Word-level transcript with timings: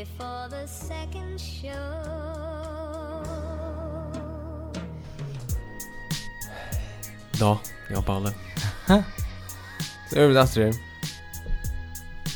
before 0.00 0.48
the 0.50 0.66
second 0.66 1.40
show. 1.40 1.70
Da, 7.40 7.56
ja 7.90 8.00
Paule. 8.00 8.32
Så 10.10 10.20
er 10.20 10.26
vi 10.26 10.34
det 10.34 10.48
her 10.54 10.72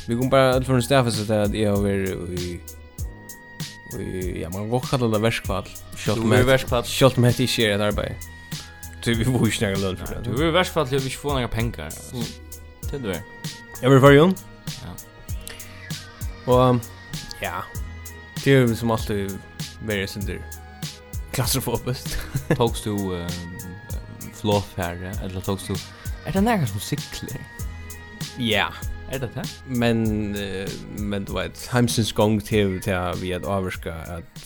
Vi 0.07 0.15
kommer 0.15 0.29
bare 0.29 0.53
alt 0.55 0.65
for 0.65 0.75
en 0.75 0.81
stafis 0.81 1.19
at 1.29 1.53
jeg 1.53 1.69
har 1.69 1.81
vært 1.81 2.39
i 2.39 2.59
i 3.99 4.39
Ja, 4.39 4.49
man 4.49 4.61
kan 4.61 4.69
godt 4.69 4.89
kalle 4.89 5.09
det 5.13 5.21
verskvall. 5.21 5.67
Du 6.05 6.31
er 6.31 6.45
verskvall. 6.47 6.83
Kjolt 6.87 7.17
med 7.17 7.29
at 7.29 7.39
jeg 7.39 7.49
ikke 7.49 7.65
er 7.67 7.75
et 7.75 7.81
arbeid. 7.81 8.29
Du, 9.05 9.11
vi 9.13 9.25
får 9.25 9.45
ikke 9.45 9.65
nægge 9.65 9.81
lønn 9.81 9.97
for 9.97 10.13
det. 10.13 10.25
Du, 10.25 10.31
vi 10.37 10.47
er 10.47 10.55
verskvall 10.55 10.87
til 10.87 10.95
at 10.95 11.03
vi 11.03 11.11
ikke 11.11 11.21
får 11.21 11.39
noen 11.39 11.49
penger 11.49 11.89
Til 12.89 13.03
du 13.03 13.09
er 13.09 13.21
Jeg 13.81 13.89
vil 13.89 13.97
i 13.97 14.01
fargen 14.01 14.35
Ja. 14.71 14.93
Og 16.53 16.81
Det 18.43 18.51
är 18.51 18.67
som 18.75 18.91
alltid 18.91 19.37
varje 19.85 20.07
synder 20.07 20.41
klaustrofobiskt. 21.31 22.17
Togs 22.57 22.83
du 22.83 22.89
um, 22.89 23.29
flåfärre 24.33 25.13
eller 25.23 25.41
togs 25.41 25.67
du... 25.67 25.73
Är 26.25 26.31
det 26.33 26.41
några 26.41 26.67
som 26.67 26.79
cyklar? 26.79 27.41
Ja. 28.37 28.67
Er 29.11 29.15
Är 29.15 29.19
det 29.19 29.29
det? 29.33 29.43
Men, 29.67 30.31
men 30.97 31.25
du 31.25 31.33
vet, 31.33 31.67
heimsins 31.67 32.11
gång 32.11 32.41
till, 32.41 32.81
till 32.81 32.97
vi 33.21 33.33
att 33.33 33.45
avvärska 33.45 33.93
att 33.93 34.45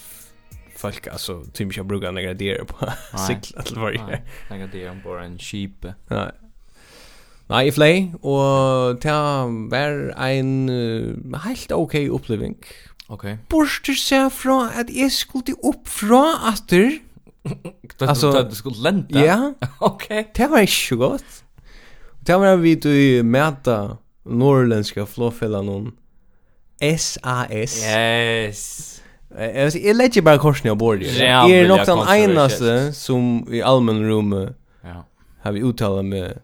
folk 0.76 1.08
alltså 1.08 1.44
typ 1.54 1.68
inte 1.68 1.84
brukar 1.84 2.12
några 2.12 2.32
idéer 2.32 2.64
på 2.64 2.94
cykla 3.28 3.62
till 3.62 3.80
varje. 3.80 4.22
Några 4.50 4.68
där 4.68 4.90
om 4.90 5.02
bara 5.04 5.26
en 5.26 5.40
sheep. 5.40 5.86
Nej. 6.08 6.32
Nei, 7.48 7.68
i 7.68 7.72
flei, 7.72 8.10
og 8.26 8.98
det 9.04 9.14
var 9.70 10.18
en 10.26 10.70
uh, 10.70 11.38
helt 11.44 11.72
ok 11.72 11.94
oppleving 12.10 12.56
Okay. 13.10 13.36
Borster 13.50 13.94
seg 13.94 14.32
fra 14.34 14.72
at 14.74 14.90
jeg 14.90 15.12
skulle 15.14 15.54
opp 15.64 15.88
fra 15.88 16.24
atter. 16.52 16.98
Alltså 18.02 18.32
du 18.50 18.56
skulle 18.56 18.82
lenta. 18.82 19.20
Ja. 19.20 19.54
Okej. 19.80 20.26
Det 20.36 20.50
var 20.50 20.66
ikke 20.66 20.96
godt. 20.98 21.44
Det 22.28 22.36
var 22.36 22.56
vi 22.56 22.76
du 22.76 23.24
mäta 23.24 23.98
norrländska 24.26 25.06
flåfällan 25.06 25.66
någon 25.66 25.92
SAS. 26.98 27.86
Yes. 27.86 29.02
Jag 29.38 29.66
vet 29.66 29.76
jag 29.76 29.96
lägger 29.96 30.22
bara 30.22 30.38
korsen 30.38 30.78
bordet. 30.78 31.18
Ja, 31.18 31.26
Jag 31.26 31.52
är 31.52 31.68
nog 31.68 31.78
den 31.86 32.08
enaste 32.08 32.94
som 32.94 33.48
i 33.52 33.62
allmän 33.62 34.04
rum 34.04 34.50
ja. 34.82 35.06
har 35.42 35.52
vi 35.52 35.60
uttalat 35.60 36.06
med 36.06 36.40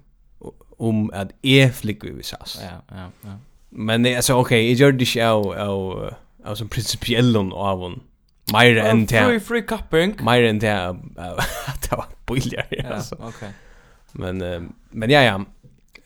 om 0.78 1.12
att 1.14 1.32
e 1.42 1.70
flickor 1.76 2.10
vi 2.10 2.24
SAS. 2.24 2.60
Ja, 2.62 2.96
ja, 2.98 3.10
ja. 3.22 3.30
Men 3.70 4.04
det 4.04 4.16
alltså 4.16 4.34
okej, 4.34 4.42
okay, 4.42 4.70
jag 4.70 4.76
gör 4.76 4.92
det 4.92 5.16
ju 5.16 5.22
av 5.22 5.52
av 5.52 6.14
alltså 6.44 6.68
principiellen 6.68 7.54
av 7.54 7.80
hon. 7.80 8.04
Mer 8.54 8.78
än 8.78 9.08
te 9.08 9.26
free 9.26 9.40
free 9.40 9.62
cupping 9.62 10.16
mer 10.26 10.44
än 10.44 10.60
det. 10.60 10.90
att 11.68 11.92
var 11.92 12.06
billigare 12.26 12.94
alltså 12.94 13.16
okej 13.20 13.52
men 14.12 14.42
um, 14.42 14.74
men 14.90 15.10
ja 15.10 15.22
ja. 15.22 15.46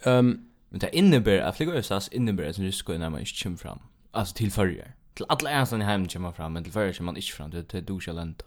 Ehm 0.03 0.17
um, 0.17 0.41
men 0.69 0.79
det 0.79 0.97
innebär 0.97 1.39
att 1.39 1.57
flyga 1.57 1.73
ösas 1.73 2.07
innebär 2.07 2.49
att 2.49 2.55
du 2.55 2.71
ska 2.71 2.93
när 2.93 3.09
man 3.09 3.19
inte 3.19 3.43
kommer 3.43 3.57
fram. 3.57 3.79
Alltså 4.11 4.35
till 4.35 4.51
förr 4.51 4.95
till 5.13 5.25
alla 5.29 5.49
ensam 5.49 5.81
i 5.81 5.85
hemmet 5.85 6.13
kommer 6.13 6.31
fram 6.31 6.53
men 6.53 6.63
till 6.63 6.73
förr 6.73 6.93
kommer 6.93 7.05
man 7.05 7.15
inte 7.15 7.31
fram. 7.31 7.49
Det 7.49 7.73
är 7.73 7.81
du 7.81 7.99
ska 7.99 8.11
länta 8.11 8.45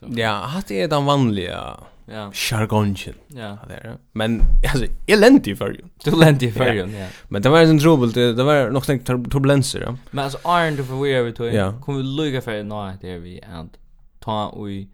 Ja, 0.00 0.32
hatt 0.32 0.70
är 0.70 0.88
den 0.88 1.04
vanliga 1.04 1.76
ja. 2.06 2.30
jargongen. 2.32 3.14
Ja. 3.28 3.58
Det 3.68 3.74
är 3.74 3.96
Men 4.12 4.42
alltså, 4.72 4.86
jag 5.06 5.18
länt 5.18 5.46
i. 5.46 5.56
Du 6.04 6.16
lente 6.16 6.46
i 6.46 6.52
förrjun, 6.52 6.94
ja. 6.94 7.06
Men 7.28 7.42
det 7.42 7.48
var 7.48 7.60
en 7.60 7.78
trubbel, 7.78 8.12
det 8.12 8.44
var 8.44 8.70
nog 8.70 8.84
snägt 8.84 9.06
turbulenser, 9.06 9.80
ja. 9.80 9.96
Men 10.10 10.24
alltså, 10.24 10.38
Iron 10.44 10.76
du 10.76 10.84
får 10.84 11.02
vi 11.02 11.12
över 11.12 11.32
till, 11.32 11.54
ja. 11.54 11.74
kommer 11.80 11.98
vi 11.98 12.04
lycka 12.04 12.40
för 12.40 12.62
nå 12.62 12.80
att 12.80 13.00
det 13.00 13.18
vi 13.18 13.40
att 13.42 13.78
ta 14.20 14.68
i 14.68 14.88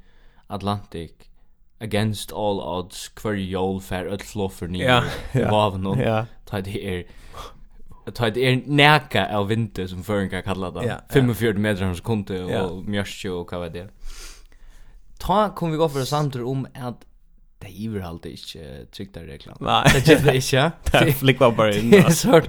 Atlantic 0.47 1.11
against 1.81 2.33
all 2.33 2.61
odds 2.61 3.09
kvar 3.09 3.33
jól 3.33 3.81
för 3.81 4.07
öll 4.07 4.19
floffer 4.19 4.69
ni. 4.69 4.85
Ja, 4.85 5.05
ja. 5.33 5.51
Vav 5.51 5.79
någon. 5.79 5.99
Ja. 5.99 6.27
Ta 6.45 6.61
det 6.61 6.99
är 6.99 7.05
ta 8.15 8.31
det 8.31 8.41
är 8.41 8.63
näka 8.67 9.37
av 9.37 9.49
vinter 9.49 9.87
som 9.87 10.05
föringar 10.05 10.43
kallar 10.43 10.73
det. 10.73 11.01
45 11.09 11.63
meter 11.63 11.81
per 11.81 11.95
sekund 11.95 12.31
och 12.31 12.85
mjörstjö 12.85 13.31
och 13.31 13.53
vad 13.53 13.73
det 13.73 13.89
ta 15.23 15.55
kom 15.55 15.71
vi 15.71 15.77
gå 15.77 15.89
för 15.89 16.05
samtal 16.05 16.45
om 16.45 16.67
att 16.75 17.01
det 17.59 17.67
är 17.67 17.71
ju 17.71 18.03
alltid 18.03 18.33
inte 18.33 18.87
tryckta 18.93 19.21
reklam. 19.21 19.57
Nej. 19.61 20.03
Det 20.05 20.13
är 20.13 20.25
det 20.25 20.35
inte. 20.35 20.73
Det 20.93 20.99
är 20.99 21.13
flickar 21.13 21.51
bara 21.51 21.75
in. 21.75 21.91
Det 21.91 21.99
är 21.99 22.11
Sort 22.11 22.49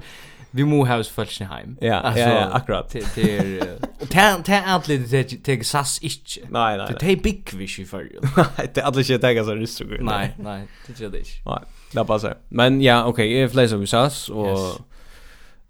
vi 0.55 0.63
må 0.65 0.85
ha 0.85 0.97
oss 0.97 1.09
falskt 1.09 1.41
hem. 1.41 1.77
Ja, 1.81 2.13
ja, 2.15 2.17
ja, 2.17 2.49
akkurat. 2.51 2.95
Det 3.15 3.37
är 3.37 3.77
tant 4.09 4.45
tant 4.45 4.75
outlet 4.75 5.11
det 5.11 5.23
tar 5.23 5.63
SAS 5.63 5.99
inte. 5.99 6.39
Nej, 6.49 6.77
nej. 6.77 6.95
Det 6.99 7.11
är 7.11 7.15
big 7.15 7.53
wish 7.53 7.79
i 7.79 7.85
för. 7.85 8.09
Nej, 8.37 8.71
det 8.73 8.81
är 8.81 8.85
alla 8.85 9.03
shit 9.03 9.21
tagar 9.21 9.43
så 9.43 9.55
ryssigt. 9.55 9.89
Nej, 10.01 10.35
nej, 10.37 10.67
det 10.87 11.05
är 11.05 11.09
det. 11.09 11.17
inte. 11.17 11.29
Nej, 11.45 11.59
det 11.91 12.05
passar. 12.05 12.37
Men 12.49 12.81
ja, 12.81 13.05
okej, 13.05 13.33
Jag 13.33 13.43
är 13.43 13.47
flyger 13.47 13.77
vi 13.77 13.87
SAS 13.87 14.29
och 14.29 14.59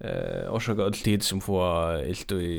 eh 0.04 0.50
orsaka 0.52 0.84
all 0.84 0.94
tid 0.94 1.24
som 1.24 1.42
få 1.42 1.62
ilt 2.08 2.32
i 2.32 2.58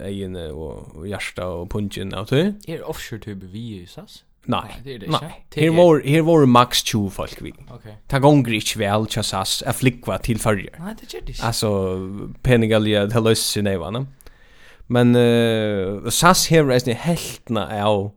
egene 0.00 0.48
og 0.52 1.04
hjarta 1.06 1.44
og 1.44 1.68
punchen 1.68 2.14
av 2.14 2.26
det. 2.30 2.54
Är 2.68 2.82
offshore 2.82 3.20
tøy 3.20 3.34
vi 3.52 3.86
sas? 3.86 4.24
Nei. 4.48 4.68
Nei. 4.84 5.28
Her 5.56 5.70
var 5.76 6.00
her 6.04 6.22
var 6.24 6.46
max 6.46 6.82
2 6.82 7.10
folk 7.10 7.42
vi. 7.42 7.52
Okej. 7.68 7.96
Ta 8.08 8.18
gongrich 8.18 8.72
ikki 8.72 8.78
vel 8.80 9.06
chassas 9.06 9.62
a 9.66 9.72
flikva 9.72 10.16
til 10.24 10.38
fyrir. 10.38 10.72
Nej, 10.78 10.94
det 11.00 11.14
gör 11.14 11.20
det. 11.26 11.40
Altså 11.42 11.70
penigalia 12.42 13.04
i 13.04 13.34
sinevana. 13.34 14.06
Men 14.88 15.16
uh, 15.16 16.08
SAS 16.10 16.46
hever 16.46 16.72
eisne 16.72 16.94
heltna 16.94 17.66
av 17.84 18.12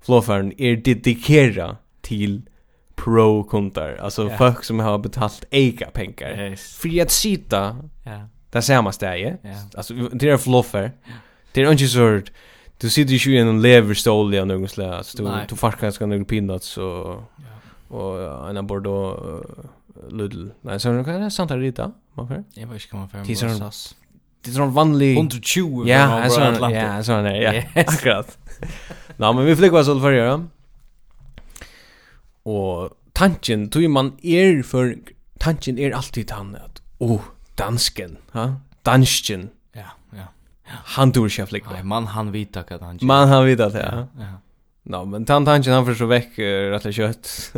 flåfaren 0.00 0.52
er 0.58 0.76
dedikera 0.76 1.76
til 2.02 2.42
pro 2.96 3.44
kunder 3.44 3.96
alltså 4.02 4.24
yeah. 4.24 4.38
folk 4.38 4.64
som 4.64 4.80
har 4.80 4.98
betalt 4.98 5.44
eka 5.50 5.90
pengar. 5.90 6.50
Yes. 6.50 6.76
för 6.76 7.02
att 7.02 7.10
sitta 7.10 7.76
yeah. 8.06 8.24
där 8.50 8.60
samma 8.60 8.92
stäje 8.92 9.38
yeah. 9.44 9.58
alltså 9.76 9.94
det 9.94 10.28
är 10.28 10.36
fluffer. 10.36 10.92
Det 11.52 11.62
är 11.62 11.72
inte 11.72 11.86
så 11.86 12.20
du 12.78 12.90
sitter 12.90 13.14
ju 13.14 13.36
i 13.36 13.38
en 13.38 13.62
leverstol 13.62 14.34
i 14.34 14.44
någon 14.44 14.68
slags 14.68 15.12
du 15.12 15.22
Nej. 15.22 15.46
du 15.48 15.56
farkar 15.56 15.82
ganska 15.82 16.06
några 16.06 16.24
peanuts 16.24 16.78
och 16.78 17.22
och 17.88 18.50
en 18.50 18.66
bordeaux 18.66 19.22
uh, 19.22 20.18
little 20.18 20.50
Nej, 20.60 20.80
så 20.80 21.04
kan 21.04 21.20
det 21.20 21.30
sant 21.30 21.50
rita? 21.50 21.92
Man 22.14 22.28
för? 22.28 22.44
Jag 22.54 22.66
vet 22.66 22.74
inte 22.74 22.88
kan 22.88 22.98
man 22.98 23.08
för 23.08 23.18
det 23.18 23.42
är 23.42 23.72
det 24.44 24.50
är 24.50 24.54
sån 24.54 24.72
vanlig 24.72 25.16
120 25.16 25.84
ja 25.86 26.22
en 26.22 26.30
sån 26.30 26.72
ja 26.72 27.02
så 27.02 27.20
nej 27.22 27.42
ja. 27.42 27.80
Akkurat. 27.80 28.38
Nej 29.16 29.34
men 29.34 29.44
vi 29.44 29.56
fick 29.56 29.70
så 29.70 30.00
för 30.00 30.12
göra 30.12 30.46
og 32.46 32.96
tanken 33.14 33.68
tog 33.70 33.88
man 33.90 34.12
er 34.24 34.62
for 34.66 34.94
tanken 35.42 35.78
er 35.78 35.96
alltid 35.96 36.30
han 36.30 36.54
at 36.56 36.82
oh 37.00 37.20
dansken 37.58 38.16
ha? 38.32 38.46
Dansken 38.86 39.50
ja 39.74 39.90
ja. 40.14 40.30
Han 40.96 41.12
dur 41.12 41.28
chef 41.28 41.52
lik 41.52 41.66
nej 41.70 41.82
man 41.82 42.06
han 42.14 42.32
vita 42.32 42.60
att 42.60 42.80
han 42.80 42.98
man 43.02 43.28
han 43.28 43.46
vita 43.46 43.68
det 43.68 43.82
ja. 43.84 44.06
Ja 44.18 44.32
no 44.84 45.04
men 45.04 45.24
tant 45.24 45.46
tanken 45.46 45.72
han 45.72 45.86
för 45.86 45.94
så 45.94 46.06
veck 46.06 46.38
rätt 46.38 46.94
kött 46.94 47.52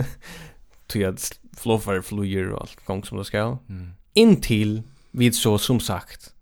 tog 0.87 1.03
jag 1.03 1.19
fluffar 1.57 2.01
flyger 2.03 2.53
och 2.53 2.61
allt 2.61 2.85
gång 2.87 3.05
som 3.05 3.19
det 3.19 3.25
ska 3.25 3.59
mm. 3.69 3.93
in 4.15 4.83
vid 5.11 5.35
så 5.35 5.59
som 5.59 5.81
sagt 5.81 6.33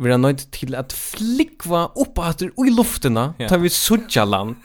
vi 0.00 0.10
är 0.10 0.18
nødt 0.18 0.50
till 0.50 0.74
att 0.74 0.92
flickva 0.92 1.86
upp 1.94 2.18
åter 2.18 2.66
i 2.66 2.70
luftena 2.70 3.34
ja. 3.38 3.48
tar 3.48 3.58
vi 3.58 3.70
sudja 3.70 4.24
land. 4.24 4.56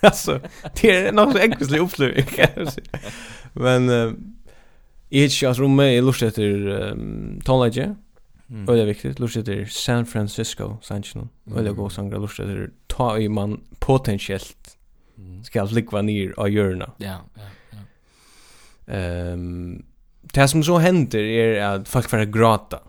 alltså 0.06 0.40
det 0.80 0.90
är 0.90 1.12
något 1.12 1.32
så 1.32 1.38
enkelt 1.38 1.72
uppslutning. 1.72 2.26
Men 3.52 3.88
uh, 3.88 4.12
i 5.08 5.24
ett 5.24 5.32
chans 5.32 5.58
rum 5.58 5.76
med 5.76 6.04
lust 6.04 6.22
efter 6.22 6.68
um, 6.68 7.40
tonläge. 7.44 7.94
Mm. 8.50 8.68
Och 8.68 8.74
det 8.74 8.82
är 8.82 8.86
viktigt 8.86 9.18
lust 9.18 9.36
efter 9.36 9.64
San 9.64 10.06
Francisco 10.06 10.76
Sanchino. 10.82 11.28
Mm. 11.46 11.58
Och 11.58 11.64
det 11.64 11.72
går 11.72 11.88
sångra 11.88 12.18
lust 12.18 12.40
efter 12.40 12.70
ta 12.86 13.18
i 13.18 13.28
man 13.28 13.60
potentiellt 13.78 14.78
mm. 15.18 15.44
ska 15.44 15.66
flickva 15.66 16.02
ner 16.02 16.34
av 16.36 16.50
hjörna. 16.50 16.92
Ja, 16.98 17.18
ja, 17.34 17.42
ja. 17.70 18.94
Ehm 18.94 19.84
det 20.32 20.48
som 20.48 20.62
så 20.62 20.78
händer 20.78 21.18
är 21.18 21.62
att 21.62 21.88
folk 21.88 22.10
får 22.10 22.24
gråta. 22.24 22.80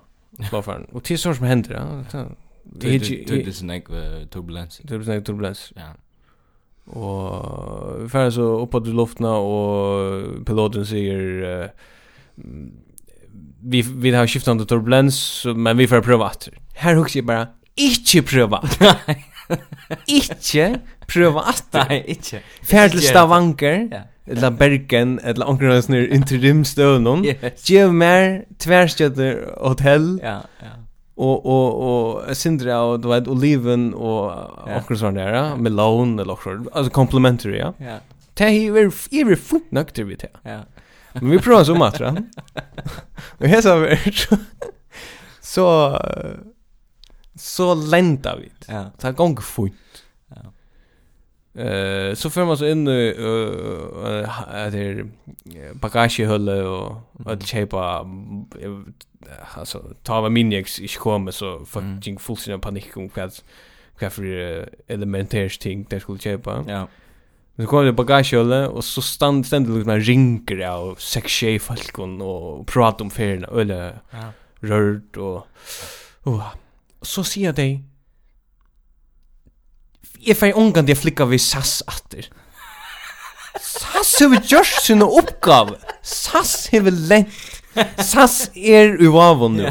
Varför? 0.52 0.88
Och 0.92 1.04
det 1.08 1.14
är 1.14 1.18
så 1.18 1.34
som 1.34 1.46
händer. 1.46 1.74
Ja. 1.74 2.26
Det 2.64 2.96
är 2.96 3.00
det 3.28 3.48
är 3.48 3.52
sån 3.52 4.28
turbulens. 4.30 4.82
Det 4.84 4.96
är 4.96 5.04
sån 5.04 5.24
turbulens. 5.24 5.74
Ja. 5.76 5.94
Och 6.92 8.12
färden 8.12 8.32
så 8.32 8.42
uppåt 8.42 8.88
i 8.88 8.90
luften 8.90 9.26
och 9.26 10.46
piloten 10.46 10.86
säger 10.86 11.20
uh, 11.44 11.66
vi 13.64 13.82
vi 13.82 14.12
har 14.12 14.28
skiftande 14.28 14.66
turbulens 14.66 15.46
men 15.56 15.78
vi 15.78 15.88
får 15.88 16.02
pröva 16.02 16.26
åter. 16.26 16.54
Här 16.76 16.96
hooks 16.96 17.16
jag 17.16 17.26
bara 17.26 17.48
inte 17.76 18.22
pröva. 18.22 18.64
inte 20.06 20.80
pröva 21.08 21.42
åter. 21.42 21.86
Nej, 21.90 22.04
inte. 22.08 22.40
Färd 22.64 22.92
till 22.92 23.02
Stavanger. 23.02 23.90
Ja. 23.92 24.02
Eller 24.26 24.52
Bergen, 24.52 25.20
eller 25.24 25.46
ankernas 25.46 25.90
nere 25.90 26.08
interimstøvnum. 26.08 27.26
Yes. 27.26 27.70
Gjev 27.70 27.94
mer 27.94 28.44
tværstjøtter 28.62 29.42
hotell. 29.58 30.20
Ja, 30.22 30.38
ja 30.62 30.81
og 31.22 31.46
og 31.46 31.82
og 31.82 32.36
Sindra 32.36 32.80
og 32.86 33.04
du 33.04 33.10
vet 33.12 33.28
Oliven 33.28 33.94
og 33.94 34.32
också 34.78 35.12
der, 35.12 35.34
ja, 35.36 35.56
Melon 35.56 36.20
eller 36.20 36.34
okkur, 36.34 36.66
alltså 36.74 36.92
complementary 36.92 37.58
ja. 37.58 37.74
Ja. 37.80 38.00
Det 38.34 38.44
är 38.44 38.78
er 38.78 39.32
är 39.32 39.36
fullt 39.36 39.72
nökter 39.72 40.04
vi 40.04 40.16
til. 40.16 40.30
Ja. 40.46 40.60
Men 41.14 41.32
vi 41.32 41.38
prøver 41.38 41.64
så 41.64 41.76
matra. 41.76 42.16
Vi 43.40 43.48
här 43.48 43.62
så 43.62 43.88
så 45.42 45.98
så 47.36 47.74
lenta 47.74 48.36
vi. 48.36 48.50
Ja. 48.68 48.86
Ta 49.00 49.12
gong 49.12 49.42
fort. 49.42 50.04
Ja. 50.30 51.62
Eh 51.62 52.16
så 52.16 52.30
för 52.30 52.46
man 52.46 52.58
så 52.58 52.66
in 52.66 52.88
eh 52.88 54.72
det 54.72 55.06
bagagehölle 55.82 56.64
och 56.64 56.96
att 57.26 57.44
köpa 57.44 58.06
alltså 59.54 59.84
ta 60.04 60.22
vad 60.22 60.32
min 60.32 60.54
ex 60.54 60.80
ich 60.80 60.98
kommer 60.98 61.32
så 61.32 61.66
fucking 61.66 62.20
fullständig 62.20 62.62
panik 62.62 62.98
om 62.98 63.10
vad 63.16 63.34
vad 64.00 64.14
för 64.14 64.70
elementärs 64.88 65.58
ting 65.58 65.86
där 65.90 66.00
skulle 66.00 66.20
köpa. 66.20 66.64
Ja. 66.68 66.88
Men 67.56 67.66
så 67.66 67.70
kom 67.70 67.86
det 67.86 67.94
bagagehålet 67.94 68.70
och 68.70 68.84
så 68.84 69.02
stand 69.02 69.46
ständigt 69.46 69.76
liksom 69.76 70.00
rinker 70.00 70.68
av 70.68 70.90
och 70.90 71.02
sex 71.02 71.32
tjej 71.32 71.60
folk 71.60 72.00
och 72.00 72.68
pratar 72.68 73.06
om 73.06 73.12
färna 73.12 73.48
eller 73.48 74.00
ja. 74.12 74.32
rörd 74.60 75.18
och 75.18 75.48
och 76.24 76.42
så 77.02 77.24
ser 77.24 77.42
jag 77.42 77.56
dig 77.56 77.84
Jeg 80.22 80.38
får 80.38 80.58
ongan 80.58 80.86
det 80.86 80.96
flikka 80.96 81.26
vi 81.26 81.38
SAS 81.38 81.82
atter. 81.88 82.28
SAS 83.58 84.20
hever 84.22 84.44
gjørst 84.46 84.86
sinne 84.86 85.06
oppgave. 85.06 85.80
SAS 86.06 86.68
hever 86.70 86.94
lent 86.94 87.61
SAS 87.98 88.52
er 88.54 89.02
i 89.02 89.08
Vavon 89.08 89.54
nu. 89.54 89.70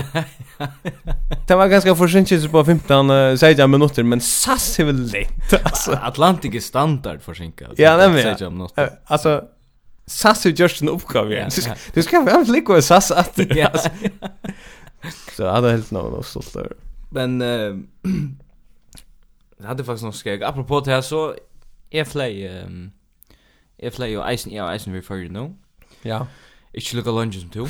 Det 1.48 1.56
var 1.56 1.68
ganska 1.68 1.94
försinkelse 1.94 2.48
på 2.48 2.64
15 2.64 3.10
uh, 3.10 3.36
16 3.36 3.70
minuter 3.70 4.02
men 4.02 4.20
SAS 4.20 4.78
är 4.78 4.84
väl 4.84 5.10
lätt 5.12 5.64
alltså. 5.64 5.92
Atlantic 5.92 6.54
är 6.54 6.60
standard 6.60 7.22
försinkad. 7.22 7.74
Ja, 7.76 7.96
nämligen. 7.96 8.68
Alltså 9.04 9.44
SAS 10.06 10.46
är 10.46 10.50
just 10.50 10.82
en 10.82 10.88
uppgave. 10.88 11.34
Ja, 11.34 11.48
ja. 11.66 11.74
Du 11.94 12.02
ska 12.02 12.20
väl 12.20 12.52
ligga 12.52 12.74
med 12.74 12.84
SAS 12.84 13.10
att. 13.10 13.38
Ja. 13.56 13.70
Så 15.36 15.48
hade 15.48 15.70
helt 15.70 15.90
någon 15.90 16.14
och 16.14 16.26
stolt 16.26 16.54
där. 16.54 16.72
Men 17.10 17.42
eh 17.42 17.48
det 19.58 19.66
hade 19.66 19.84
faktiskt 19.84 20.04
något 20.04 20.16
skägg. 20.16 20.42
Apropå 20.42 20.80
det 20.80 20.90
här 20.90 21.02
så 21.02 21.34
är 21.90 22.04
flay 22.04 22.46
ehm 22.46 22.90
är 23.82 23.90
flay 23.90 24.16
och 24.16 24.30
Eisen 24.30 24.52
ja 24.52 24.72
Eisen 24.72 24.92
vi 24.92 25.02
för 25.02 25.16
nu. 25.16 25.54
Ja. 26.02 26.26
Ikke 26.74 26.96
lukka 26.96 27.10
lunge 27.10 27.40
som 27.40 27.50
to. 27.50 27.66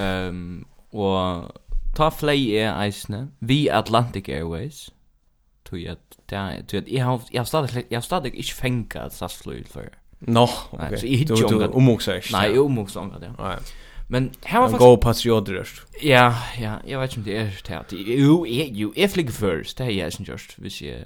um, 0.00 0.66
og 0.92 1.50
ta 1.96 2.08
flei 2.14 2.54
er 2.56 2.74
eisne, 2.82 3.28
vi 3.40 3.68
Atlantic 3.68 4.28
Airways, 4.28 4.90
tog 5.64 5.80
at, 5.80 5.98
tog 6.28 6.78
at, 6.82 6.92
jeg 6.92 7.04
har, 7.04 7.22
jeg 7.32 7.40
har 7.40 7.44
stadig, 7.44 7.84
jeg 7.90 7.96
har 7.96 8.00
stadig 8.00 8.34
ikke 8.34 8.54
fengt 8.54 8.96
at 8.96 9.12
SAS-fly 9.12 9.64
for. 9.66 9.88
Nå, 10.20 10.32
no, 10.32 10.42
ok. 10.72 10.98
Så 10.98 11.06
jeg 11.06 11.18
hittir 11.18 11.36
jo 11.40 11.46
omgat. 11.46 11.70
Du 11.70 11.76
omgåsar 11.76 12.14
ikke? 12.14 12.32
Nei, 12.32 12.42
jeg 12.42 12.60
omgåsar 12.60 13.00
omgat, 13.00 13.22
ja. 13.22 13.32
Nei. 13.38 13.56
Men 14.08 14.30
her 14.46 14.58
var 14.58 14.68
faktisk... 14.68 14.84
Go 14.84 14.96
patriotiskt. 14.96 15.82
Ja, 16.04 16.32
ja, 16.60 16.74
jeg 16.86 17.00
vet 17.00 17.10
ikke 17.10 17.20
om 17.20 17.24
det 17.24 17.36
er 17.36 17.50
det 17.66 17.74
at... 17.76 17.92
Jo, 17.92 18.44
jo, 18.72 18.92
jeg 18.96 19.10
flyger 19.10 19.32
først, 19.32 19.78
Det 19.78 19.86
er 19.86 19.90
jeg 19.90 20.12
som 20.12 20.24
just, 20.24 20.58
hvis 20.58 20.82
jeg... 20.82 21.04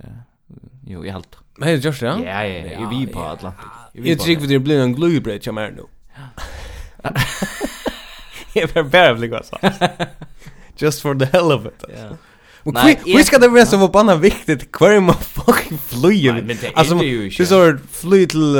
Jo, 0.86 1.02
jeg 1.02 1.12
halt. 1.12 1.38
Men 1.58 1.68
det 1.68 1.84
just 1.84 2.00
det, 2.00 2.06
ja? 2.06 2.16
Ja, 2.16 2.40
ja, 2.40 2.70
ja. 2.70 2.80
Jag 2.80 2.90
vi 2.90 3.06
på 3.06 3.20
Atlantik. 3.20 3.66
Jag 3.94 4.18
tycker 4.18 4.42
att 4.42 4.48
det 4.48 4.58
blir 4.58 4.80
en 4.80 4.94
glubredd, 4.94 5.40
jag 5.46 5.54
mer 5.54 5.70
nu. 5.70 5.82
Ja. 6.16 6.42
Jag 8.52 8.76
är 8.76 8.82
bara 8.82 9.14
bli 9.14 9.28
gott. 9.28 9.50
Just 10.76 11.02
for 11.02 11.14
the 11.14 11.24
hell 11.24 11.52
of 11.52 11.66
it. 11.66 11.84
Ja. 11.88 12.16
Men 12.64 12.96
vi 13.04 13.24
ska 13.24 13.38
det 13.38 13.48
vara 13.48 13.66
så 13.66 13.78
förbannat 13.78 14.20
viktigt 14.20 14.72
kvar 14.72 15.00
man 15.00 15.14
fucking 15.14 15.78
flyger. 15.78 16.56
Alltså 16.74 16.94
det 17.38 17.46
så 17.46 17.78
flyg 17.92 18.30
till 18.30 18.56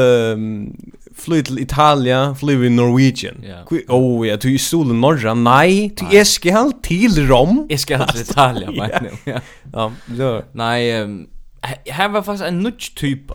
flyg 1.22 1.44
til 1.46 1.58
Italia, 1.58 2.34
flyg 2.34 2.58
vi 2.58 2.68
Norwegian. 2.68 3.42
Ja. 3.48 3.78
Oh, 3.88 4.26
ja, 4.28 4.36
du 4.36 4.54
er 4.54 4.58
stolen 4.58 4.96
i 4.96 5.00
norra. 5.00 5.34
Nej, 5.34 5.94
du 6.00 6.16
är 6.16 6.24
ska 6.24 6.52
helt 6.52 6.82
till 6.82 7.28
Rom. 7.28 7.66
Jag 7.68 7.80
ska 7.80 8.06
till 8.06 8.20
Italien, 8.20 8.74
men. 8.76 8.90
Ja. 9.24 9.40
Ja, 9.72 9.92
så. 10.16 10.42
Nei, 10.54 11.00
um, 11.00 11.28
her 11.86 12.08
var 12.08 12.22
faktisk 12.22 12.48
en 12.48 12.62
nudge 12.62 12.94
typa. 12.96 13.34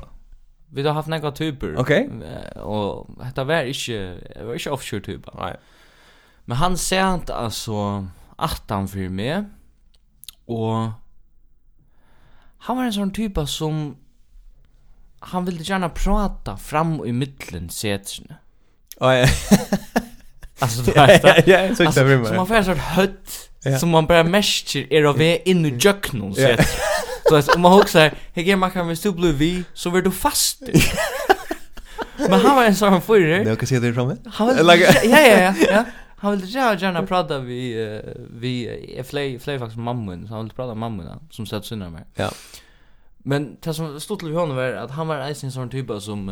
Vi 0.70 0.88
har 0.88 0.94
haft 0.94 1.08
några 1.08 1.32
typer. 1.32 1.76
Okej. 1.78 2.10
Okay. 2.18 2.62
Och 2.62 3.10
detta 3.26 3.44
var 3.44 3.64
inte 3.64 4.18
var 4.44 4.54
inte 4.54 4.70
offshore 4.70 5.02
typer. 5.02 5.34
Nej. 5.38 5.56
Men 6.46 6.58
han 6.58 6.78
sent 6.78 7.30
alltså 7.44 8.08
attan 8.36 8.88
för 8.88 9.10
mig 9.10 9.44
och 10.46 10.90
han 12.58 12.78
var 12.78 12.84
en 12.84 12.94
sån 12.94 13.14
typ 13.14 13.50
som 13.50 13.96
han 15.20 15.46
ville 15.46 15.64
gärna 15.64 15.90
prata 15.90 16.58
fram 16.58 17.06
i 17.06 17.12
mitten 17.12 17.70
sätsen. 17.70 18.34
Ja. 19.00 19.16
ja. 19.16 19.28
alltså 20.60 20.82
det 20.82 20.96
var 20.96 21.10
ja, 21.10 21.44
ja, 21.46 21.76
så 21.76 21.84
där 21.84 22.18
med. 22.18 22.28
Så 22.28 22.34
man 22.34 22.48
får 22.48 22.64
sån 22.64 22.80
hött 22.80 23.50
ja. 23.64 23.80
som 23.80 23.90
man 23.90 24.06
bara 24.06 24.24
mäster 24.24 24.94
är 24.94 25.04
av 25.04 25.22
in 25.46 25.66
i 25.66 25.78
jöknon 25.80 26.36
sätsen. 26.36 26.66
Så 27.30 27.36
att 27.36 27.56
om 27.56 27.62
man 27.62 27.72
huxar, 27.74 28.14
hej 28.34 28.46
ge 28.46 28.56
man 28.56 28.72
kan 28.72 28.88
vi 28.88 28.96
stå 28.96 29.12
blue 29.12 29.34
vi 29.34 29.64
så 29.74 29.92
blir 29.92 30.02
du 30.02 30.12
fast. 30.12 30.62
Men 32.18 32.40
han 32.40 32.56
var 32.56 32.64
en 32.64 32.76
sån 32.76 33.02
förre. 33.02 33.44
Nej, 33.44 33.56
kan 33.56 33.68
se 33.68 33.80
det 33.80 33.94
framme. 33.94 34.18
Han 34.26 34.48
ja 34.58 34.88
ja 35.04 35.42
ja. 35.42 35.54
ja. 35.72 35.86
Han 36.20 36.32
ville 36.32 36.48
ju 36.48 36.60
gärna 36.60 37.06
prata 37.06 37.40
vi 37.40 38.02
vi 38.30 39.04
flay 39.06 39.40
flay 39.40 39.60
faktiskt 39.60 39.80
mamman 39.80 40.28
så 40.28 40.34
han 40.34 40.44
ville 40.44 40.56
prata 40.56 40.68
med 40.68 40.78
mamman 40.78 41.20
som 41.30 41.46
satt 41.46 41.66
synner 41.66 41.90
mig. 41.90 42.04
Ja. 42.16 42.32
Men 43.18 43.58
det 43.62 43.74
som 43.74 44.00
stod 44.00 44.20
till 44.20 44.34
honom 44.34 44.56
var 44.56 44.72
att 44.74 44.92
han 44.92 45.08
var 45.08 45.18
en 45.18 45.52
sån 45.52 45.70
typ 45.70 46.02
som 46.02 46.32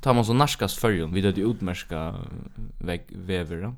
tar 0.00 0.14
man 0.14 0.24
så 0.24 0.32
narskas 0.32 0.74
förjon 0.74 1.14
vid 1.14 1.24
det 1.24 1.40
utmärska 1.40 2.14
väg 2.78 3.02
väver. 3.08 3.74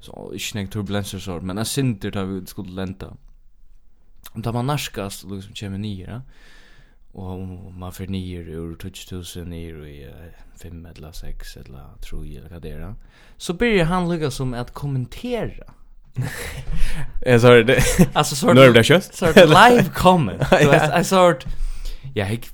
Så 0.00 0.32
inte 0.34 0.58
några 0.58 0.68
turbulenser 0.68 1.18
så 1.18 1.40
men 1.40 1.56
jag 1.56 1.66
synter 1.66 2.10
tar 2.10 2.24
vi 2.24 2.46
skulle 2.46 2.70
lenta. 2.70 3.06
Mm 3.06 3.31
om 4.32 4.42
tar 4.42 4.52
man 4.52 4.66
narskast 4.66 5.24
liksom 5.24 5.54
kommer 5.54 5.78
nyer 5.78 6.08
ja? 6.08 6.22
och 7.12 7.30
om 7.30 7.78
man 7.78 7.92
får 7.92 8.06
nyer 8.06 8.48
ur 8.48 8.76
2000 8.76 9.50
nyer 9.50 9.86
i 9.86 10.10
5 10.62 10.86
eller 10.86 11.12
6 11.12 11.56
eller 11.56 11.86
3 12.10 12.36
eller 12.38 12.48
vad 12.48 12.62
det 12.62 12.70
är 12.70 12.94
så 13.36 13.52
börjar 13.52 13.84
han 13.84 14.08
lugga 14.08 14.30
som 14.30 14.54
att 14.54 14.74
kommentera 14.74 15.74
Jag 17.26 17.40
sa 17.40 17.50
det. 17.50 17.82
Alltså 18.12 18.36
sort 18.36 18.54
Nu 18.54 18.60
är 18.60 18.72
det 18.72 18.88
just. 18.88 19.14
Sort 19.14 19.36
live 19.36 19.84
comment. 19.94 20.42
Så 20.48 20.98
I 21.00 21.04
sort 21.04 21.44
ja, 22.14 22.28
jag 22.28 22.46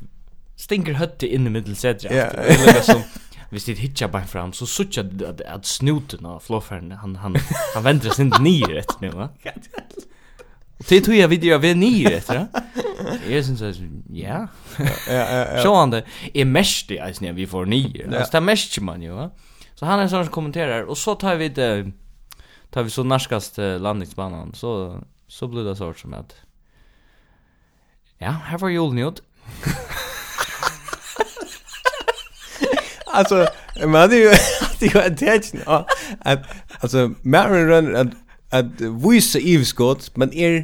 stinker 0.57 0.93
hött 0.93 1.23
in 1.23 1.45
the 1.45 1.51
middle 1.51 1.75
said 1.75 1.99
jag. 2.03 2.33
Lugga 2.67 2.83
som 2.83 3.03
hvis 3.51 3.65
det 3.65 3.79
hitcha 3.79 4.09
bara 4.09 4.25
fram 4.25 4.53
så 4.53 4.67
sucha 4.67 5.01
att 5.01 5.41
att 5.41 5.67
snuten 5.67 6.27
av 6.27 6.41
floffern 6.41 6.93
han 6.93 7.17
han 7.17 7.37
han 7.75 7.83
vänder 7.83 8.11
sig 8.11 8.25
inte 8.25 8.43
ner 8.43 8.67
rätt 8.67 9.01
nu 9.01 9.09
va. 9.09 9.29
Och 10.79 10.85
det 10.89 11.01
tror 11.01 11.17
jag 11.17 11.29
video 11.29 11.59
vi 11.59 11.75
ni 11.75 12.05
vet 12.05 12.29
va. 12.29 12.47
Jag 13.29 13.45
syns 13.45 13.63
att 13.63 13.77
ja. 14.11 14.49
Ja 14.79 14.87
ja 15.09 15.55
ja. 15.55 15.63
Så 15.63 15.75
han 15.75 15.91
det 15.91 16.05
är 16.35 16.45
mest 16.45 16.89
det 16.89 17.01
alltså 17.01 17.25
när 17.25 17.33
vi 17.33 17.47
får 17.47 17.67
ni. 17.67 18.05
Alltså 18.13 18.33
det 18.33 18.41
mest 18.41 18.81
man 18.81 19.03
ju 19.03 19.11
va. 19.13 19.31
Så 19.75 19.87
han 19.87 20.01
är 20.01 20.09
sån 20.09 20.25
som 20.25 20.33
kommenterar 20.33 20.83
och 20.83 20.99
så 20.99 21.15
tar 21.15 21.35
vi 21.35 21.49
det 21.49 21.93
tar 22.71 22.83
vi 22.83 22.91
så 22.91 23.05
narskast 23.05 23.59
landningsbanan 23.59 24.55
så 24.55 25.01
så 25.29 25.49
blir 25.49 25.65
det 25.65 25.77
sort 25.77 25.99
som 25.99 26.15
att 26.15 26.35
Ja, 28.19 28.31
här 28.31 28.59
var 28.59 28.69
julen 28.69 28.99
ut. 28.99 29.23
Alltså, 33.11 33.47
men 33.87 34.11
det 34.11 34.17
är 34.17 34.21
ju 34.21 34.35
det 34.81 35.23
är 35.23 35.57
ju 35.57 35.73
att 36.19 36.41
alltså 36.81 37.11
Marin 37.23 37.67
run 37.69 38.15
at 38.51 38.65
vise 38.79 39.41
ivskott, 39.41 40.11
men 40.17 40.33
er 40.35 40.63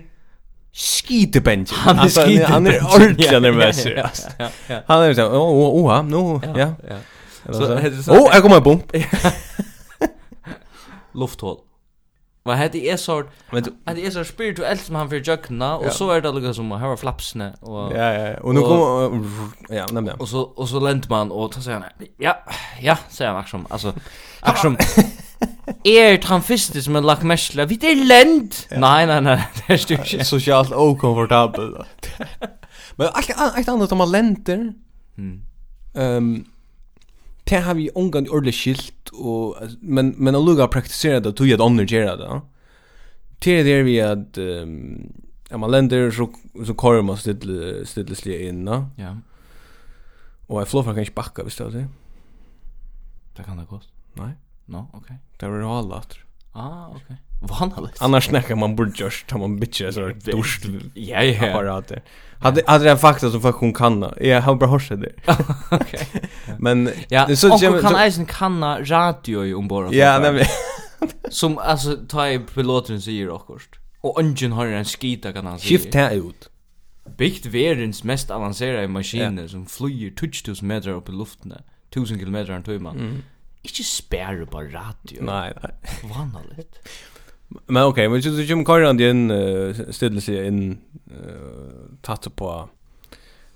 skitebench. 0.73 1.73
Han 1.73 1.99
är 1.99 2.09
skitebench. 2.09 2.49
Han 2.49 2.67
är 2.67 2.95
ordentligt 2.95 3.43
nervös. 3.43 3.87
Han 4.87 5.03
är 5.03 5.15
så, 5.15 5.27
åh, 5.27 5.85
åh, 5.85 6.03
nu, 6.05 6.41
ja. 6.61 6.75
ja. 6.89 6.97
Så, 7.53 8.13
Åh, 8.13 8.31
jag 8.33 8.43
kommer 8.43 8.61
bump. 8.61 8.93
bomb. 8.93 9.05
Lufthål. 11.15 11.57
Men 12.45 12.59
hade 12.59 12.79
är 12.79 12.97
så 12.97 13.19
att 13.51 13.95
det 13.95 14.07
är 14.07 14.11
så 14.11 14.25
spirituellt 14.25 14.81
som 14.81 14.95
han 14.95 15.09
för 15.09 15.29
jökna 15.29 15.77
och 15.77 15.93
så 15.93 16.11
är 16.11 16.21
det 16.21 16.33
lika 16.33 16.55
som 16.55 16.73
här 16.73 16.89
var 16.89 16.97
flapsne 16.97 17.55
och 17.61 17.93
ja 17.97 18.13
ja 18.13 18.37
och 18.41 18.55
nu 18.55 18.61
kommer 18.61 19.25
ja 19.69 19.87
nämligen 19.93 20.21
och 20.21 20.29
så 20.29 20.41
och 20.41 20.69
så 20.69 20.81
länt 20.81 21.09
man 21.09 21.31
och 21.31 21.55
så 21.55 21.61
säger 21.61 21.79
han 21.79 21.89
ja 22.17 22.37
ja 22.81 22.99
säger 23.09 23.31
han 23.31 23.41
action 23.41 23.67
alltså 23.71 23.95
action 24.41 24.77
er 25.85 26.19
han 26.29 26.43
første 26.45 26.83
som 26.83 26.97
har 26.99 27.05
lagt 27.05 27.27
mest 27.29 27.53
til 27.53 27.65
Vi 27.69 27.79
er 27.83 28.01
lent! 28.07 28.65
Ja. 28.71 28.81
Nei, 28.83 29.05
nei, 29.11 29.21
nei, 29.25 29.37
det 29.59 29.65
er 29.69 29.83
styrt 29.83 30.07
ikke. 30.07 30.27
Sosialt 30.35 30.73
okomfortabel. 30.73 31.75
Men 32.99 33.11
alt 33.15 33.69
annet 33.69 33.93
om 33.93 33.99
man 33.99 34.13
lenter, 34.13 34.67
mm. 35.17 35.37
um, 35.99 36.35
det 37.51 37.63
har 37.67 37.75
vi 37.75 37.91
omgang 37.95 38.29
ordentlig 38.31 38.55
skilt, 38.55 39.11
og, 39.13 39.59
men, 39.83 40.13
men 40.17 40.39
å 40.39 40.43
lukka 40.43 40.69
praktisera 40.71 41.19
det, 41.21 41.35
tog 41.37 41.49
jeg 41.49 41.59
at 41.59 41.65
andre 41.65 41.85
gjør 41.91 42.15
det. 42.21 42.39
Det 43.45 43.57
er 43.59 43.67
det 43.67 43.75
vi 43.89 43.97
at, 44.01 44.39
um, 44.39 45.11
ja, 45.51 45.59
man 45.59 45.75
lenter, 45.75 46.07
så, 46.15 46.29
så 46.65 46.77
kører 46.79 47.03
man 47.03 47.19
stilleslige 47.19 48.47
inn, 48.49 48.63
ja. 48.99 49.11
Og 50.49 50.61
jeg 50.61 50.71
flår 50.71 50.89
kan 50.93 51.03
ikke 51.03 51.19
bakka, 51.19 51.45
hvis 51.45 51.59
det 51.59 51.67
er 51.67 51.77
det. 51.81 51.85
Det 53.37 53.45
kan 53.45 53.59
det 53.59 53.67
godt. 53.69 53.91
Nei. 54.21 54.35
No, 54.67 54.87
okej. 54.93 55.17
Det 55.37 55.49
var 55.49 55.61
hållat. 55.61 56.15
Ah, 56.53 56.89
okej. 56.89 57.17
Vanligt. 57.41 57.97
Annars 58.03 58.25
snackar 58.25 58.55
man 58.55 58.77
bort 58.77 59.01
just 59.01 59.27
ta 59.27 59.39
man 59.39 59.61
bitcher 59.61 59.91
så 59.91 60.09
dust. 60.09 60.65
Ja, 60.95 61.23
ja. 61.23 61.49
Apparater. 61.49 62.03
Hade 62.39 62.63
hade 62.67 62.91
en 62.91 62.99
fakta 62.99 63.31
som 63.31 63.41
fuck 63.41 63.57
hon 63.57 63.73
kan. 63.73 64.15
Jag 64.21 64.43
har 64.43 64.55
bara 64.55 64.71
hört 64.71 64.89
det. 64.89 65.13
Okej. 65.71 66.09
Men 66.59 66.91
ja, 67.09 67.27
det 67.27 67.37
så 67.37 67.59
jag 67.61 67.81
kan 67.81 67.97
eisen 67.97 68.27
kanna 68.27 68.81
radio 68.81 69.45
i 69.47 69.55
ombord. 69.55 69.95
Ja, 69.95 70.19
nej. 70.19 70.47
Som 71.31 71.59
alltså 71.59 71.97
ta 72.09 72.29
i 72.29 72.39
piloten 72.39 73.03
säger 73.03 73.31
också. 73.31 73.59
Och 74.01 74.19
ungen 74.19 74.53
har 74.53 74.67
en 74.67 74.85
skita 74.85 75.33
kan 75.33 75.47
han 75.47 75.59
säga. 75.59 75.79
Skift 75.79 75.95
här 75.95 76.11
ut. 76.11 76.51
Byggt 77.17 77.47
världens 77.47 78.05
mest 78.05 78.31
avancerade 78.31 78.89
maskiner 78.89 79.49
som 79.49 79.67
flyger 79.67 80.11
2000 80.17 80.69
meter 80.69 80.91
upp 80.91 81.09
i 81.09 81.13
luften. 81.13 81.53
1000 81.91 82.19
kilometer 82.19 82.59
i 82.59 82.63
timmen. 82.63 82.97
Mm 82.97 83.23
Ikke 83.65 83.85
spære 83.85 84.47
på 84.47 84.61
radio. 84.61 85.25
Nei, 85.25 85.51
nei. 85.63 85.73
Vanligt. 86.13 86.81
Men 87.69 87.83
okej, 87.83 88.09
men 88.09 88.23
så 88.23 88.33
kommer 88.49 88.65
Karin 88.65 88.99
din 88.99 89.31
uh, 89.31 89.93
stillelse 89.95 90.47
in 90.47 90.79
uh, 91.11 91.87
tatt 92.03 92.29
på 92.37 92.51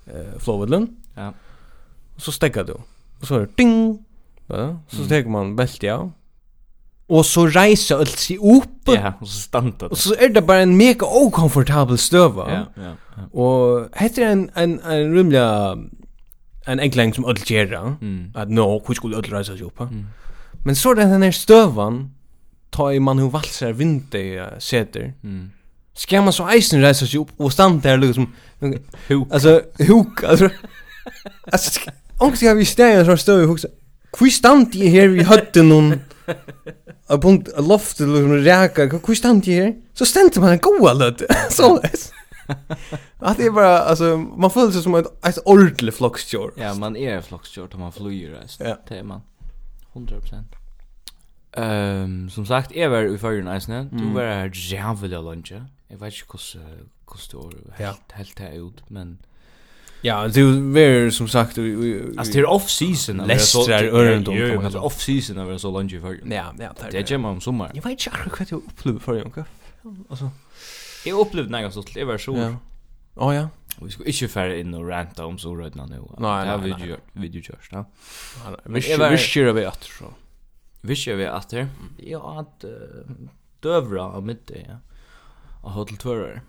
eh 0.07 0.39
Flowedland. 0.39 0.89
Ja. 1.17 1.31
Så 2.17 2.31
stekkar 2.31 2.63
du. 2.63 2.73
Og 3.21 3.27
så 3.27 3.35
er 3.35 3.39
det 3.39 3.57
ding. 3.57 3.99
Ja, 4.49 4.73
så 4.87 5.05
stekkar 5.05 5.29
man 5.29 5.55
belt 5.55 5.83
ja. 5.83 5.99
Og 7.09 7.25
så 7.25 7.47
reiser 7.49 7.97
alt 7.97 8.19
seg 8.21 8.41
opp. 8.41 8.89
Ja, 8.93 9.13
og 9.19 9.27
så 9.27 9.41
standa 9.41 9.87
det. 9.87 9.91
Og 9.91 9.97
så 9.97 10.15
er 10.19 10.33
det 10.33 10.45
bare 10.45 10.63
en 10.63 10.75
mega 10.77 11.05
okomfortabel 11.05 11.97
støva. 11.97 12.49
Ja, 12.49 12.63
ja, 12.77 12.93
ja. 13.17 13.23
Og 13.33 13.89
heter 13.97 14.31
en, 14.31 14.49
en, 14.57 14.79
en 14.79 15.15
rymlig 15.17 15.41
en 16.71 16.79
enkling 16.79 17.13
som 17.13 17.25
öll 17.25 17.37
gera 17.45 17.97
mm. 18.01 18.31
att 18.35 18.49
no 18.49 18.83
hur 18.87 18.93
skulle 18.93 19.17
öll 19.17 19.23
resa 19.23 19.57
sig 19.57 19.65
upp 19.65 19.79
mm. 19.79 20.05
men 20.65 20.75
så 20.75 20.93
den 20.93 21.23
här 21.23 21.31
stövan 21.31 22.11
ta 22.69 22.93
i 22.93 22.99
man 22.99 23.19
hur 23.19 23.29
valsar 23.29 23.73
vinte 23.73 24.49
sätter 24.59 25.13
mm. 25.23 25.51
ska 25.93 26.21
man 26.21 26.33
så 26.33 26.47
eisen 26.47 26.81
resa 26.81 27.05
sig 27.05 27.19
upp 27.19 27.29
och 27.37 27.53
stanna 27.53 27.81
där 27.81 27.97
liksom 27.97 28.33
hook 29.07 29.27
alltså 29.31 29.61
hook 29.87 30.23
alltså 30.23 30.49
alltså 31.51 31.79
Angst 32.21 32.41
jag 32.41 32.55
vi 32.55 32.65
stäjer 32.65 33.05
så 33.05 33.17
står 33.17 33.17
stöv 33.17 33.51
också. 33.51 33.67
Hvor 34.17 34.27
stand 34.27 34.75
i 34.75 34.87
her 34.87 35.07
vi 35.07 35.23
høtten 35.23 35.69
någon 35.69 35.99
A 37.07 37.17
punkt, 37.17 37.49
a 37.57 37.61
loft, 37.61 37.99
liksom, 37.99 38.33
räka. 38.33 38.87
Hvor 38.87 39.15
stand 39.15 39.47
i 39.47 39.53
her? 39.53 39.73
Så 39.93 40.05
stendte 40.05 40.39
man 40.39 40.51
en 40.51 40.59
goa 40.59 40.93
løtt 40.93 41.23
Såleis 41.49 42.11
Att 43.17 43.37
det 43.37 43.45
är 43.45 43.51
bara 43.51 43.79
alltså 43.79 44.17
man 44.17 44.49
känner 44.49 44.71
sig 44.71 44.81
som 44.81 44.95
ett 44.95 45.25
ett 45.25 45.37
ordentligt 45.45 45.95
flockstjort. 45.95 46.53
Ja, 46.57 46.73
man 46.73 46.95
är 46.95 47.15
en 47.15 47.23
flockstjort 47.23 47.73
om 47.73 47.79
man 47.79 47.91
flyger 47.91 48.39
alltså. 48.41 48.63
Ja. 48.63 48.77
Det 48.87 48.97
är 48.97 49.03
man 49.03 49.21
100%. 49.93 50.43
Ehm 51.51 52.03
um, 52.03 52.29
som 52.29 52.45
sagt 52.45 52.71
är 52.71 52.89
väl 52.89 53.15
i 53.15 53.17
förrjun 53.17 53.55
isne. 53.55 53.87
Du 53.91 54.13
var 54.13 54.23
här 54.23 54.51
jävla 54.53 55.21
lunch. 55.21 55.53
Jag 55.87 55.97
vet 55.97 56.13
inte 56.13 56.25
hur 56.27 56.27
hur 57.05 57.51
det 57.51 57.83
helt 57.83 58.11
helt 58.11 58.39
här 58.39 58.67
ut 58.67 58.83
men 58.87 59.17
Ja, 60.01 60.27
du 60.27 60.43
var 60.43 61.09
som 61.09 61.27
sagt 61.27 61.57
Alltså 62.17 62.33
det 62.33 62.39
är 62.39 62.49
off 62.49 62.69
season 62.69 63.17
Leicester 63.17 63.83
örendom 63.83 64.37
Ja, 64.37 64.69
det 64.69 64.79
off 64.79 65.01
season 65.01 65.35
när 65.35 65.45
vi 65.45 65.59
så 65.59 65.79
lunch 65.79 65.93
i 65.93 65.99
förrjun. 65.99 66.31
Ja, 66.31 66.53
ja. 66.59 66.73
Det 66.91 67.11
är 67.11 67.17
man 67.17 67.31
om 67.31 67.41
sommar. 67.41 67.71
Jag 67.73 67.83
vet 67.83 67.91
inte 67.91 68.11
hur 68.37 68.47
jag 68.49 68.57
upplever 68.57 68.99
förrjun. 68.99 69.31
Alltså 70.09 70.29
Jeg 71.05 71.15
opplevde 71.15 71.53
nægget 71.53 71.75
sånn, 71.77 71.91
jeg 71.95 72.07
var 72.09 72.21
sur. 72.21 72.37
Ja. 72.39 72.49
Oh, 73.19 73.31
ja. 73.35 73.47
Vi 73.79 73.91
skulle 73.93 74.11
ikke 74.11 74.27
fære 74.31 74.57
inn 74.59 74.73
og 74.75 74.87
ranta 74.89 75.25
om 75.27 75.37
sorøydene 75.39 75.85
nå. 75.87 75.99
Nei, 76.19 76.19
nei, 76.19 76.31
nei. 76.31 76.43
Det 76.45 76.51
har 76.51 77.23
vi 77.23 77.29
jo 77.37 77.43
kjørst, 77.45 77.71
da. 77.71 77.85
Vi 78.67 78.83
kjører 78.83 79.55
vi 79.55 79.65
atter, 79.69 79.93
så. 79.93 80.11
Vi 80.87 80.95
kjører 80.99 81.19
vi 81.21 81.27
atter. 81.31 81.69
Ja, 82.07 82.21
at 82.41 82.65
døvra 83.63 84.09
av 84.17 84.25
middag, 84.27 84.63
ja. 84.67 84.79
Og 85.63 85.75
hotell 85.75 85.99
Tvører. 85.99 86.41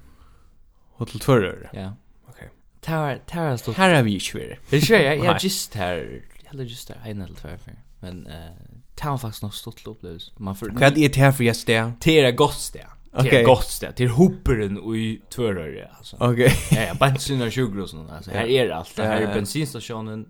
Hotell 1.00 1.22
Tvører? 1.22 1.64
Ja. 1.74 1.88
Ok. 2.30 2.44
Tar 2.86 3.22
tar 3.30 3.56
stått. 3.58 3.78
Her 3.78 3.94
har 3.96 4.06
vi 4.06 4.16
ikke 4.18 4.38
vært. 4.38 4.70
Det 4.70 4.82
skjer, 4.86 5.06
jeg 5.08 5.24
er 5.26 5.42
just 5.42 5.74
her. 5.78 6.04
Jeg 6.44 6.54
er 6.54 6.66
just 6.66 6.90
her, 6.90 7.02
en 7.06 7.22
eller 7.26 7.38
tvær 7.38 7.58
Men 8.02 8.24
det 8.26 9.06
har 9.06 9.18
faktisk 9.18 9.42
nok 9.42 9.54
stått 9.54 9.82
opplevelse. 9.88 10.32
Hva 10.38 10.90
er 10.90 10.96
det 10.98 11.16
her 11.16 11.34
for 11.34 11.46
jeg 11.46 11.58
sted? 11.58 11.92
Det 12.02 12.18
er 12.20 12.30
et 12.30 12.38
godt 12.38 12.58
sted. 12.58 12.86
Okay. 13.12 13.30
Det 13.30 13.40
är 13.40 13.44
gott 13.44 13.78
det. 13.80 13.92
Det 13.96 14.04
är 14.04 14.08
hopperen 14.08 14.78
och 14.78 14.96
i 14.96 15.20
tvöröre 15.30 15.88
alltså. 15.98 16.16
Okej. 16.16 16.30
Okay. 16.30 16.50
ja, 16.70 16.82
ja, 16.82 16.94
bensin 16.94 17.42
och 17.42 17.52
sugar 17.52 17.82
och 17.82 17.90
sånt 17.90 18.10
alltså. 18.10 18.30
Här 18.30 18.46
är 18.46 18.70
allt. 18.70 18.96
Det 18.96 19.02
här 19.02 19.20
är 19.20 19.34
bensinstationen, 19.34 20.26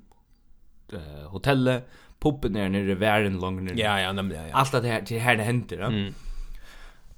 eh 0.92 1.28
hotellet, 1.28 1.88
poppen 2.18 2.56
är 2.56 2.68
nere, 2.68 2.94
vären 2.94 3.40
långt 3.40 3.62
nere. 3.62 3.74
Ja, 3.76 4.00
ja, 4.00 4.12
nämligen. 4.12 4.42
Ja, 4.42 4.48
ja. 4.48 4.56
Allt 4.56 4.72
det 4.72 4.88
här 4.88 5.02
till 5.02 5.20
här 5.20 5.36
det 5.36 5.42
händer, 5.42 5.78
ja. 5.78 5.86
Mm. 5.86 6.14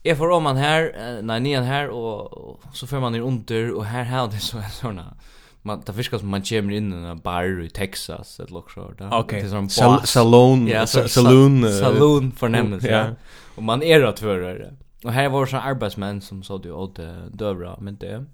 Jag 0.02 0.18
får 0.18 0.30
om 0.30 0.42
man 0.42 0.56
här, 0.56 1.18
nej, 1.22 1.40
nian 1.40 1.64
här 1.64 1.88
och, 1.88 2.32
och 2.32 2.60
så 2.72 2.86
får 2.86 3.00
man 3.00 3.12
ner 3.12 3.20
under 3.20 3.72
och 3.72 3.84
här 3.84 4.04
här 4.04 4.26
det 4.26 4.38
så 4.38 4.58
här 4.58 4.70
såna 4.70 5.16
man 5.64 5.82
tar 5.82 5.92
fiskar 5.92 6.18
som 6.18 6.28
man 6.28 6.42
kommer 6.42 6.72
in 6.72 6.92
i 6.92 6.96
en 7.06 7.18
bar 7.18 7.64
i 7.64 7.70
Texas 7.70 8.40
eller 8.40 8.50
något 8.50 8.70
sånt 8.70 8.98
där. 8.98 9.08
Okej. 9.12 9.46
Okay. 9.46 9.68
Sal 9.68 10.06
salon, 10.06 10.66
ja, 10.66 10.86
saloon, 10.86 11.72
saloon 11.72 12.32
förnämnelse. 12.32 12.90
Ja. 12.90 13.06
Och 13.54 13.62
man 13.62 13.82
är 13.82 14.00
då 14.00 14.12
tvärre. 14.12 14.74
Och 15.04 15.12
här 15.12 15.28
var 15.28 15.46
så 15.46 15.56
arbetsmän 15.56 16.20
som 16.20 16.42
sa 16.42 16.58
det 16.58 16.72
åt 16.72 16.98
dövra 17.30 17.76
men 17.80 17.96
det 17.96 18.24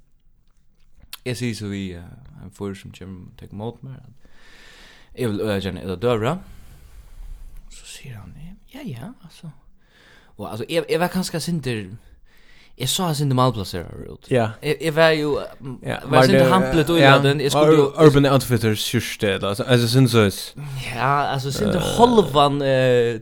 är 1.25 1.35
så 1.35 1.59
så 1.59 1.67
vi 1.67 1.93
en 2.45 2.51
för 2.51 2.75
som 2.75 2.93
Jim 3.01 3.31
tog 3.39 3.53
mot 3.53 3.83
mig. 3.83 3.95
Jag 5.15 5.29
vill 5.29 5.41
öga 5.41 5.73
den 5.73 5.77
eller 5.77 5.97
dövra. 5.97 6.39
Så 7.71 7.87
säger 7.87 8.17
han 8.17 8.35
ja 8.67 8.81
ja 8.85 9.13
alltså. 9.23 9.51
Och 10.25 10.51
alltså 10.51 10.65
jag 10.69 10.85
jag 10.89 10.99
var 10.99 11.09
ganska 11.09 11.41
sinter 11.41 11.97
Jag 12.77 12.89
sa 12.89 13.15
sin 13.15 13.35
malplacerar 13.35 14.13
ut. 14.13 14.27
Ja. 14.31 14.51
Jag 14.81 14.93
var 14.93 15.11
ju 15.11 15.27
var 16.05 16.23
sin 16.23 16.47
hamplet 16.47 16.89
och 16.89 16.99
jag 16.99 17.23
den 17.23 17.51
skulle 17.51 17.73
ju 17.73 18.07
Urban 18.07 18.27
Outfitters 18.27 18.93
sjuste 18.93 19.35
alltså 19.35 19.63
alltså 19.63 20.09
så 20.09 20.31
så. 20.31 20.61
Ja, 20.95 21.03
alltså 21.03 21.53
sin 21.53 21.69
det 21.69 21.79
halvan 21.79 22.61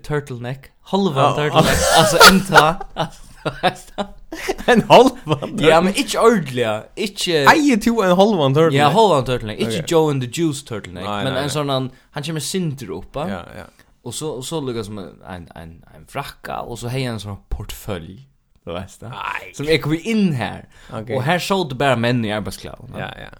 turtleneck. 0.02 0.66
Halvan 0.80 1.34
turtleneck. 1.34 1.78
Alltså 1.98 2.32
inte 2.32 2.58
alltså 2.94 3.22
en 4.72 4.82
halvan 4.90 5.56
Ja, 5.62 5.80
men 5.80 5.94
ikke 5.94 6.20
ordentlig 6.20 6.66
Ikke 6.96 7.44
Eie 7.52 7.76
to 7.82 7.94
en 8.02 8.14
halvan 8.18 8.54
turtle. 8.56 8.76
Ja, 8.76 8.88
halvan 8.94 9.26
turtleneck 9.28 9.60
Ikke 9.62 9.82
okay. 9.82 9.90
Joe 9.92 10.10
and 10.10 10.22
the 10.24 10.30
Juice 10.30 10.64
turtleneck 10.66 11.06
nei, 11.06 11.22
Men 11.24 11.36
nei, 11.36 11.44
en 11.46 11.52
sånn 11.54 11.72
han 11.72 11.90
Han 12.16 12.26
kommer 12.26 12.44
sinter 12.44 12.92
oppa 12.96 13.26
Ja, 13.30 13.42
ja 13.54 13.64
ja. 13.64 13.66
Og 14.06 14.14
så, 14.14 14.36
og 14.38 14.44
så 14.46 14.60
lukka 14.62 14.84
som 14.86 15.00
en, 15.02 15.14
en, 15.26 15.48
en, 15.58 15.72
en 15.94 16.06
frakka 16.10 16.60
Og 16.66 16.78
så 16.82 16.90
hei 16.92 17.04
en 17.10 17.22
sånn 17.22 17.40
portfølj 17.52 18.20
Du 18.66 18.74
vet 18.74 19.00
det? 19.02 19.10
Som 19.54 19.68
jeg 19.70 19.78
kom 19.82 19.94
inn 19.94 20.32
her. 20.34 20.64
Okay. 20.90 21.14
Og 21.14 21.22
her 21.26 21.42
så 21.42 21.60
det 21.70 21.78
bare 21.78 21.98
menn 21.98 22.24
i 22.26 22.34
arbeidsklau 22.34 22.90
Ja, 22.98 23.10
ja 23.18 23.32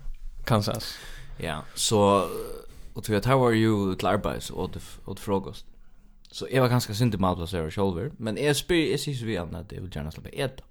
Kansas. 0.47 0.93
Ja, 1.43 1.61
så 1.75 2.01
Og 2.95 3.03
tror 3.05 3.19
at 3.19 3.27
her 3.27 3.39
var 3.43 3.57
jo 3.59 3.95
til 3.99 4.11
arbeids 4.11 4.51
Og 4.55 4.77
til 4.77 5.23
frokost? 5.23 5.67
Så 6.33 6.47
jeg 6.53 6.63
var 6.63 6.69
ganske 6.69 6.93
i 6.93 7.17
malplacerer 7.19 7.71
sjolver, 7.71 8.09
men 8.19 8.39
jeg 8.39 8.57
spyr, 8.57 8.91
jeg 8.91 9.01
sier 9.01 9.17
så 9.17 9.27
vi 9.27 9.37
an 9.37 9.55
at 9.55 9.73
jeg 9.73 9.83
vil 9.83 9.91
gjerne 9.91 10.13
slappe 10.13 10.31
eta. 10.33 10.65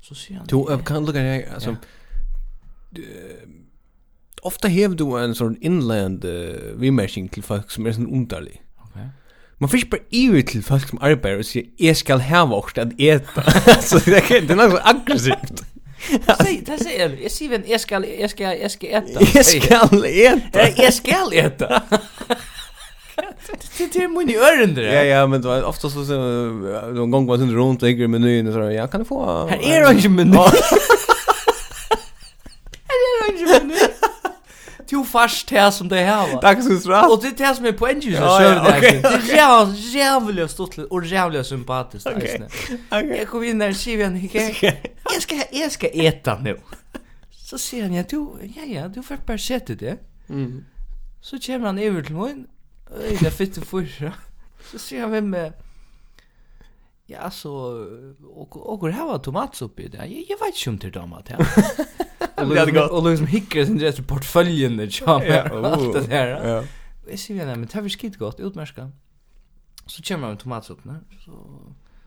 Så 0.00 0.14
sier 0.14 0.38
han... 0.38 0.46
Du, 0.46 0.66
kan 0.86 1.04
lukka 1.04 1.20
her, 1.20 1.54
altså... 1.54 1.76
Ofta 4.42 4.68
hev 4.68 4.94
du 4.94 5.16
en 5.16 5.34
sån 5.34 5.56
inland 5.62 6.24
uh, 6.24 6.80
vimersing 6.80 7.32
til 7.32 7.42
folk 7.42 7.70
som 7.70 7.86
er 7.86 7.96
sånn 7.96 8.06
underlig. 8.06 8.60
Okay. 8.86 9.08
Man 9.58 9.72
fisk 9.72 9.90
bare 9.90 10.04
iver 10.14 10.44
til 10.46 10.62
folk 10.62 10.86
som 10.88 11.00
arbeider 11.02 11.42
og 11.42 11.48
sier, 11.48 11.66
jeg 11.80 11.96
skal 11.96 12.22
hava 12.22 12.60
okkur 12.60 12.84
at 12.84 12.94
eta. 12.98 13.42
så 13.88 13.98
det 14.04 14.22
er 14.22 14.54
nok 14.54 14.76
så 14.76 14.84
aggressivt. 14.84 15.66
Säg, 16.42 16.62
det 16.66 16.78
säger 16.78 17.00
jag. 17.00 17.22
Jag 17.22 17.30
säger 17.30 17.50
vem, 17.50 17.62
jag 17.66 17.80
ska, 17.80 18.06
jag 18.06 18.30
ska, 18.30 18.54
jag 18.54 18.70
ska 18.70 18.86
äta. 18.86 19.20
Jag 19.34 19.46
ska 19.46 20.06
äta. 20.06 20.82
Jag 20.82 20.94
ska 20.94 21.32
äta. 21.32 21.82
Det 23.78 23.96
är 23.96 24.08
mun 24.08 24.30
i 24.30 24.36
örende. 24.36 24.82
Ja 24.82 25.02
ja, 25.02 25.26
men 25.26 25.42
då 25.42 25.64
ofta 25.64 25.90
så 25.90 26.04
så 26.04 26.14
någon 26.94 27.10
gång 27.10 27.26
var 27.26 27.36
det 27.36 27.44
runt 27.44 27.82
och 27.82 27.88
gick 27.90 28.08
menyn 28.10 28.46
och 28.46 28.52
så 28.54 28.60
ja, 28.60 28.86
kan 28.86 29.00
du 29.00 29.04
få 29.04 29.46
Här 29.46 29.58
är 29.62 29.94
det 29.94 30.00
ju 30.00 30.08
men. 30.08 30.32
Här 30.32 30.44
är 32.88 33.32
det 33.32 33.38
ju 33.38 33.46
men. 33.46 33.72
Du 34.88 35.04
fast 35.04 35.50
här 35.50 35.70
som 35.70 35.88
det 35.88 35.96
här 35.96 36.32
var. 36.32 36.40
Tack 36.40 36.62
så 36.62 36.88
bra. 36.88 37.08
Och 37.08 37.22
det 37.22 37.44
här 37.44 37.54
som 37.54 37.64
är 37.64 37.72
poängen 37.72 38.02
så 38.02 38.10
kör 38.18 38.54
det. 38.54 39.00
Det 39.26 39.38
är 39.38 39.94
jävligt 39.94 40.50
stort 40.50 40.78
och 40.78 41.04
jävligt 41.04 41.46
sympatiskt. 41.46 42.06
Okej. 42.06 42.48
Jag 42.90 43.28
kommer 43.28 43.46
in 43.46 43.58
där 43.58 43.72
ser 43.72 43.96
vi 43.96 44.02
en. 44.02 44.28
Jag 45.12 45.22
ska 45.22 45.42
jag 45.52 45.72
ska 45.72 45.86
äta 45.86 46.38
nu. 46.38 46.60
Så 47.30 47.58
ser 47.58 47.82
han 47.82 47.94
ja, 47.94 48.04
du 48.08 48.28
ja 48.56 48.62
ja, 48.66 48.88
du 48.88 49.02
får 49.02 49.16
bara 49.26 49.38
sätta 49.38 49.74
det. 49.74 49.96
Mm. 50.28 50.64
Så 51.20 51.38
kommer 51.38 51.66
han 51.66 51.78
över 51.78 52.02
till 52.02 52.14
mig 52.14 52.44
Jag 53.22 53.32
fick 53.32 53.54
det 53.54 53.60
förra. 53.60 54.12
Så 54.72 54.78
ser 54.78 55.00
jag 55.00 55.08
vem 55.08 55.30
med 55.30 55.52
Ja, 57.06 57.30
så 57.30 57.52
och 58.34 58.72
och 58.72 58.92
här 58.92 59.04
var 59.04 59.18
tomat 59.18 59.62
uppe 59.62 59.88
där. 59.88 59.98
Jag, 59.98 60.24
jag 60.28 60.38
vet 60.38 60.66
inte 60.66 60.86
om 60.86 60.92
det 60.92 61.00
tomat 61.00 61.28
här. 61.28 61.46
Och 62.36 62.66
liksom, 62.66 62.88
och 62.90 63.10
liksom 63.10 63.26
hickar 63.26 63.64
sin 63.64 63.78
där 63.78 64.02
portföljen 64.02 64.76
det 64.76 65.00
ja. 65.00 65.24
Ja, 65.24 65.66
allt 65.66 65.92
det 65.92 66.06
där. 66.06 66.48
Ja. 66.48 66.64
Jag 67.08 67.18
ser 67.18 67.34
ju 67.34 67.46
men 67.46 67.66
det 67.66 67.80
var 67.80 67.88
skit 67.88 68.16
gott 68.18 68.40
utmärska. 68.40 68.90
Så 69.86 70.02
kommer 70.02 70.26
man 70.26 70.36
tomatsuppen 70.36 71.04
så 71.24 71.32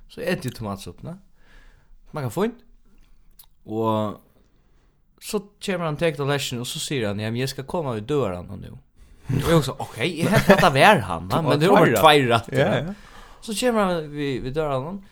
så 0.10 0.22
äter 0.22 0.46
ju 0.46 0.52
tomatsuppen. 0.52 1.20
Man 2.12 2.24
kan 2.24 2.32
få 2.32 2.46
in. 2.46 2.56
Och 3.64 4.22
så 5.22 5.40
kommer 5.66 5.86
han 5.86 5.98
till 5.98 6.08
lektionen 6.26 6.62
och 6.62 6.68
så 6.68 6.80
säger 6.80 7.08
han, 7.08 7.20
ja, 7.20 7.32
men 7.32 7.40
jag 7.40 7.50
ska 7.50 7.64
komma 7.64 7.94
vid 7.94 8.04
dörren 8.04 8.46
nu. 8.62 8.78
Jag 9.30 9.58
också 9.58 9.76
okej, 9.80 10.22
jag 10.24 10.30
hade 10.30 10.68
att 10.68 10.74
vara 10.74 11.00
han, 11.00 11.28
va? 11.28 11.42
men 11.42 11.60
det 11.60 11.68
var 11.68 11.86
tvärrat. 11.86 12.50
Ja, 12.52 12.78
ja. 12.78 12.94
Så 13.42 13.56
kommer 13.56 13.84
han 13.84 14.12
vi 14.12 14.40
vid 14.40 14.54
dörren. 14.54 15.06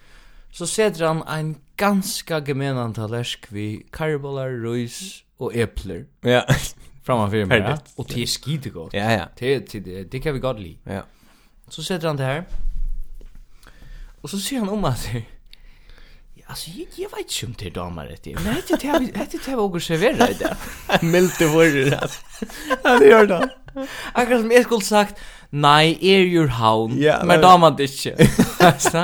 Så 0.52 0.68
sätter 0.68 1.06
han 1.06 1.24
en 1.28 1.56
ganska 1.76 2.40
gemenan 2.40 2.94
tallersk 2.94 3.46
vid 3.50 3.92
karbolar, 3.92 4.50
röjs 4.50 5.24
och 5.38 5.56
äpplen. 5.56 6.08
Ja. 6.22 6.46
Framför 7.04 7.46
mig. 7.46 7.60
Ja. 7.60 7.78
Och 7.96 8.08
det 8.14 8.22
är 8.22 8.28
skitgott. 8.28 8.94
Ja, 8.94 9.12
ja. 9.12 9.26
Det, 9.38 9.72
det, 9.72 10.04
det 10.04 10.20
kan 10.20 10.34
vi 10.34 10.40
gott 10.40 10.60
li. 10.60 10.78
Ja. 10.84 11.02
Så 11.68 11.84
sätter 11.84 12.08
han 12.08 12.18
det 12.18 12.24
här. 12.24 12.46
Och 14.22 14.30
så 14.30 14.40
ser 14.40 14.60
han 14.60 14.70
om 14.70 14.86
att 14.86 15.08
alltså 16.48 16.70
jag, 16.70 16.88
jag 16.96 17.10
vet 17.18 17.44
inte 17.44 17.46
om 17.46 17.56
det 17.58 17.66
är 17.66 17.72
damer 17.72 18.06
rätt. 18.06 18.26
Men 18.26 18.56
det 18.68 18.84
är 18.84 19.00
det 19.00 19.38
det 19.46 19.52
är 19.52 19.56
vad 19.56 19.84
servera 19.84 20.30
i 20.30 20.34
det. 20.34 20.58
Milt 21.02 21.40
det 21.40 21.48
vore 21.48 21.90
det. 21.90 22.10
Ja, 22.84 23.00
det 23.00 23.06
gör 23.06 23.26
det. 23.26 23.50
Akkurat 24.14 24.42
som 24.42 24.52
jag 24.52 24.64
skulle 24.64 24.82
sagt, 24.82 25.20
nej, 25.50 25.98
er 26.02 26.20
your 26.20 26.48
hound, 26.48 27.00
ja, 27.00 27.24
men 27.24 27.42
damer 27.42 27.72
det 27.72 27.88
inte. 27.88 28.16
Alltså, 28.60 28.98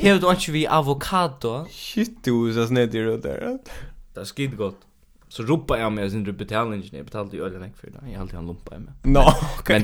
här 0.00 0.20
du 0.20 0.30
inte 0.30 0.50
vi 0.50 0.66
avokado. 0.66 1.66
Shit, 1.70 2.24
du 2.24 2.54
så 2.54 2.66
snett 2.66 2.94
i 2.94 2.98
det 2.98 3.18
där. 3.18 3.58
Det 4.14 4.20
är 4.20 4.24
skit 4.24 4.56
gott. 4.56 4.80
Så 5.28 5.42
ropa 5.42 5.78
jag 5.78 5.92
mig 5.92 6.10
sin 6.10 6.36
betalning, 6.36 6.88
jag 6.92 7.04
betalade 7.04 7.36
ju 7.36 7.44
ölen 7.44 7.64
ek 7.64 7.76
för 7.80 7.90
det. 7.90 8.10
Jag 8.10 8.20
alltid 8.20 8.34
han 8.34 8.46
lumpa 8.46 8.76
i 8.76 8.78
mig. 8.78 8.92
No, 9.02 9.18
okay. 9.58 9.74
Men 9.74 9.82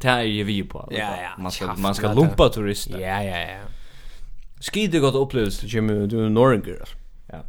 det 0.00 0.04
här 0.08 0.18
är 0.18 0.22
ju 0.22 0.44
vi 0.44 0.62
på. 0.62 0.88
Ja, 0.90 0.98
ja. 0.98 1.42
Man 1.42 1.52
ska 1.52 1.74
man 1.76 1.94
ska 1.94 2.12
lumpa 2.12 2.48
turister. 2.48 2.98
Ja, 2.98 3.22
ja, 3.22 3.38
ja. 3.38 3.58
Skide 4.60 5.00
godt 5.00 5.14
opplevelse 5.14 5.68
Jimmy 5.68 6.06
du 6.10 6.28
Norringer. 6.28 6.96
Ja. 7.32 7.42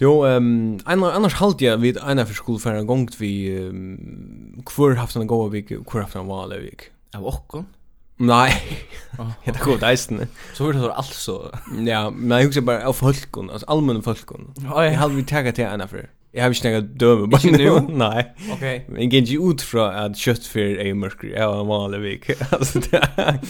Jo, 0.00 0.22
ehm 0.24 0.46
um, 0.46 0.78
annars 0.86 1.16
annars 1.16 1.32
halt 1.40 1.62
jag 1.62 1.78
vid 1.78 1.96
ena 1.96 2.26
för 2.26 2.34
skolfärden 2.34 2.86
gångt 2.86 3.20
vi 3.20 3.58
um, 3.58 4.62
kvar 4.66 4.94
haft 4.94 5.16
en 5.16 5.26
goda 5.26 5.50
vik, 5.50 5.72
kvar 5.86 6.00
haft 6.02 6.16
en 6.16 6.28
vanlig 6.28 6.62
vecka. 6.62 6.84
Av 7.14 7.26
okkon? 7.26 7.66
Nei. 8.20 8.50
Det 9.44 9.54
er 9.54 9.64
godt 9.64 9.82
eisen. 9.82 10.20
Så 10.54 10.64
hørte 10.64 10.78
du 10.78 10.90
altså. 10.92 11.50
ja, 11.86 12.10
men 12.10 12.38
jeg 12.38 12.50
husker 12.50 12.64
bare 12.64 12.84
av 12.84 12.94
folkon, 12.94 13.50
altså 13.50 13.66
allmenn 13.68 14.02
folkon. 14.04 14.50
Oh, 14.60 14.76
ja. 14.76 14.90
Jeg 14.90 14.98
hadde 14.98 15.14
vi 15.16 15.22
tagget 15.22 15.56
til 15.56 15.64
ena 15.64 15.88
for. 15.88 16.04
Jeg 16.34 16.42
har 16.42 16.50
ikke 16.50 16.64
nægget 16.64 16.90
døme 17.00 17.30
bare 17.30 17.48
ikke 17.48 17.64
nu? 17.64 17.88
Nei. 18.04 18.22
Ok. 18.52 18.66
Men 18.88 19.00
jeg 19.02 19.24
gikk 19.24 19.40
ut 19.40 19.64
fra 19.66 19.88
at 20.04 20.20
kjøttfyr 20.20 20.78
er 20.78 20.92
mørkere, 20.94 21.32
jeg 21.32 21.48
var 21.48 21.64
en 21.64 21.72
vanlig 21.72 22.02
vik. 22.04 22.30
altså, 22.56 22.84
det 22.84 23.00
er... 23.16 23.40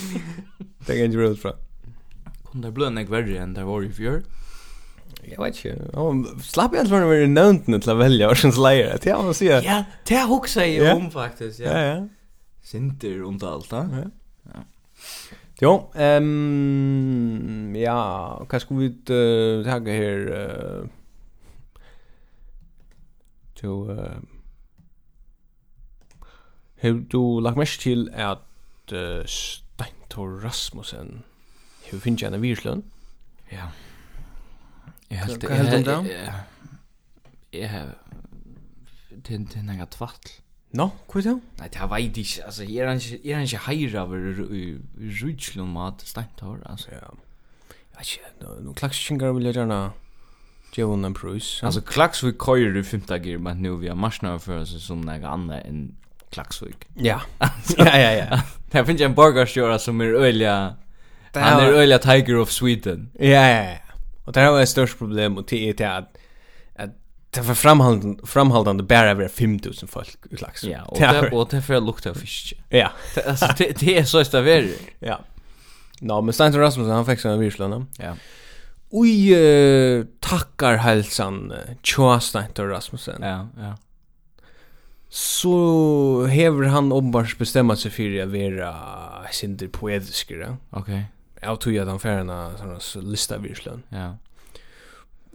Det 0.86 0.96
gikk 0.96 1.18
ut 1.18 1.42
fra. 1.42 1.58
Kunde 2.50 2.66
det 2.66 2.74
blønne 2.74 3.04
jeg 3.04 3.10
verre 3.12 3.42
enn 3.42 3.54
der 3.54 3.68
var 3.68 3.84
i 3.86 3.90
fjör? 3.94 4.22
Jag 5.26 5.42
vet 5.42 5.64
inte. 5.64 5.90
Ja, 5.92 6.14
slapp 6.42 6.74
jag 6.74 6.84
inte 6.84 6.92
vara 6.92 7.06
være 7.10 7.26
nønt 7.26 7.68
nu 7.68 7.78
til 7.78 7.92
å 7.92 7.98
velge 7.98 8.30
Ocean's 8.30 8.58
Lair. 8.58 8.96
Det 8.98 9.10
er 9.10 9.18
han 9.18 9.34
sier. 9.34 9.62
Ja, 9.66 9.84
det 10.08 10.16
er 10.16 10.26
hoksa 10.30 10.64
jeg 10.66 10.86
om 10.94 11.10
faktiskt. 11.10 11.60
Ja, 11.60 11.76
ja. 11.76 11.94
ja. 11.94 12.00
Sinter 12.62 13.20
rundt 13.22 13.42
allt. 13.42 13.70
da. 13.70 13.86
Ja. 14.00 14.08
Jo, 15.60 15.72
ehm 15.92 17.74
ja, 17.76 17.96
hva 18.48 18.60
skal 18.62 18.78
vi 18.80 18.86
uh, 19.12 19.60
tagge 19.66 19.92
her? 19.92 20.22
Uh, 20.32 20.88
jo, 23.60 23.74
uh, 23.92 24.16
har 26.80 27.02
du 27.12 27.40
lagt 27.44 27.60
mest 27.60 27.84
til 27.84 28.08
at 28.16 28.40
uh, 28.94 29.20
Steintor 29.28 30.40
Rasmussen 30.40 31.20
Hur 31.90 31.98
finns 31.98 32.22
jag 32.22 32.34
en 32.34 32.40
virslön? 32.40 32.82
Ja. 33.48 33.68
Jag 35.08 35.16
helt 35.16 35.42
jag 35.42 35.50
helt 35.50 35.74
undan. 35.74 36.08
Jag 37.50 37.68
har 37.68 37.94
den 39.28 39.48
den 39.54 39.66
några 39.66 39.86
tvattel. 39.86 40.32
No, 40.72 40.90
kvitt 41.12 41.26
jo? 41.26 41.40
Nej, 41.58 41.68
det 41.68 41.90
veit 41.90 42.16
ikke, 42.16 42.44
altså, 42.44 42.62
jeg 42.62 42.76
er 42.86 42.92
ikke, 42.92 43.18
jeg 43.24 43.32
er 43.32 43.40
ikke 43.42 43.58
heira 43.66 44.04
over 44.04 44.16
rutslund 45.22 45.72
mat, 45.72 46.02
stantor 46.06 46.60
alltså. 46.66 46.88
Ja. 46.92 47.10
Jag 47.90 47.98
vet 47.98 48.18
inte, 48.66 48.86
ikke, 48.86 49.16
noen 49.16 49.36
vill 49.36 49.44
jag 49.44 49.54
gärna 49.54 49.90
ge 50.76 50.84
hon 50.84 51.04
en 51.04 51.14
prøys. 51.14 51.62
Altså, 51.62 51.80
klaksvik 51.80 52.38
køyrer 52.38 52.78
i 52.78 52.82
femta 52.82 53.18
gir, 53.18 53.38
men 53.38 53.56
nu 53.56 53.76
vi 53.76 53.88
har 53.88 53.94
marsna 53.94 54.38
för 54.38 54.60
oss 54.60 54.76
som 54.82 55.00
noe 55.00 55.26
annet 55.26 55.66
enn 55.66 55.96
klaksvik. 56.30 56.86
Ja, 56.96 57.20
ja, 57.78 57.98
ja, 57.98 58.10
ja. 58.30 58.40
Det 58.72 58.86
finnes 58.86 59.02
en 59.02 59.14
borgarstjøra 59.14 59.78
som 59.78 60.00
är 60.00 60.14
öliga. 60.14 60.26
øyla 60.26 60.76
Han 61.32 61.62
är 61.62 61.72
öliga 61.72 61.98
Tiger 61.98 62.36
of 62.36 62.50
Sweden. 62.50 63.10
Ja, 63.18 63.26
ja, 63.26 63.64
ja. 63.64 63.76
Och 64.24 64.32
det 64.32 64.40
här 64.40 64.50
var 64.50 64.60
ett 64.60 64.68
störst 64.68 64.98
problem 64.98 65.38
och 65.38 65.44
det 65.48 65.80
är 65.80 65.88
att 65.88 66.16
Det 67.30 67.40
var 67.40 67.54
framhållande, 67.54 68.26
framhaldande 68.26 68.82
bara 68.82 69.10
över 69.10 69.28
5000 69.28 69.88
folk 69.88 70.18
utlax. 70.30 70.64
Ja, 70.64 70.82
och 70.82 70.98
det 70.98 71.30
och 71.30 71.48
det 71.50 71.62
för 71.62 71.80
lukta 71.80 72.14
fisk. 72.14 72.54
Ja. 72.68 72.90
Alltså 73.26 73.46
det 73.58 73.80
det 73.80 73.98
är 73.98 74.04
så 74.04 74.18
att 74.18 74.32
det. 74.32 74.74
Ja. 74.98 75.20
Nå, 76.00 76.22
men 76.22 76.32
Stein 76.32 76.58
Rasmussen 76.58 76.94
han 76.94 77.06
fick 77.06 77.24
en 77.24 77.40
virslorna. 77.40 77.86
Ja. 77.98 78.16
Oj 78.90 79.34
uh, 79.36 80.04
tackar 80.20 80.76
hälsan 80.76 81.52
Choa 81.82 82.20
Stein 82.20 82.50
Rasmussen. 82.56 83.22
Ja, 83.22 83.48
ja. 83.56 83.76
Så 85.08 86.26
hever 86.26 86.64
han 86.64 86.92
ombars 86.92 87.38
bestämma 87.38 87.76
sig 87.76 87.90
för 87.90 88.22
att 88.22 88.28
vara 88.28 88.76
sinter 89.30 89.68
poetiskare. 89.68 90.56
Okej. 90.70 90.82
Okay 90.82 91.02
jag 91.40 91.60
tror 91.60 91.74
jag 91.74 91.86
den 91.86 91.98
färna 91.98 92.50
såna 92.58 93.02
lista 93.06 93.38
virslön. 93.38 93.82
Ja. 93.88 94.16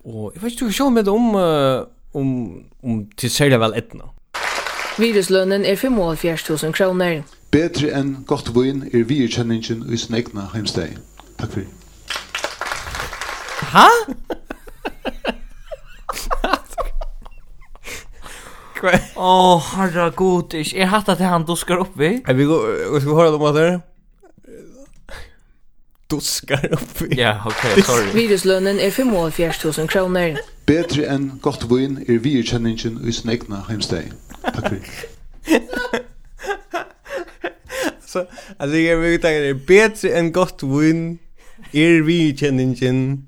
Och 0.04 0.32
jag 0.36 0.42
vet 0.42 0.52
inte 0.52 0.66
hur 0.66 0.76
jag 0.78 0.92
med 0.92 1.10
om 1.10 1.36
om 2.12 2.64
om 2.82 3.10
till 3.16 3.32
sälja 3.32 3.58
väl 3.58 3.74
etna. 3.74 4.04
Viruslönen 4.98 5.66
är 5.66 5.76
54000 5.76 6.74
kronor. 6.74 7.24
Bättre 7.52 7.90
än 7.90 8.24
gott 8.26 8.50
vin 8.50 8.90
är 8.94 9.04
vi 9.04 9.28
känningen 9.28 9.94
i 9.94 9.98
snäckna 9.98 10.42
hemsteg. 10.54 10.98
Tack 11.38 11.52
för 11.52 11.60
det. 11.60 11.68
Ha? 13.74 13.90
Åh, 19.16 19.56
oh, 19.56 19.62
herra 19.76 20.10
god, 20.10 20.54
Er 20.54 20.86
hatt 20.86 21.10
at 21.10 21.20
han 21.20 21.46
duskar 21.46 21.78
opp 21.78 21.98
vi. 21.98 22.22
Vi 22.28 22.46
gå, 22.46 22.60
vi 22.94 23.02
skal 23.02 23.16
høre 23.16 23.32
dem 23.32 23.42
at 23.42 23.56
det 23.56 23.95
duskar 26.08 26.74
upp. 26.74 27.02
Ja, 27.18 27.44
okej, 27.46 27.72
okay, 27.72 27.84
sorry. 27.94 28.12
Viruslönen 28.14 28.80
er 28.80 28.92
75 28.92 29.52
000 29.78 29.88
kronor. 29.88 30.38
Bättre 30.66 31.06
än 31.06 31.40
gott 31.42 31.64
vin 31.72 32.06
är 32.08 32.20
virkänningen 32.20 33.08
i 33.08 33.12
sin 33.12 33.32
egna 33.32 33.66
hemsteg. 33.70 34.12
Tack 34.42 34.70
för 34.70 34.80
Så, 38.06 38.28
alltså 38.58 38.78
jag 38.78 38.98
vill 38.98 39.22
tänka 39.22 39.40
det 39.40 39.48
är 39.48 39.54
bättre 39.54 40.10
än 40.10 40.32
gott 40.32 40.64
vin 40.64 41.20
är 41.72 42.02
virkänningen 42.02 43.26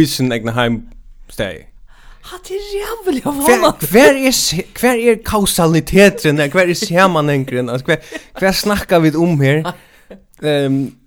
i 0.00 0.06
sin 0.06 0.32
egna 0.32 0.52
heimsteg. 0.52 1.66
Ha 2.30 2.38
det 2.48 2.54
jävligt 2.54 3.26
av 3.26 3.34
honom. 3.34 3.72
Kvar 3.80 4.00
är 4.00 4.62
kvar 4.62 4.94
är 4.94 5.24
kausaliteten, 5.24 6.50
kvar 6.50 6.62
är 6.62 6.74
sammanhängen, 6.74 7.66
kvar 7.66 7.98
kvar 8.34 8.52
snackar 8.52 9.00
vi 9.00 9.14
om 9.14 9.40
här. 9.40 9.72
Ehm 10.42 10.99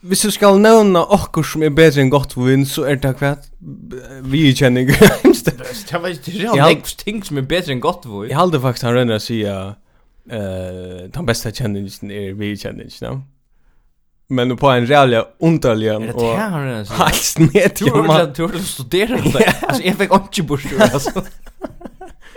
Hvis 0.00 0.20
du 0.22 0.30
skal 0.30 0.60
nevna 0.62 1.00
okkur 1.10 1.42
som 1.42 1.62
er 1.66 1.72
bedre 1.74 2.04
enn 2.04 2.10
gott 2.12 2.36
vinn, 2.38 2.62
så 2.68 2.84
er 2.86 3.00
det 3.02 3.16
hva 3.18 3.32
vi 4.30 4.44
kjenner 4.54 4.86
ikke 4.86 5.08
Det 5.48 5.98
var 5.98 6.12
ikke 6.12 6.52
reelt 6.54 6.92
ting 7.00 7.18
som 7.26 7.40
er 7.40 7.48
bedre 7.50 7.74
enn 7.74 7.82
gott 7.82 8.06
vinn. 8.06 8.28
Jeg 8.30 8.38
halde 8.38 8.60
faktisk 8.62 8.86
han 8.86 8.94
rønner 8.94 9.18
å 9.18 9.24
si 9.24 9.40
at 9.48 9.74
den 10.28 11.26
beste 11.26 11.50
kjenningen 11.50 12.14
er 12.14 12.32
vi 12.38 12.52
kjenningen, 12.60 13.24
Men 14.30 14.56
på 14.60 14.70
en 14.70 14.86
real 14.86 15.14
underlig 15.40 15.90
og 15.94 16.02
det 16.06 16.14
det 16.14 16.32
han 16.38 16.52
rønner 16.54 16.82
å 16.84 17.12
si? 17.12 17.22
snett 17.32 17.78
Du 17.80 17.90
har 17.90 18.02
man. 18.06 18.32
Du 18.36 18.42
har 18.46 18.58
studera 18.62 19.18
det. 19.24 19.46
Altså, 19.68 19.82
jeg 19.82 19.96
fikk 19.98 20.12
ikke 20.18 20.46
bort 20.52 20.66
det, 20.70 20.90
altså. 20.92 21.24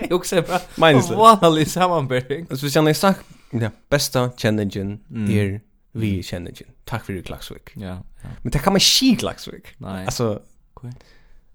Jeg 0.01 0.13
også 0.17 0.37
er 0.41 0.47
bra. 0.47 0.61
Meningslig. 0.81 1.17
Vanlig 1.17 1.67
sammanbering. 1.69 2.47
Altså, 2.49 2.65
hvis 2.65 2.75
han 2.79 2.89
har 2.89 2.97
sagt, 2.97 3.27
ja, 3.53 3.69
beste 3.91 4.31
kjenningen 4.39 4.97
er 5.29 5.59
vi 5.91 6.23
känner 6.23 6.51
igen. 6.51 6.71
Tack 6.85 7.05
för 7.05 7.13
det 7.13 7.21
Klaxvik. 7.21 7.69
Ja, 7.75 7.87
ja. 8.21 8.29
Men 8.41 8.51
det 8.51 8.59
kan 8.59 8.73
man 8.73 8.79
skit 8.79 9.19
Klaxvik. 9.19 9.67
Nej. 9.77 10.05
Alltså 10.05 10.41
cool. 10.73 10.91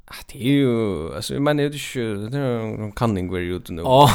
Ah, 0.04 0.14
det 0.32 0.38
är 0.38 0.52
ju 0.52 1.14
alltså 1.14 1.34
jag 1.34 1.42
menar 1.42 1.62
det 1.62 1.68
är 1.68 1.96
ju 1.96 2.28
det 2.28 2.38
är 2.38 2.58
en 2.58 2.92
kanning 2.92 3.32
where 3.32 3.42
you 3.44 3.60
know. 3.60 4.10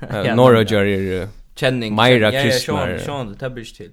Ja. 0.00 0.34
Norra 0.34 0.62
Jerry 0.62 1.26
känning. 1.54 1.96
Myra 1.96 2.30
Kristnar. 2.30 2.88
Ja, 2.88 2.98
Sean, 2.98 3.28
det 3.28 3.38
tar 3.38 3.50
till. 3.74 3.90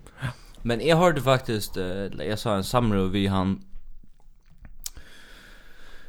Men 0.61 0.87
jag 0.87 0.97
hörde 0.97 1.21
faktiskt 1.21 1.77
uh, 1.77 1.83
jag 2.27 2.39
sa 2.39 2.55
en 2.55 2.63
samråd 2.63 3.11
vi 3.11 3.27
han 3.27 3.63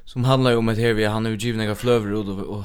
som 0.04 0.24
handlar 0.24 0.56
om 0.56 0.68
att 0.68 0.78
här 0.78 0.92
vi 0.92 1.04
han 1.04 1.26
är 1.26 1.30
utgivning 1.30 1.66
några 1.66 1.74
flöver 1.74 2.12
och, 2.12 2.28
och, 2.28 2.64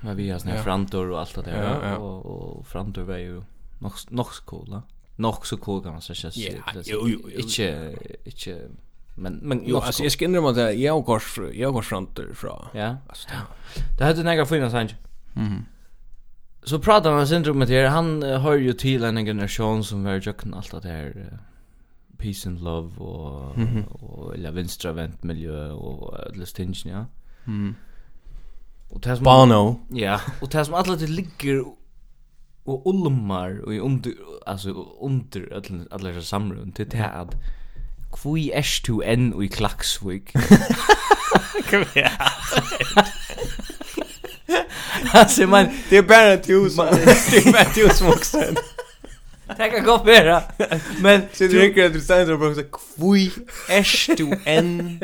vad 0.00 0.16
vi 0.16 0.30
har 0.30 0.38
såna 0.38 0.50
här 0.50 0.58
ja. 0.58 0.64
frantor 0.64 1.10
och 1.10 1.20
allt 1.20 1.34
det 1.34 1.42
där 1.42 1.62
ja, 1.62 1.88
ja. 1.90 1.96
och, 1.96 2.26
och 2.26 2.66
frantor 2.66 3.02
var 3.02 3.16
ju 3.16 3.42
nog 3.78 3.92
nog 4.10 4.26
va 4.68 4.82
nog 5.16 5.46
så 5.46 5.56
cool 5.56 5.82
kan 5.82 5.92
man 5.92 6.02
säga. 6.02 6.32
Ja, 6.34 6.82
jo 6.84 7.08
jo. 7.08 7.28
Inte 7.30 7.94
inte 8.24 8.68
men 9.14 9.34
men 9.34 9.62
jo 9.66 9.76
alltså 9.76 10.02
jag 10.02 10.12
skinner 10.12 10.40
man 10.40 10.54
det 10.54 10.72
jag 10.72 11.04
går 11.04 11.22
jag 11.52 11.72
går 11.72 11.82
framåt 11.82 12.18
fra. 12.34 12.68
Ja. 12.74 12.96
Alltså 13.08 13.28
det 13.98 14.04
hade 14.04 14.22
några 14.22 14.46
fina 14.46 14.70
sånt. 14.70 14.94
Mhm. 15.32 15.64
Så 16.62 16.78
pratar 16.78 17.12
man 17.12 17.28
sen 17.28 17.58
med 17.58 17.68
det 17.68 17.80
här. 17.80 17.88
Han 17.88 18.22
har 18.22 18.54
ju 18.54 18.72
till 18.72 19.04
en 19.04 19.24
generation 19.24 19.84
som 19.84 20.04
var 20.04 20.12
jöken 20.12 20.54
allt 20.54 20.82
det 20.82 20.88
här 20.88 21.38
peace 22.18 22.48
and 22.48 22.60
love 22.60 22.96
och 22.96 23.56
mm 23.56 23.68
-hmm. 23.68 23.86
och 23.86 24.34
eller 24.34 24.50
vänstravent 24.50 25.22
miljö 25.22 25.70
och 25.70 26.36
lustingen 26.36 26.74
ja. 26.84 27.04
Mhm. 27.44 27.74
Och 28.88 29.02
tas 29.02 29.20
Bono. 29.20 29.80
Ja, 29.90 30.20
och 30.40 30.50
tas 30.50 30.70
alla 30.70 30.96
det 30.96 31.06
ligger 31.06 31.64
och 32.66 32.86
ulmar 32.86 33.60
och 33.64 33.74
i 33.74 33.78
under 33.78 34.12
alltså 34.46 34.86
under 35.00 35.52
alla 35.52 35.86
alla 35.90 36.22
samrun 36.22 36.72
till 36.72 36.88
det 36.88 36.96
här 36.96 37.26
kvui 38.12 38.52
S2N 38.54 39.32
och 39.32 39.44
i 39.44 39.48
Klaxvik. 39.48 40.32
Kom 41.70 41.84
igen. 41.94 42.10
Alltså 45.12 45.46
man 45.46 45.66
det 45.90 45.96
är 45.96 46.02
bara 46.08 46.36
du 46.36 46.70
som 46.70 46.86
det 47.30 47.36
är 47.36 47.52
bara 47.52 47.72
du 47.74 47.88
som 47.88 48.06
också. 48.06 48.42
Det 49.56 49.70
kan 49.70 49.84
gå 49.84 49.98
bättre. 49.98 50.42
Men 51.00 51.22
så 51.32 51.44
dricker 51.44 51.88
du 51.88 52.00
sen 52.00 52.32
och 52.32 52.38
bara 52.38 52.54
så 52.54 52.62
kvui 52.62 53.32
är 53.68 54.16
du 54.16 54.38
en 54.44 55.00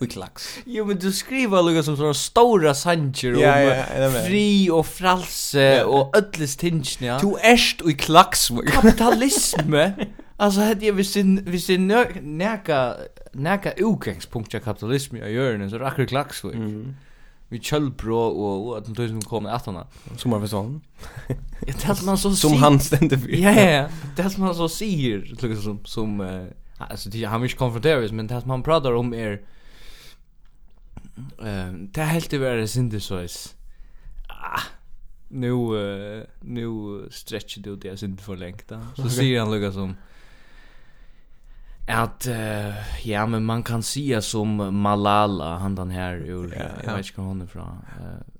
Vi 0.00 0.08
klax. 0.10 0.48
Jo 0.66 0.84
men 0.88 0.98
du 0.98 1.12
skriver 1.14 1.62
lukka 1.62 1.84
som 1.86 1.96
sånne 1.98 2.16
stora 2.18 2.74
sanger 2.74 3.36
ja, 3.38 3.52
om 3.54 3.68
ja, 3.68 3.84
ja, 4.02 4.08
fri 4.26 4.66
og 4.74 4.82
fralse 4.90 5.62
ja. 5.62 5.84
og 5.86 6.16
ödles 6.18 6.56
tinsni. 6.58 7.06
Ja. 7.06 7.20
Du 7.22 7.36
erst 7.38 7.84
i 7.86 7.94
klax. 7.94 8.50
Kapitalisme. 8.66 9.94
alltså 10.36 10.60
hade 10.60 10.86
jag 10.86 10.92
visst 10.92 11.16
visst 11.46 11.70
näka 12.22 12.96
näka 13.32 13.72
utgångspunkt 13.72 14.54
av 14.54 14.58
kapitalism 14.60 15.16
i 15.16 15.32
görnen 15.32 15.70
så 15.70 15.78
rackar 15.78 16.06
klax. 16.06 16.44
Mm 16.44 16.94
vi 17.54 17.60
kjølbro 17.62 18.18
og 18.18 18.70
at 18.78 18.86
den 18.88 18.96
tusen 18.98 19.22
kom 19.22 19.46
at 19.46 19.66
han 19.68 19.82
som 20.18 20.34
var 20.34 20.46
sånn 20.50 20.78
jeg 21.68 21.76
telt 21.82 22.04
man 22.06 22.18
så 22.20 22.32
som 22.36 22.56
han 22.62 22.80
stendte 22.82 23.18
for 23.20 23.34
ja 23.36 23.52
ja 23.54 23.66
ja. 23.70 23.84
det 24.16 24.24
er 24.24 24.32
som 24.32 24.46
han 24.48 24.56
så 24.58 24.68
sier 24.72 25.24
liksom 25.28 25.62
som 25.62 25.80
som 25.86 26.22
alltså 26.78 27.10
det 27.10 27.22
han 27.22 27.36
har 27.36 27.44
mig 27.44 27.56
konfronterat 27.58 28.12
men 28.12 28.30
det 28.30 28.40
som 28.42 28.50
han 28.50 28.64
pratar 28.66 28.96
om 28.98 29.14
är 29.14 29.40
Eh, 31.16 31.72
det 31.72 32.02
helt 32.02 32.32
över 32.32 32.56
var 32.56 32.66
synd 32.66 33.02
så 33.02 33.26
Ah. 34.28 34.60
Nu 35.28 35.50
uh, 35.50 36.24
nu 36.40 36.68
stretcher 37.10 37.60
du 37.60 37.76
det 37.76 37.96
synd 37.96 38.20
för 38.20 38.36
längt 38.36 38.68
då. 38.68 38.80
Så 39.02 39.08
ser 39.08 39.40
han 39.40 39.50
lugga 39.50 39.72
som 39.72 39.96
att 41.88 42.26
uh, 42.26 43.06
ja 43.08 43.26
men 43.26 43.44
man 43.44 43.62
kan 43.62 43.82
se 43.82 44.22
som 44.22 44.80
Malala 44.82 45.58
han 45.58 45.74
den 45.74 45.90
här 45.90 46.14
ur 46.14 46.54
ja, 46.56 46.62
ja. 46.62 46.68
jag 46.84 46.96
vet 46.96 47.06
inte 47.06 47.20
var 47.20 47.26
hon 47.26 47.40
är 47.40 47.44
ifrån. 47.44 47.84
Uh, 48.00 48.34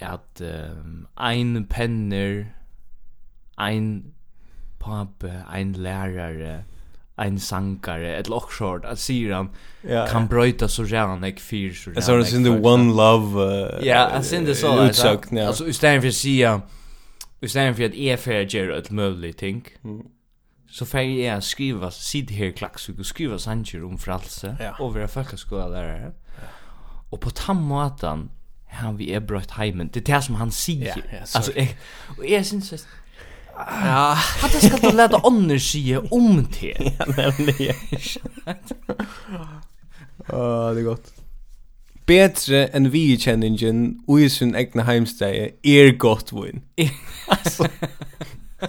att 0.00 0.40
um, 0.40 1.06
ein 1.14 1.66
penner 1.66 2.54
ein 3.56 4.14
pape 4.78 5.44
ein 5.48 5.72
lärare 5.72 6.64
en 7.16 7.40
sankare 7.40 8.16
ett 8.16 8.28
lockshort 8.28 8.84
att 8.84 8.98
se 8.98 9.32
han 9.32 9.50
kan 10.10 10.26
bröta 10.26 10.68
så 10.68 10.84
gärna 10.84 11.28
jag 11.28 11.40
fyr 11.40 11.72
så 11.72 11.90
gärna. 11.90 11.96
Alltså 11.96 12.16
det 12.16 12.36
in 12.36 12.44
the 12.44 12.68
one 12.68 12.94
love. 12.94 13.78
Ja, 13.82 13.96
alltså 13.96 14.36
in 14.36 14.44
det 14.44 14.54
så 14.54 14.80
alltså. 14.80 15.18
Alltså 15.46 15.68
istället 15.68 16.02
för 16.02 16.08
att 16.08 16.14
se 16.14 16.60
istället 17.40 17.76
för 17.76 17.84
att 17.84 17.94
är 17.94 18.16
för 18.16 18.54
ger 18.54 18.70
ett 18.70 18.90
möjligt 18.90 19.38
ting. 19.38 19.68
Mm. 19.84 20.02
Så 20.70 20.86
får 20.86 21.00
jag 21.00 21.42
skriva 21.42 21.90
sid 21.90 22.30
här 22.30 22.50
klax 22.50 22.88
och 22.88 23.06
skriva 23.06 23.38
sanger 23.38 23.84
om 23.84 23.98
frälse 23.98 24.72
och 24.78 24.94
vara 24.94 25.08
folkskola 25.08 25.68
där. 25.68 26.12
Och 27.10 27.20
på 27.20 27.30
tammatan 27.30 28.30
han 28.74 28.96
vi 28.96 29.14
är 29.14 29.20
brött 29.20 29.50
heimen. 29.50 29.90
Det 29.92 30.08
är 30.08 30.14
det 30.14 30.22
som 30.22 30.34
han 30.34 30.50
säger. 30.50 30.86
Ja, 30.86 31.02
ja, 31.12 31.18
Alltså 31.34 31.52
jag 31.54 31.68
och 32.18 32.26
jag 32.26 32.46
syns 32.46 32.72
att 32.72 32.86
Ja. 33.58 34.14
Hatta 34.14 34.60
skal 34.60 34.80
du 34.82 34.90
lata 34.96 35.20
onnur 35.26 35.60
sjá 35.62 36.00
om 36.10 36.44
te. 36.52 36.74
Ja, 36.98 37.06
nemlig. 37.16 37.74
Åh, 40.32 40.70
det 40.74 40.80
er 40.80 40.86
godt. 40.88 41.12
Betre 42.08 42.66
enn 42.76 42.90
vi 42.92 43.14
kjenningen 43.16 43.84
og 44.08 44.24
i 44.24 44.30
sin 44.32 44.54
egna 44.58 44.84
heimsteg 44.84 45.54
er 45.64 45.92
godt 46.00 46.34
vinn. 46.36 46.64
altså, 47.32 47.68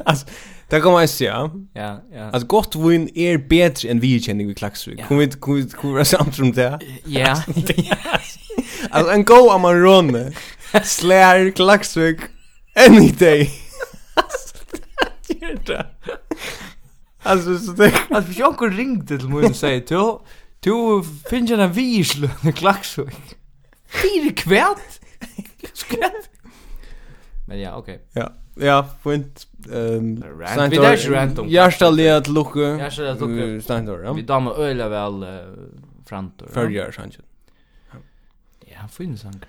altså, 0.05 0.25
det 0.71 0.81
kan 0.81 0.95
man 0.95 1.07
si, 1.07 1.25
ja. 1.25 1.41
Ja, 1.75 1.89
ja. 2.13 2.29
Altså, 2.29 2.47
godt 2.47 2.77
vinn 2.79 3.09
er 3.15 3.41
betre 3.49 3.91
enn 3.91 4.01
vi 4.03 4.15
kjenning 4.23 4.53
i 4.53 4.55
Klaksvik. 4.57 5.01
Ja. 5.01 5.09
Kom 5.09 5.19
vi, 5.19 5.27
kom 5.35 5.59
vi, 5.59 5.67
kom 5.75 5.91
vi 5.91 5.99
være 5.99 6.11
samt 6.13 6.39
om 6.39 6.53
det? 6.55 6.71
Ja. 7.11 7.35
altså, 8.93 9.11
en 9.11 9.25
god 9.27 9.51
amarone 9.57 10.29
slær 10.95 11.49
Klaksvik 11.55 12.29
any 12.75 13.11
day. 13.19 13.49
Gör 15.29 15.59
det. 15.65 15.85
Alltså 17.23 17.57
så 17.57 17.71
det 17.71 17.93
alltså 18.09 18.31
hvis 18.31 18.57
kunde 18.57 18.77
ringte 18.77 19.17
til 19.17 19.29
mig 19.29 19.45
og 19.45 19.55
sier, 19.55 19.79
du, 19.89 20.19
Du 20.65 21.03
finns 21.29 21.51
en 21.51 21.71
visl 21.71 22.25
och 22.25 22.55
klaxvik. 22.55 23.37
Fyra 23.85 24.31
kvärt. 24.35 24.99
Skratt. 25.73 26.29
Men 27.47 27.59
ja, 27.59 27.75
okej. 27.77 28.01
Ja. 28.13 28.31
Ja, 28.55 28.85
fint. 29.03 29.47
Ehm, 29.73 30.23
rant. 30.39 30.73
vi 30.73 30.77
där 30.77 31.11
random. 31.11 31.49
Jag 31.49 31.73
ställer 31.73 32.13
att 32.13 32.27
lucka. 32.27 32.59
Jag 32.59 32.93
ställer 32.93 33.11
att 33.11 33.19
lucka. 33.19 33.61
Stannar, 33.61 34.03
ja. 34.03 34.13
Vi 34.13 34.21
damer 34.21 34.59
øyla 34.59 34.89
vel 34.89 35.23
uh, 35.23 35.29
frantor. 36.05 36.47
Förgör 36.51 36.91
sanchen. 36.91 37.21
Ja, 38.65 38.87
fin 38.87 39.17
sank 39.17 39.43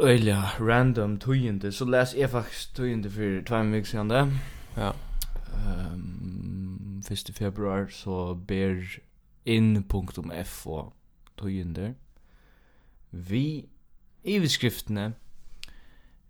öliga 0.00 0.50
random 0.58 1.18
tujende 1.18 1.72
så 1.72 1.84
läs 1.84 2.14
jag 2.14 2.30
faktiskt 2.30 2.76
tujende 2.76 3.10
för 3.10 3.42
två 3.46 3.62
veckor 3.62 3.86
sedan 3.86 4.08
det. 4.08 4.32
Ja. 4.74 4.94
Ehm 5.54 7.02
um, 7.02 7.02
1 7.10 7.36
februari 7.36 7.90
så 7.90 8.34
ber 8.34 9.00
in.f 9.44 10.66
och 10.66 10.92
tujende. 11.36 11.94
Vi 13.10 13.68
i 14.22 14.38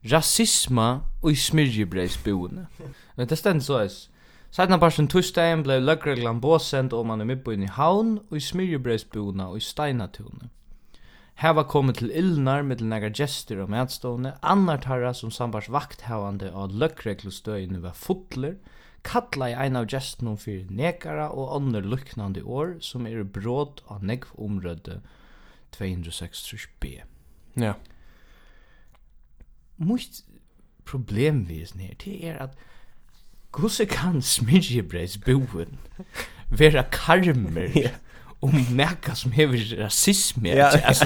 rasisma 0.04 1.00
og 1.22 1.36
smirjebreisboende. 1.36 2.66
Men 3.16 3.28
det 3.28 3.38
stendt 3.38 3.64
så 3.64 3.78
eis. 3.82 4.10
Sætna 4.50 4.78
parsen 4.78 5.08
tusdagen 5.08 5.62
blei 5.62 5.78
løgreglan 5.78 6.40
båsend 6.40 6.92
om 6.92 7.06
man 7.06 7.20
er 7.20 7.24
midtbøyen 7.24 7.62
i 7.62 7.66
havn 7.70 8.18
og 8.30 8.36
i 8.36 8.40
smirjebreisboende 8.40 9.46
og 9.46 9.56
i 9.56 9.60
steinatune 9.60 10.48
hava 11.40 11.64
kommit 11.64 12.00
til 12.02 12.10
illnar 12.12 12.60
mittel 12.68 12.90
nega 12.90 13.08
gestur 13.16 13.62
og 13.64 13.70
mætstovne, 13.72 14.34
annar 14.44 14.82
tarra 14.84 15.14
som 15.16 15.32
sambars 15.32 15.70
vakthavande 15.72 16.50
av 16.52 16.74
løkreglustøyene 16.76 17.80
var 17.80 17.96
fotler, 17.96 18.58
kalla 19.08 19.48
i 19.48 19.54
ein 19.56 19.78
av 19.80 19.86
gestnum 19.88 20.36
fyrir 20.36 20.68
nekara 20.68 21.30
og 21.32 21.54
annar 21.56 21.86
luknande 21.88 22.42
år 22.44 22.74
som 22.84 23.08
er 23.08 23.24
brot 23.24 23.80
av 23.88 24.04
negv 24.04 24.34
omrødde 24.36 24.98
263b. 25.72 26.92
Ja. 27.56 27.72
Must 29.78 30.26
problem 30.84 31.46
visen 31.48 31.80
her, 31.80 31.96
det 32.04 32.18
er 32.26 32.36
at 32.48 32.58
Gusse 33.50 33.86
kan 33.88 34.20
smidjebreis 34.22 35.16
boen 35.24 35.80
vera 36.52 36.84
karmer. 36.92 37.72
ja 37.86 37.96
om 38.40 38.66
näka 38.70 39.14
som 39.14 39.32
hever 39.32 39.76
rasisme. 39.76 40.48
ja. 40.48 40.70
alltså 40.84 41.04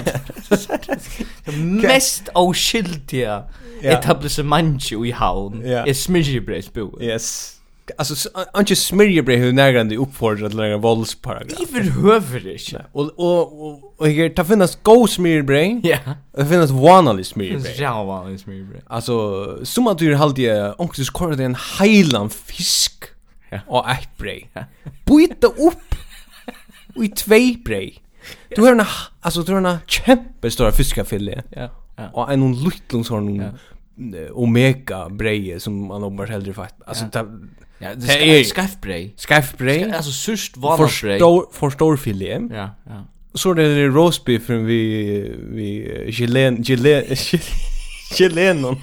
mest 1.61 2.29
oskyldiga 2.35 3.43
etablissemantet 3.83 4.93
i 4.93 5.11
havn 5.11 5.63
är 5.65 5.93
smyrjebrejsbo 5.93 7.03
yes 7.03 7.55
Alltså 7.99 8.29
anke 8.53 8.77
smyrjebrei 8.77 9.37
hur 9.37 9.53
närgande 9.53 9.97
uppfordrar 9.97 10.49
till 10.49 10.57
några 10.57 10.77
våldsparagraf. 10.77 11.61
I 11.61 11.73
behöver 11.73 12.53
inte. 12.53 12.85
Och 12.93 13.11
och 13.19 14.01
och 14.01 14.07
här 14.07 14.29
ta 14.29 14.45
finnas 14.45 14.79
go 14.83 15.07
smyrjebrei. 15.07 15.81
Ja. 15.83 15.99
Det 16.33 16.47
finnas 16.47 16.71
vanlig 16.71 17.27
smyrjebrei. 17.27 17.75
Ja, 17.79 18.05
vanlig 18.05 18.41
smyrjebrei. 18.41 18.81
Alltså 18.87 19.67
som 19.67 19.87
att 19.87 19.99
du 19.99 20.17
halt 20.17 20.37
det 20.37 20.75
onkus 20.79 21.11
kvar 21.11 21.31
det 21.31 21.45
en 21.45 21.57
heilan 21.79 22.31
fisk. 22.31 23.05
Ja. 23.51 23.61
Och 23.67 23.91
ett 23.91 24.17
brei. 24.17 24.49
Byta 25.05 25.47
upp 25.47 25.95
i 27.03 27.09
tvei 27.09 27.57
brei. 27.65 28.01
Du 28.57 28.63
har 28.63 28.73
en, 28.73 28.87
alltså 29.21 29.43
du 29.43 29.53
har 29.53 29.63
en 29.63 29.79
kämpestora 29.87 30.73
fiskafilé. 30.73 31.43
Ja. 31.51 31.69
ja. 31.97 32.09
Och 32.13 32.33
en 32.33 32.43
hon 32.43 32.55
liten 32.55 33.05
sån 33.05 33.37
ja. 33.37 33.51
omega 34.33 35.09
breie 35.09 35.61
som 35.61 35.87
man 35.87 36.03
har 36.03 36.27
hellre 36.27 36.55
fatt. 36.55 36.75
Alltså 36.87 37.05
ja. 37.13 37.27
Ja, 37.79 37.95
det 37.95 38.41
är 38.41 38.45
skaffbrej. 38.45 39.15
Skaffbrej. 39.17 39.93
Alltså 39.93 40.11
sust 40.11 40.53
stor 40.53 40.77
För 40.77 41.61
Förstor 41.61 41.97
filé. 41.97 42.41
Ja, 42.51 42.71
ja. 42.87 43.05
Så 43.35 43.53
det 43.53 43.87
roast 43.87 44.25
beef 44.25 44.43
från 44.43 44.67
vi 44.67 45.37
vi 45.39 46.07
Gelen 46.13 46.63
Gelen 46.63 47.05
Gelenon. 48.19 48.77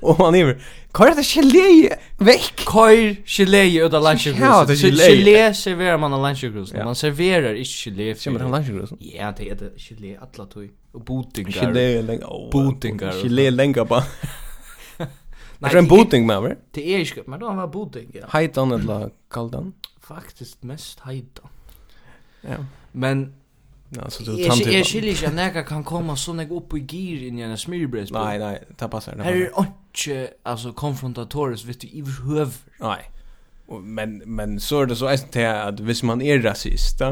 Och 0.00 0.16
han 0.16 0.34
är 0.34 0.62
Kör 0.96 1.14
det 1.14 1.22
gelé 1.22 1.96
veck. 2.18 2.60
Kör 2.72 3.16
gelé 3.26 3.84
ut 3.86 3.94
av 3.94 4.02
lunchgrus. 4.02 4.38
Ja, 4.40 4.64
det 4.64 4.74
gelé. 4.74 5.04
Gelé 5.04 5.54
serverar 5.54 5.98
man 5.98 6.12
av 6.12 6.22
lunchgrus. 6.22 6.72
Man 6.74 6.94
serverar 6.94 7.54
inte 7.54 7.70
gelé. 7.70 8.14
Ser 8.14 8.30
man 8.30 8.50
lunchgrus? 8.50 8.90
Ja, 8.98 9.34
det 9.36 9.50
är 9.50 9.54
det 9.54 9.72
gelé 9.76 10.16
alla 10.16 10.46
tog. 10.46 10.70
Och 10.92 11.00
botingar. 11.00 11.50
Gelé 11.50 12.02
länge. 12.02 12.24
Botingar. 12.52 13.12
Gelé 13.22 13.50
länge 13.50 13.84
bara. 13.84 14.04
Nej, 15.62 15.70
det 15.72 15.78
är 15.78 15.82
en 15.82 15.88
boting 15.88 16.26
med 16.26 16.42
va? 16.42 16.50
Det 16.70 16.94
är 16.94 16.98
ju 16.98 17.22
men 17.26 17.40
då 17.40 17.52
var 17.52 17.66
boting. 17.66 18.12
Heitan 18.28 18.72
eller 18.72 19.10
kaldan? 19.30 19.72
Faktiskt 20.00 20.62
mest 20.62 21.00
heitan. 21.00 21.48
Ja. 22.40 22.56
Men 22.92 23.34
Alltså 23.98 24.22
du 24.22 24.44
tant. 24.44 24.66
Jag 24.66 24.86
skiljer 24.86 25.10
inte 25.10 25.30
när 25.30 25.54
jag 25.54 25.68
kan 25.68 25.84
komma 25.84 26.16
så 26.16 26.32
när 26.32 26.52
upp 26.52 26.74
i 26.74 26.78
gir 26.78 27.28
in 27.28 27.38
i 27.38 27.42
en 27.42 27.58
smörbröd. 27.58 28.08
Nej, 28.12 28.38
nej, 28.38 28.62
det 28.78 28.88
passar. 28.88 29.16
Det 29.16 29.22
här 29.22 29.32
är 29.32 29.50
inte 29.58 30.32
alltså 30.42 30.72
konfrontatoriskt 30.72 31.66
vet 31.66 31.80
du 31.80 31.86
i 31.86 32.04
höv. 32.26 32.56
Nej. 32.78 33.10
Men 33.82 34.18
men 34.18 34.60
så 34.66 34.80
är 34.80 34.86
det 34.86 34.96
så 34.96 35.06
att 35.06 35.32
det 35.32 35.42
är 35.42 35.68
att 35.68 35.80
hvis 35.80 36.02
man 36.02 36.22
är 36.22 36.38
rasist, 36.38 37.02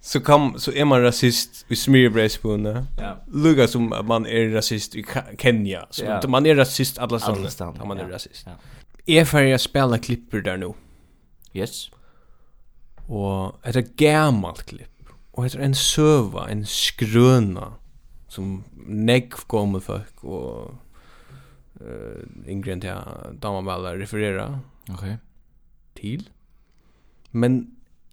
så 0.00 0.20
kom 0.20 0.58
så 0.58 0.72
är 0.72 0.84
man 0.84 1.02
rasist 1.02 1.66
i 1.68 1.76
smörbrödspunna. 1.76 2.86
Ja. 2.98 3.16
Lugga 3.32 3.68
som 3.68 3.94
man 4.04 4.26
är 4.26 4.48
rasist 4.48 4.94
i 4.94 5.04
Kenya. 5.38 5.86
Så 5.90 6.04
ja. 6.04 6.22
man 6.28 6.46
är 6.46 6.54
rasist 6.54 6.98
alla 6.98 7.18
ställen. 7.18 7.76
Man 7.84 7.98
är 7.98 8.08
rasist. 8.08 8.46
Ja. 8.46 8.52
Är 9.06 9.24
för 9.24 9.42
spela 9.42 9.58
spelar 9.58 9.98
klipper 9.98 10.40
där 10.40 10.56
nu. 10.56 10.72
Yes. 11.52 11.90
Og 13.08 13.58
et 13.66 13.76
er 13.76 13.90
gammalt 13.96 14.66
klipp. 14.68 15.12
Og 15.32 15.46
et 15.46 15.56
er 15.56 15.64
en 15.64 15.76
søva, 15.76 16.48
en 16.50 16.64
skrøna, 16.66 17.72
som 18.28 18.62
negv 18.76 19.46
kommer 19.48 19.80
folk, 19.80 20.24
og 20.24 20.74
uh, 21.80 22.22
yngre 22.48 22.74
enn 22.74 22.82
til 22.82 22.90
jeg 22.90 23.38
damabella 23.42 23.94
refererer 23.96 24.58
okay. 24.92 25.16
til. 25.96 26.26
Men 27.32 27.62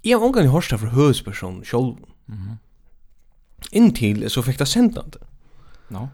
jeg 0.05 0.17
har 0.17 0.25
omgang 0.25 0.47
i 0.47 0.53
hørsta 0.53 0.77
fra 0.79 0.93
høvesperson 0.93 1.63
sjolv. 1.65 1.97
Mm 2.27 2.35
-hmm. 2.35 2.57
Inntil 3.71 4.29
så 4.29 4.41
fikk 4.41 4.59
det 4.59 4.67
sendt 4.67 4.95
det. 4.95 5.21
No. 5.89 6.07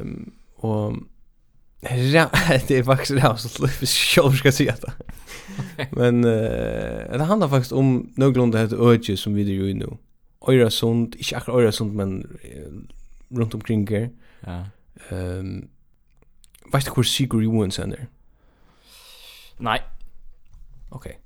Um, 0.00 0.32
og 0.56 0.96
Ja, 1.80 2.30
det 2.68 2.78
är 2.78 2.82
faktiskt 2.82 3.14
det 3.14 3.20
här 3.20 3.36
som 3.36 3.68
själv 3.68 4.36
ska 4.36 4.52
säga 4.52 4.76
det. 4.80 4.92
Men 5.90 6.24
uh, 6.24 7.18
det 7.18 7.24
handlar 7.24 7.48
faktiskt 7.48 7.72
om 7.72 8.12
någorlunda 8.16 8.58
heter 8.58 8.90
Öge 8.90 9.16
som 9.16 9.34
vi 9.34 9.54
gör 9.54 9.74
nu. 9.74 9.96
Öresund, 10.46 11.14
inte 11.14 11.36
akkurat 11.36 11.58
Öresund, 11.58 11.94
men 11.94 12.38
uh, 12.44 13.36
runt 13.38 13.54
omkring 13.54 13.88
här. 13.88 14.10
Ja. 14.40 14.64
Um, 15.16 15.68
vet 16.72 16.84
du 16.84 16.92
hur 16.96 17.02
Sigurd 17.02 17.44
Johansson 17.44 17.92
är? 17.92 18.06
Nej. 19.58 19.82
Okej. 20.90 21.10
Okay. 21.10 21.22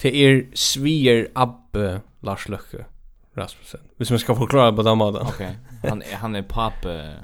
Det 0.00 0.16
är 0.16 0.46
Svier 0.54 1.28
Abbe 1.34 2.00
Lars 2.20 2.48
Løkke 2.48 2.84
Rasmussen. 3.34 3.80
Hvis 3.96 4.10
man 4.10 4.18
ska 4.18 4.34
förklara 4.34 4.72
på 4.72 4.82
den 4.82 4.98
måten. 4.98 5.26
Okej. 5.26 5.58
Okay. 5.78 5.90
Han, 5.90 6.02
han 6.12 6.36
är 6.36 6.42
pappa... 6.42 7.14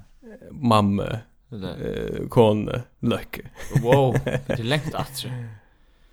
Mamma 0.50 1.18
eh 1.52 2.28
kon 2.28 2.70
löcke. 3.00 3.42
Wow, 3.82 4.16
det 4.24 4.58
är 4.58 4.62
att 4.94 5.24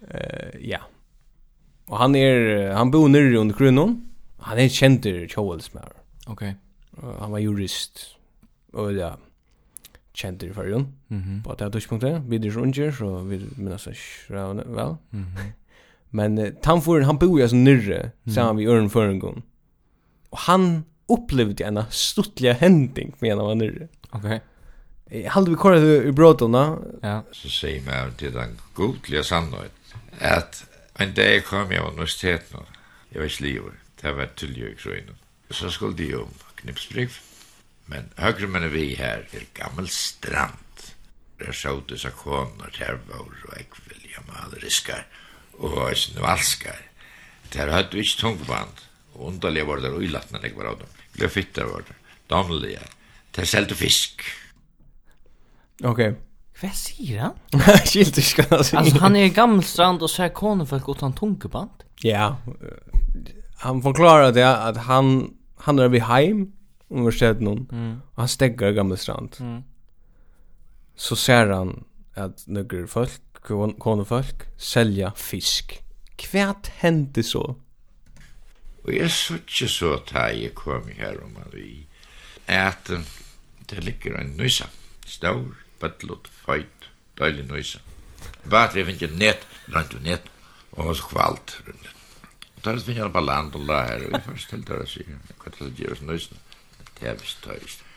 Eh 0.09 0.59
ja. 0.61 0.79
Och 1.85 1.97
han 1.97 2.15
är 2.15 2.69
han 2.71 2.91
bor 2.91 3.09
nere 3.09 3.37
under 3.37 3.55
kronan. 3.55 4.09
Han 4.37 4.59
är 4.59 4.69
känd 4.69 5.03
till 5.03 5.29
Charlesmar. 5.29 5.93
Okej. 6.27 6.55
Okay. 6.91 7.13
han 7.19 7.31
var 7.31 7.39
jurist. 7.39 8.15
Och 8.73 8.93
ja. 8.93 9.17
Känd 10.13 10.39
till 10.39 10.53
förrjun. 10.53 10.93
Mm. 11.09 11.43
På 11.43 11.53
det 11.53 11.63
här 11.63 11.71
tidspunktet. 11.71 12.21
Vi 12.27 12.35
är 12.35 12.51
runger 12.51 12.91
så 12.91 13.17
vi 13.17 13.47
minns 13.55 13.87
oss 13.87 14.25
väl. 14.29 14.95
Mm. 15.13 15.25
Men 16.09 16.37
uh, 16.37 16.53
tamforen 16.53 17.05
han 17.05 17.17
bor 17.17 17.39
ju 17.39 17.43
alltså 17.43 17.55
nere. 17.55 17.99
Mm. 17.99 18.35
Sen 18.35 18.57
vi 18.57 18.65
örn 18.67 19.19
gång. 19.19 19.41
Och 20.29 20.37
han 20.37 20.83
upplevde 21.07 21.63
en 21.63 21.83
stuttliga 21.89 22.53
händing 22.53 23.13
med 23.19 23.37
han 23.37 23.45
var 23.45 23.55
nere. 23.55 23.87
Okej. 24.09 24.19
Okay. 24.19 24.39
Halde 25.11 25.51
vi 25.51 25.57
kvar 25.59 25.75
i 25.75 26.11
brådorna. 26.11 26.77
Ja. 27.01 27.23
Så 27.31 27.49
säger 27.49 27.81
meg 27.81 28.17
til 28.17 28.33
den 28.33 28.59
godlige 28.75 29.23
sannolikt 29.23 29.95
at 30.19 30.63
en 30.99 31.13
dag 31.13 31.43
kom 31.43 31.71
jeg 31.71 31.81
av 31.81 31.93
universiteten. 31.93 32.65
jeg 33.11 33.19
var 33.19 33.25
ikke 33.25 33.41
livet. 33.41 33.73
Det 34.01 34.15
var 34.15 34.29
tillgjöksröjnen. 34.35 35.17
Så 35.51 35.69
skulle 35.69 35.97
de 35.97 36.15
om 36.15 36.33
knipsbrygg, 36.55 37.09
Men 37.85 38.11
høyre 38.17 38.47
men 38.47 38.69
vi 38.71 38.93
her 38.95 39.25
er 39.33 39.47
gammel 39.53 39.89
strand. 39.89 40.57
Där 41.39 41.51
såg 41.51 41.83
dessa 41.89 42.09
koner, 42.09 42.69
tervor 42.77 43.45
och 43.47 43.57
äckvilja 43.57 44.21
med 44.27 44.45
og 44.47 44.63
riskar. 44.63 45.07
Och 45.57 45.97
snualskar. 45.97 46.81
Där 47.51 47.67
hade 47.67 47.89
vi 47.91 47.99
ikke 47.99 48.21
tungband. 48.21 48.77
og 49.13 49.27
underliga 49.27 49.65
var 49.65 49.77
det 49.77 49.89
och 49.89 50.03
ilattna 50.03 50.39
när 50.39 50.53
var 50.53 50.65
av 50.65 50.79
dem. 50.79 50.87
Glöfittar 51.13 51.65
var 51.65 51.83
det. 51.87 51.95
Damliga. 52.27 52.81
Där 53.31 53.45
säljde 53.45 53.75
fisk. 53.75 54.21
Okej. 55.83 56.15
Vad 56.61 56.73
säger 56.73 57.19
han? 57.19 57.33
Skilt 57.85 58.15
du 58.15 58.21
ska 58.21 58.43
säga. 58.43 58.79
Alltså 58.79 58.97
han 58.97 59.15
är 59.15 59.27
gammalstrand 59.27 60.01
och 60.01 60.09
så 60.09 60.21
här 60.21 60.29
konfolk 60.29 60.83
utan 60.87 61.13
tunkeband. 61.13 61.83
Ja. 62.01 62.37
Han 63.55 63.81
förklarar 63.81 64.31
det 64.31 64.57
att 64.57 64.77
han 64.77 65.33
han 65.57 65.79
är 65.79 65.87
vid 65.87 66.01
hem 66.01 66.51
under 66.89 67.33
någon. 67.39 67.67
Mm. 67.71 68.01
Han 68.15 68.27
stäggar 68.27 68.71
gammalstrand. 68.71 69.37
Mm. 69.39 69.63
Så 70.95 71.15
ser 71.15 71.47
han 71.47 71.83
att 72.13 72.47
några 72.47 72.87
folk 72.87 73.21
konfolk 73.79 74.35
sälja 74.57 75.11
fisk. 75.15 75.83
Kvärt 76.15 76.67
hände 76.67 77.23
så. 77.23 77.55
Og 78.83 78.95
jeg 78.95 79.11
så 79.11 79.35
ikke 79.37 79.67
så 79.69 79.99
da 80.09 80.23
jeg 80.33 80.55
kom 80.57 80.87
her 80.97 81.19
om 81.23 81.37
at 81.37 81.53
vi 81.53 81.87
at 82.47 82.91
det 83.69 83.83
ligger 83.83 84.17
en 84.17 84.33
nysa, 84.37 84.65
stor 85.05 85.55
bøtlut, 85.81 86.29
feit, 86.45 86.89
døylig 87.19 87.47
nøysa. 87.49 87.81
Batri 88.49 88.85
finn 88.85 89.01
jeg 89.01 89.17
net, 89.17 89.45
rant 89.73 89.95
og 89.97 90.05
net, 90.05 90.29
og 90.77 90.95
så 90.95 91.09
kvalt 91.11 91.57
rundt. 91.67 91.91
Og 92.55 92.63
tar 92.65 92.81
finn 92.85 93.01
jeg 93.01 93.13
på 93.13 93.25
land 93.25 93.55
og 93.57 93.67
la 93.69 93.83
her, 93.89 94.07
og 94.07 94.15
jeg 94.15 94.25
først 94.27 94.53
til 94.53 94.65
det 94.67 94.81
å 94.81 94.89
si, 94.89 95.05
hva 95.41 95.53
til 95.53 95.65
det 95.65 95.71
som 95.71 95.79
gjør 95.83 95.95
oss 95.97 96.03
nøysa? 96.09 96.41
Det 96.99 97.09
er 97.09 97.17
vist 97.21 97.41
tøyst. 97.45 97.87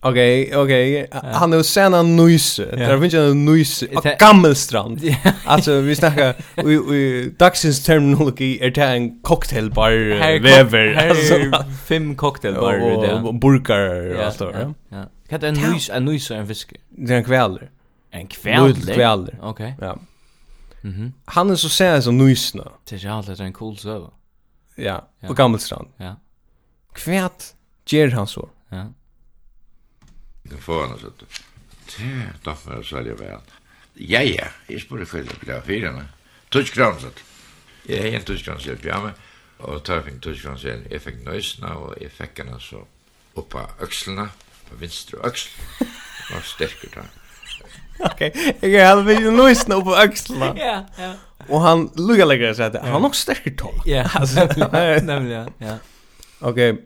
Okej, 0.00 0.46
okay, 0.46 0.56
okej. 0.56 1.08
Han 1.12 1.52
har 1.52 1.62
sen 1.62 1.94
en 1.94 2.16
nyse. 2.16 2.68
Ja. 2.70 2.76
Där 2.88 3.00
finns 3.00 3.14
en 3.14 3.44
nyse. 3.44 3.86
En 3.86 4.16
gammelstrand. 4.18 5.00
alltså 5.44 5.80
vi 5.80 5.96
snackar 5.96 6.34
i, 6.56 6.72
i 6.72 7.32
dagsins 7.38 7.82
terminologi 7.82 8.58
är 8.62 8.70
det 8.70 8.84
en 8.84 9.20
cocktailbar 9.22 9.90
väver. 10.40 10.94
Här 10.94 11.86
fem 11.86 12.16
cocktailbar 12.16 12.80
och, 12.80 13.26
och 13.26 13.34
burkar 13.34 14.14
och 14.16 14.24
allt 14.24 14.38
det 14.38 14.74
Ja. 14.88 15.04
Kan 15.28 15.40
det 15.40 15.48
en 15.48 15.54
nys 15.54 15.90
en 15.90 16.04
nys 16.04 16.30
en 16.30 16.46
fisk? 16.46 16.72
Det 16.88 17.12
är 17.12 17.18
en 17.18 17.24
kväller. 17.24 17.70
En 18.10 18.26
kväller. 18.26 18.94
Kväller. 18.94 19.38
Okej. 19.42 19.76
Ja. 19.80 19.98
Mhm. 20.80 21.12
Han 21.24 21.50
är 21.50 21.54
så 21.56 21.68
sen 21.68 22.02
som 22.02 22.18
nysna. 22.18 22.72
Det 22.88 23.04
är 23.04 23.10
alltid 23.10 23.40
en 23.40 23.52
cool 23.52 23.76
söva. 23.76 24.10
Ja, 24.74 25.08
på 25.26 25.34
gammelstrand. 25.34 25.88
Ja. 25.96 26.16
Kvärt 26.92 27.44
ger 27.86 28.10
han 28.10 28.26
så. 28.26 28.48
Ja. 28.68 28.86
Jeg 30.50 30.62
får 30.62 30.82
henne 30.84 30.98
sånn. 31.00 31.22
Det 31.86 32.10
da 32.44 32.54
får 32.54 32.78
jeg 32.78 32.88
sælge 32.90 33.18
vel. 33.20 33.54
Ja, 33.96 34.20
ja, 34.26 34.50
jeg 34.68 34.82
spør 34.82 35.04
for 35.08 35.24
det 35.24 35.38
blir 35.40 35.62
fire 35.66 35.92
henne. 35.92 36.08
Tusk 36.52 36.74
kram, 36.76 36.98
sånn. 37.00 37.22
Jeg 37.88 38.02
har 38.02 38.18
en 38.18 38.26
tusk 38.26 38.44
kram, 38.46 38.60
sier 38.62 38.78
pyjama. 38.80 39.14
Og 39.58 39.80
tar 39.84 40.00
jeg 40.00 40.10
fikk 40.10 40.18
tusk 40.26 40.44
kram, 40.44 40.58
sier 40.60 40.82
jeg 40.90 41.02
fikk 41.04 41.22
nøysene, 41.24 41.70
og 41.80 41.94
jeg 42.02 42.12
fikk 42.12 42.42
henne 42.42 42.58
så 42.60 42.82
oppa 43.36 43.68
økslene, 43.84 44.28
på 44.66 44.80
vinstre 44.80 45.20
øksl. 45.24 45.52
Var 46.32 46.44
sterker 46.44 46.92
da. 46.96 47.06
Okej, 47.98 48.56
jag 48.60 48.86
har 48.86 49.02
väl 49.02 49.22
ju 49.22 49.48
lyssnat 49.48 49.84
på 49.84 49.94
axlarna. 49.94 50.54
Ja, 50.58 50.86
ja. 50.98 51.12
Och 51.48 51.60
han 51.60 51.90
luggar 51.94 52.26
lägger 52.26 52.54
sig 52.54 52.66
att 52.66 52.74
han 52.74 52.92
har 52.92 53.00
nog 53.00 53.16
starkt 53.16 53.58
tag. 53.58 53.82
Ja, 53.84 54.10
alltså 54.14 54.48
nämligen, 55.02 55.52
ja. 55.58 55.78
Okej. 56.40 56.76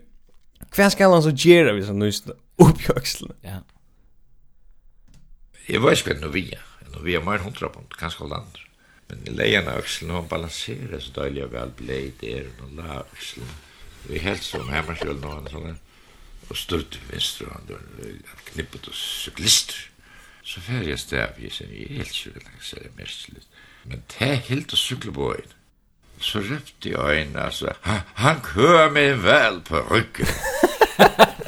Kvar 0.71 0.91
ska 0.91 1.09
han 1.09 1.23
så 1.23 1.31
göra 1.31 1.73
vi 1.73 1.83
så 1.83 1.93
lyssnar 1.93 2.37
upp 2.69 2.89
i 2.89 2.93
axeln. 2.93 3.33
Ja. 3.41 3.63
Jag 5.67 5.81
var 5.81 5.95
spänd 5.95 6.25
och 6.25 6.37
via. 6.37 6.59
Och 6.95 7.07
via 7.07 7.21
mer 7.21 7.39
hundra 7.39 7.69
punkt, 7.69 7.95
kanske 7.99 8.25
alla 8.25 8.37
andra. 8.37 8.61
Men 9.07 9.19
lejan 9.35 9.69
av 9.69 9.79
axeln, 9.79 10.11
hon 10.11 10.29
balanserar 10.29 10.99
så 10.99 11.13
dåliga 11.13 11.47
väl 11.47 11.71
blejt 11.77 12.27
är 12.27 12.47
hon 12.59 12.79
och 12.79 12.85
la 12.85 13.01
axeln. 13.13 13.47
Vi 14.09 14.19
helt 14.19 14.43
som 14.43 14.69
hemma 14.69 14.97
själv 14.97 15.21
någon 15.21 15.49
sån 15.51 15.65
där. 15.65 15.77
Och 16.49 16.57
stod 16.57 16.91
till 16.91 17.01
vänster 17.11 17.47
och 17.47 17.53
han 17.53 17.81
knippet 18.45 18.87
och 18.87 18.95
cyklister. 18.95 19.91
Så 20.43 20.61
färg 20.61 20.91
jag 20.91 20.99
stäv 20.99 21.31
i 21.39 21.51
sen, 21.51 21.69
jag 21.71 21.91
är 21.91 21.97
helt 21.97 22.13
cyklister, 22.13 22.79
det 22.83 22.89
är 22.89 23.03
mest 23.03 23.29
lite. 23.29 23.47
Men 23.83 24.03
det 24.19 24.25
är 24.25 24.35
helt 24.35 24.73
och 24.73 24.79
cykelbågen 24.79 25.53
så 26.21 26.41
røpte 26.41 26.91
jeg 26.91 27.23
en, 27.23 27.37
altså, 27.37 27.73
han 28.15 28.41
kører 28.45 28.91
meg 28.93 29.23
vel 29.25 29.61
på 29.65 29.81
ryggen. 29.91 30.29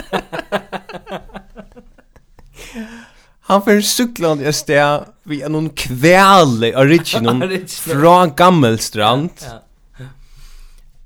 Han 3.53 3.65
får 3.67 3.83
sykla 3.87 4.35
i 4.41 4.53
sted 4.57 5.11
vi 5.29 5.38
er 5.45 5.53
noen 5.53 5.71
kvele 5.79 6.73
original 6.79 7.45
fra 7.69 8.17
gammel 8.37 8.79
strand. 8.83 9.45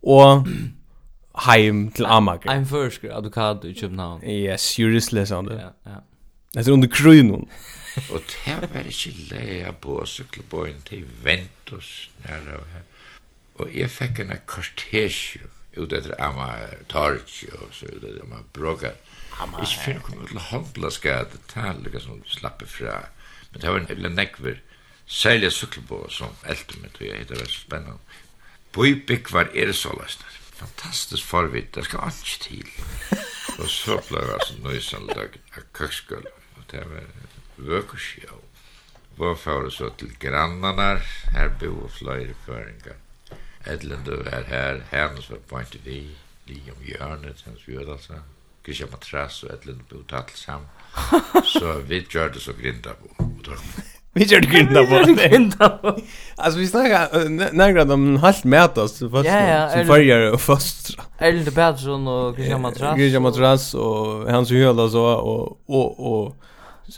Og 0.07 0.47
heim 1.45 1.89
til 1.93 2.07
Amager. 2.09 2.51
Ein 2.53 2.67
førsker 2.67 3.13
advokat 3.17 3.65
i 3.65 3.75
København. 3.77 4.23
Yes, 4.25 4.79
juristless 4.79 5.35
han 5.35 5.51
det. 5.51 5.59
Ja, 5.61 5.73
ja. 5.91 5.99
Det 6.55 6.69
er 6.69 6.73
under 6.73 6.89
krynon. 6.89 7.49
og 8.13 8.23
det 8.31 8.57
var 8.63 8.89
ikke 8.89 9.13
leia 9.31 9.73
på 9.73 9.99
å 10.01 10.07
sykle 10.07 10.45
på 10.47 10.63
sykkelbøyen 10.65 10.81
til 10.89 11.05
Ventus 11.25 12.11
nære 12.25 12.57
av 12.57 12.65
her. 12.73 12.87
Og 13.57 13.77
jeg 13.77 13.91
fikk 13.93 14.23
en 14.25 14.33
kortesje 14.49 15.45
ut 15.77 15.93
etter 15.93 16.17
Amager 16.21 16.81
torg 16.89 17.25
og 17.59 17.69
så 17.77 17.91
ut 17.91 18.01
etter 18.05 18.23
Amager 18.25 18.49
brogat. 18.57 19.06
Ikke 19.37 19.83
finne 19.85 20.01
kunne 20.01 20.29
til 20.29 20.39
håndla 20.49 20.91
skad, 20.91 21.35
det 21.35 21.61
er 21.61 21.77
lika 21.85 22.01
som 22.01 22.23
slappe 22.25 22.67
fra. 22.67 23.03
Men 23.53 23.61
det 23.61 23.71
var 23.71 23.81
en 23.81 23.91
eller 23.93 24.15
nekver, 24.15 24.63
særlig 25.07 25.53
sykkelbå 25.53 26.07
som 26.11 26.33
eldte 26.49 26.81
meg, 26.81 26.97
og 26.97 27.07
jeg 27.07 27.21
hittar 27.21 27.43
det 27.43 27.51
spennende. 27.53 27.99
Bøybygg 28.73 29.33
var 29.33 29.53
er 29.55 29.73
så 29.73 29.93
løsner. 30.01 30.41
Fantastisk 30.57 31.25
forvitt, 31.25 31.75
det 31.75 31.85
skal 31.85 32.09
ikke 32.09 32.39
til. 32.45 32.71
Og 33.59 33.69
så 33.69 33.99
ble 34.09 34.25
det 34.25 34.37
altså 34.39 34.57
nøysandag 34.65 35.37
av 35.57 35.67
køkskøl, 35.77 36.25
og 36.57 36.63
det 36.73 36.85
var 36.91 37.09
vøkersjå. 37.57 38.41
Vår 39.17 39.37
fyrir 39.41 39.69
så 39.73 39.91
til 40.01 40.13
grannarna, 40.21 40.95
her 41.33 41.53
bo 41.61 41.73
og 41.85 41.93
fløyre 41.93 42.37
føringar. 42.47 42.97
Edlund 43.67 44.09
var 44.25 44.49
her, 44.49 44.81
hennes 44.93 45.31
var 45.31 45.45
point 45.49 45.77
vi, 45.85 46.01
li 46.49 46.59
om 46.73 46.83
hjørnet, 46.85 47.45
hennes 47.45 47.69
vi, 47.69 47.77
altså. 47.81 48.21
Christian 48.67 48.91
Matras 48.91 49.43
og 49.45 49.53
Edlund 49.55 49.85
på 49.89 50.01
uttalt 50.01 50.33
sammen. 50.35 50.67
Så 51.47 51.77
vi 51.89 52.01
gjør 52.11 52.33
det 52.35 52.43
så 52.43 52.53
grinda 52.59 52.97
på. 52.99 53.29
Vi 54.17 54.25
gjør 54.25 54.43
det 54.43 54.51
grinda 54.51 54.83
på. 54.83 54.97
Vi 54.97 54.97
gjør 54.97 55.05
det 55.15 55.31
grinda 55.31 55.69
på. 55.83 55.93
Altså 56.43 56.59
vi 56.59 56.67
snackar 56.67 57.29
några 57.53 57.95
om 57.95 58.17
halvt 58.17 58.45
mäta 58.45 58.83
oss 58.83 58.99
först. 58.99 59.27
Ja, 59.29 59.39
ja. 59.47 59.71
Som 59.71 59.87
farger 59.87 60.33
og 60.33 60.41
först. 60.41 60.99
Elde 61.21 61.51
Bergson 61.51 62.09
og 62.09 62.35
Christian 62.35 62.61
Matras. 62.61 62.99
Christian 62.99 63.23
Matras 63.23 63.75
og 63.75 64.31
Hans 64.31 64.51
Hjöla 64.51 64.89
så 64.91 65.05
og, 65.05 65.59
og, 65.69 66.01
og 66.01 66.35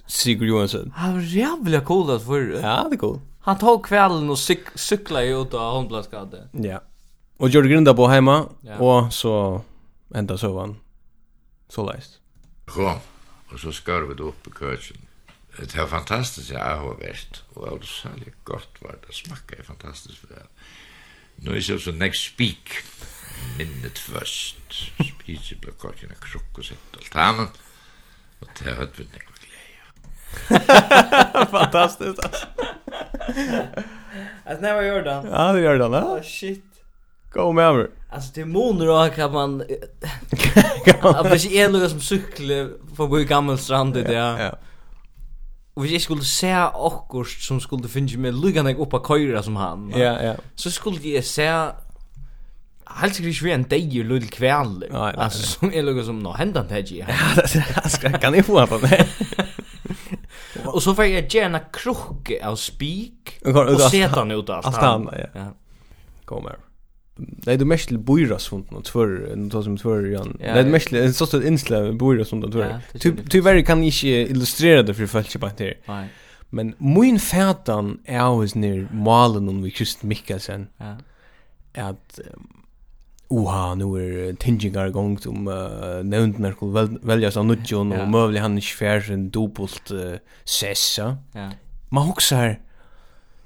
Sigurd 0.07 0.49
Johansson. 0.49 0.93
Han 0.97 1.15
var 1.15 1.21
jävla 1.21 1.81
cool 1.81 2.11
att 2.11 2.23
för. 2.23 2.61
Ja, 2.63 2.87
det 2.91 2.95
er 2.95 2.99
cool. 2.99 3.21
Han 3.41 3.59
tog 3.59 3.87
kvällen 3.87 4.31
och 4.31 4.39
cyk 4.39 4.61
cyklade 4.75 5.27
ut 5.27 5.55
av 5.55 5.73
Holmbladsgade. 5.73 6.49
Ja. 6.53 6.79
Og 7.39 7.51
gjør 7.51 7.63
det 7.63 7.71
grinda 7.71 7.95
på 7.95 8.09
heima. 8.09 8.45
Ja. 8.63 8.79
Og 8.79 9.13
så 9.13 9.61
enda 10.15 10.35
ända 10.35 10.61
han. 10.61 10.77
Så 11.71 11.85
leist. 11.85 12.21
Kom, 12.67 13.01
og 13.49 13.61
så 13.61 13.73
skar 13.73 14.07
vi 14.09 14.15
det 14.15 14.25
opp 14.25 14.47
i 14.47 14.51
køkken. 14.51 15.05
Det 15.59 15.75
var 15.75 15.87
fantastisk, 15.91 16.51
jeg 16.51 16.61
har 16.61 16.99
vært, 17.01 17.43
og 17.55 17.65
det 17.65 17.71
var 17.73 17.87
særlig 17.91 18.33
godt, 18.45 18.83
var 18.83 18.99
det 19.07 19.15
smakade 19.15 19.65
fantastisk 19.67 20.21
for 20.21 20.35
det. 20.35 20.45
Nå 21.39 21.51
er 21.51 21.63
det 21.63 21.81
så 21.83 21.93
next 21.93 22.33
speak 22.33 22.83
minnet 23.59 23.99
først, 23.99 24.93
spiser 25.03 25.57
blev 25.63 25.75
køkken 25.81 26.11
och 26.11 26.23
krock 26.23 26.59
og 26.59 26.65
sett 26.65 26.97
allt 26.99 27.17
annat. 27.17 27.59
Och 28.41 28.49
det 28.59 28.75
hade 28.75 28.91
vi 28.97 29.05
nekva 29.05 29.35
glede. 29.43 30.67
Fantastiskt 31.51 32.19
alltså. 32.25 32.47
Att 34.45 34.61
när 34.61 34.75
var 34.75 34.83
Jordan? 34.83 35.27
Ja, 35.27 35.53
det 35.53 35.59
är 35.59 35.73
Jordan, 35.73 35.93
ja. 35.93 36.03
Oh, 36.03 36.23
shit. 36.23 36.68
Go 37.33 37.53
med 37.53 37.75
mig. 37.75 37.87
Alltså 38.11 38.31
det 38.35 38.45
moner 38.45 38.89
och 38.89 39.15
kan 39.15 39.33
man 39.33 39.61
Att 41.03 41.31
det 41.31 41.61
är 41.61 41.69
något 41.69 41.91
som 41.91 42.01
cyklar 42.01 42.71
på 42.97 43.09
på 43.09 43.17
gammal 43.17 43.59
strand 43.59 43.95
det 43.95 44.13
ja. 44.13 44.41
Ja. 44.41 44.59
Och 45.75 45.85
vi 45.85 46.01
skulle 46.01 46.25
se 46.25 46.53
akkurst 46.75 47.43
som 47.43 47.61
skulle 47.61 47.89
finna 47.89 48.19
med 48.19 48.35
lugan 48.35 48.67
upp 48.67 48.91
på 48.91 49.01
köra 49.01 49.43
som 49.43 49.57
han. 49.57 49.93
Ja, 49.97 50.23
ja. 50.23 50.35
Så 50.55 50.71
skulle 50.71 50.99
jag 51.09 51.25
se 51.25 51.69
Helt 52.89 53.15
sikkert 53.15 53.35
ikke 53.35 53.45
vi 53.45 53.53
en 53.53 53.63
dag 53.63 53.95
i 53.95 54.03
lull 54.03 54.29
kväll 54.29 54.85
Altså, 54.93 55.43
som 55.47 55.73
er 55.75 55.83
något 55.83 56.07
som 56.07 56.23
Nå 56.23 56.33
hända 56.33 56.61
en 56.61 56.69
dag 56.69 56.93
Ja, 56.93 57.07
kan 58.21 58.35
jag 58.35 58.45
få 58.47 58.67
på 58.67 58.79
mig 58.79 59.09
Og 60.65 60.83
så 60.83 60.95
får 60.95 61.05
jeg 61.05 61.29
gjerne 61.29 61.61
krukke 61.73 62.41
av 62.43 62.57
spik 62.57 63.39
Och 63.45 63.81
seta 63.91 64.19
han 64.19 64.31
ut 64.31 64.51
av 64.51 64.63
stan 64.63 65.11
Ja, 65.35 65.53
kom 66.25 66.47
här 66.47 66.68
Nej, 67.19 67.57
du 67.57 67.65
mest 67.65 67.89
till 67.89 67.99
Boiras 67.99 68.49
funden 68.49 68.77
och 68.77 68.85
tvär, 68.85 69.37
nu 69.37 69.51
tar 69.51 69.63
som 69.63 69.77
tvär 69.77 70.07
igen. 70.07 70.37
Nej, 70.41 70.65
du 70.65 70.71
mest 70.71 70.93
en 70.93 71.15
sorts 71.15 71.35
inslag 71.35 71.97
Boiras 71.97 72.31
funden 72.31 72.53
tvär. 72.53 72.81
Tyvärr 73.31 73.63
kan 73.63 73.79
jag 73.79 73.87
inte 73.87 74.07
illustrera 74.07 74.83
det 74.83 74.95
för 74.95 75.07
folk 75.07 75.41
på 75.41 75.51
det. 75.57 75.75
Nej. 75.87 76.09
Men 76.51 76.75
min 76.79 77.19
fätan 77.21 77.99
är 78.05 78.19
always 78.19 78.55
ner 78.55 78.89
Malen 78.93 79.49
om 79.49 79.63
vi 79.63 79.75
just 79.77 80.03
Mikkelsen. 80.03 80.67
Ja. 80.79 80.97
Att 81.75 82.21
oha, 83.29 83.75
nu 83.75 83.85
er 83.85 84.33
tingingar 84.33 84.87
igång 84.87 85.19
som 85.19 85.49
uh, 85.49 86.03
nevndnar 86.03 86.53
skulle 86.57 86.99
velja 87.03 87.31
seg 87.31 87.45
nudjon, 87.45 87.93
og 87.93 88.09
møvlig 88.09 88.41
han 88.41 88.57
ikke 88.57 88.79
fjær 88.79 89.11
en 89.13 89.27
dobbelt 89.35 89.93
uh, 89.93 90.17
sessa. 90.49 91.11
Ja. 91.37 91.51
Man 91.93 92.09
hoksar, 92.09 92.57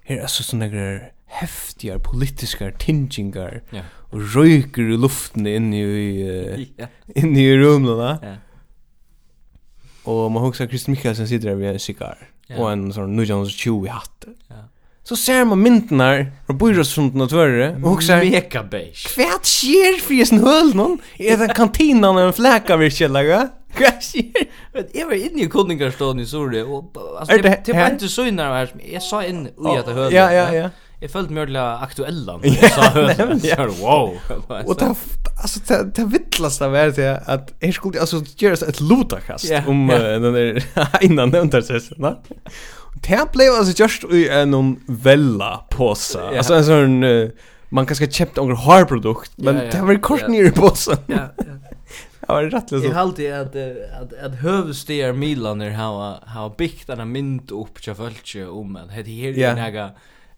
her 0.07 0.17
er 0.21 0.23
altså 0.29 0.47
sånne 0.47 0.71
greier, 0.71 1.11
heftigar 1.42 2.00
politiskar 2.05 2.72
tingingar 2.81 3.61
yeah. 3.74 3.87
og 4.12 4.35
røyker 4.37 4.92
i 4.94 4.98
luften 5.00 5.48
inn 5.48 5.70
i 5.74 5.85
uh, 5.85 6.62
yeah. 6.62 6.90
inn 7.18 7.37
i 7.37 7.48
rumluna. 7.59 8.16
Ja. 8.22 8.35
Yeah. 8.35 8.40
Og 10.11 10.26
man 10.35 10.42
hugsar 10.42 10.66
Krist 10.66 10.88
Mikkelsen 10.90 11.28
sitter 11.31 11.52
der 11.52 11.61
med 11.61 11.76
en 11.76 11.83
sigar 11.83 12.18
yeah. 12.50 12.59
og 12.59 12.72
en 12.72 12.88
sånn 12.94 13.14
1920 13.18 13.90
hatt. 13.92 14.28
Ja. 14.50 14.66
Så 15.02 15.16
ser 15.18 15.44
man 15.44 15.59
mynten 15.59 15.98
myndnar 15.98 16.28
fra 16.46 16.55
Byrasundn 16.55 17.24
og 17.24 17.33
Tvørre 17.33 17.72
og 17.83 17.88
hugsar 17.96 18.22
Mega 18.22 18.62
beige. 18.62 19.09
Kvært 19.11 19.50
skjer 19.50 19.98
fyrir 20.02 20.31
sin 20.31 20.42
høl 20.44 20.70
noen? 20.78 21.00
Er 21.18 21.40
den 21.40 21.50
kantinan 21.57 22.20
en 22.22 22.35
flæka 22.37 22.78
virkjellaga? 22.78 23.48
Krasjer. 23.72 24.46
Men 24.72 24.85
jag 24.94 25.07
var 25.07 25.14
inne 25.14 25.42
i 25.42 25.48
kundingarstånd 25.48 26.20
i 26.20 26.26
Sorge 26.26 26.62
och 26.62 26.96
alltså 27.18 27.37
det 27.37 27.42
det, 27.42 27.62
det 27.64 27.72
var 27.72 27.90
inte 27.90 28.09
så 28.09 28.24
innan 28.24 28.52
här. 28.52 28.74
Jag 28.92 29.02
sa 29.02 29.24
in 29.24 29.46
i 29.46 29.50
att 29.78 29.87
höra. 29.87 30.11
Ja 30.11 30.33
ja 30.33 30.55
ja. 30.55 30.70
Jag 31.03 31.11
följt 31.11 31.31
mig 31.31 31.43
ordla 31.43 31.79
aktuella 31.79 32.41
Ja, 32.43 32.57
så 33.57 33.83
wow. 33.83 34.19
Och 34.67 34.77
det 34.77 34.95
alltså 35.43 35.61
det 35.67 35.95
det 35.95 36.05
vittlaste 36.05 36.69
var 36.69 36.87
det 36.97 37.23
att 37.27 37.53
jag 37.61 37.75
skulle 37.75 38.01
alltså 38.01 38.25
göra 38.37 38.53
ett 38.53 38.81
lutakast 38.81 39.53
om 39.67 39.87
den 39.87 40.33
där 40.33 40.65
innan 41.01 41.31
nämnda 41.31 41.62
sessionen. 41.62 42.17
Det 42.95 43.33
blev 43.33 43.53
alltså 43.53 43.83
just 43.83 44.05
i 44.05 44.29
en 44.29 44.81
vella 44.87 45.65
påse. 45.71 46.21
Alltså 46.37 46.55
en 46.55 46.65
sån 46.65 47.05
man 47.69 47.87
kanske 47.87 48.11
köpt 48.11 48.37
några 48.37 48.55
harprodukt, 48.55 49.33
men 49.37 49.55
det 49.55 49.81
var 49.83 50.01
kort 50.01 50.29
ner 50.29 50.45
i 50.45 50.51
påsen. 50.51 50.97
Ja 51.07 51.17
ja. 51.17 51.45
Det 52.21 52.33
var 52.33 52.43
rätt 52.43 52.71
liksom. 52.71 52.91
Jag 52.91 52.97
hade 52.97 53.41
att 53.41 53.57
att 54.03 54.25
att 54.25 54.35
hövstejar 54.35 55.12
Milaner 55.12 55.71
har 55.71 56.19
har 56.27 56.55
byggt 56.59 56.87
den 56.87 56.99
här 56.99 57.07
mynt 57.07 57.51
upp 57.51 57.83
till 57.83 57.95
folk 57.95 58.37
om 58.51 58.77
att 58.77 58.88
det 58.88 58.95
här 58.95 59.38
är 59.38 59.55
några 59.55 59.91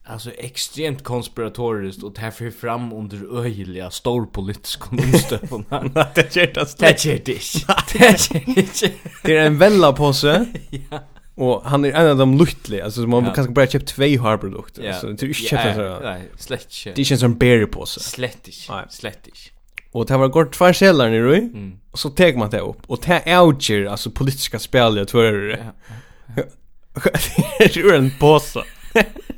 alltså 0.06 0.30
extremt 0.30 1.04
konspiratoriskt 1.04 2.02
och 2.02 2.14
tar 2.14 2.30
för 2.30 2.50
fram 2.50 2.92
under 2.92 3.38
öjliga 3.38 3.90
stor 3.90 4.26
politisk 4.26 4.80
konstöpen. 4.80 5.64
det 5.70 6.36
är 6.36 6.52
det. 6.54 6.76
Det 6.76 7.10
är 7.10 7.24
det. 7.24 8.92
Det 9.22 9.36
är 9.36 9.46
en 9.46 9.58
välla 9.58 9.92
påse. 9.92 10.46
ja. 10.90 10.98
Och 11.36 11.62
han 11.64 11.84
är 11.84 11.92
en 11.92 12.10
av 12.10 12.16
de 12.16 12.38
lyckliga 12.38 12.84
alltså 12.84 13.00
man 13.00 13.24
ja. 13.24 13.34
kanske 13.34 13.52
bara 13.52 13.66
köpt 13.66 13.86
två 13.86 14.02
har 14.02 14.38
produkter 14.38 14.82
ja. 14.82 14.94
så 14.94 15.06
det 15.06 15.10
är 15.10 15.10
inte 15.10 15.32
köpt 15.32 15.76
så. 15.76 15.98
Nej, 16.02 16.30
slätt. 16.38 16.74
Det 16.94 17.04
känns 17.04 17.20
som 17.20 17.38
berry 17.38 17.66
påse. 17.66 18.00
Slett 18.00 18.48
inte. 19.26 19.38
Och 19.92 20.06
det 20.06 20.16
var 20.16 20.28
gått 20.28 20.52
två 20.52 20.72
sällar 20.72 21.10
nu, 21.10 21.34
mm. 21.34 21.78
och 21.90 21.98
så 21.98 22.10
teg 22.10 22.38
man 22.38 22.50
det 22.50 22.60
upp. 22.60 22.78
Och 22.86 22.98
det 23.06 23.22
är 23.26 23.40
outger, 23.40 23.84
alltså 23.84 24.10
politiska 24.10 24.58
spel, 24.58 24.96
jag 24.96 25.08
tror 25.08 25.32
det. 25.32 25.72
Ja. 26.36 26.42
Det 27.58 27.76
är 27.76 27.94
en 27.94 28.10
påse. 28.20 28.62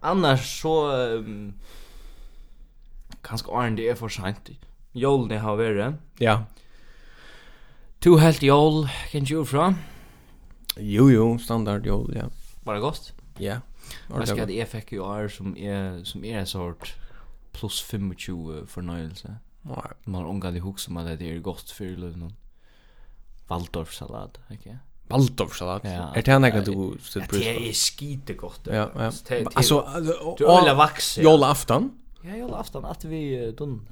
annars 0.00 0.60
så 0.60 0.92
um, 0.96 1.54
ganska 3.22 3.52
arn 3.52 3.76
det 3.76 3.88
är 3.88 3.94
för 3.94 4.08
sent. 4.08 4.50
Jol 4.92 5.28
det 5.28 5.38
har 5.38 5.56
varit. 5.56 5.94
Ja. 6.18 6.44
Tu 7.98 8.18
helt 8.18 8.42
jol 8.42 8.88
kan 9.10 9.24
ju 9.24 9.44
fra. 9.44 9.74
Jo 10.76 11.10
jo, 11.10 11.38
standard 11.38 11.86
jol, 11.86 12.12
ja. 12.16 12.24
Var 12.64 12.74
det 12.74 12.80
gott? 12.80 13.12
Ja. 13.38 13.60
Jag 14.08 14.28
ska 14.28 14.46
det 14.46 14.70
fick 14.70 14.92
ju 14.92 15.04
är 15.04 15.28
som 15.28 15.56
är 15.56 16.04
som 16.04 16.24
är 16.24 16.38
en 16.38 16.46
sort 16.46 16.94
plus 17.52 17.84
25 18.18 18.66
förnöjelse. 18.66 19.36
Nej, 19.62 19.92
man 20.04 20.24
ungar 20.24 20.56
i 20.56 20.60
hus 20.60 20.80
som 20.80 20.96
att 20.96 21.18
det 21.18 21.30
är 21.30 21.38
gott 21.38 21.70
för 21.70 21.84
lönen. 21.84 22.32
Waldorfsalat, 23.46 24.38
okej. 24.44 24.58
Okay? 24.58 24.76
Waldorfsalat. 25.10 25.82
Ja. 25.84 26.14
Är 26.14 26.22
det 26.22 26.32
han 26.32 26.42
jag 26.42 26.64
du 26.64 26.98
sett 27.02 27.28
på? 27.28 27.36
Det 27.36 27.68
är 27.68 27.72
skite 27.72 28.34
gott. 28.34 28.60
Ja, 28.64 28.90
ja. 28.96 29.12
Alltså 29.54 29.88
du 30.38 30.46
alla 30.46 30.74
vax. 30.74 31.18
Jolla 31.18 31.50
afton. 31.50 31.90
Ja, 32.22 32.36
jolla 32.36 32.56
afton 32.56 32.84
att 32.84 33.04
vi 33.04 33.52
dun. 33.52 33.88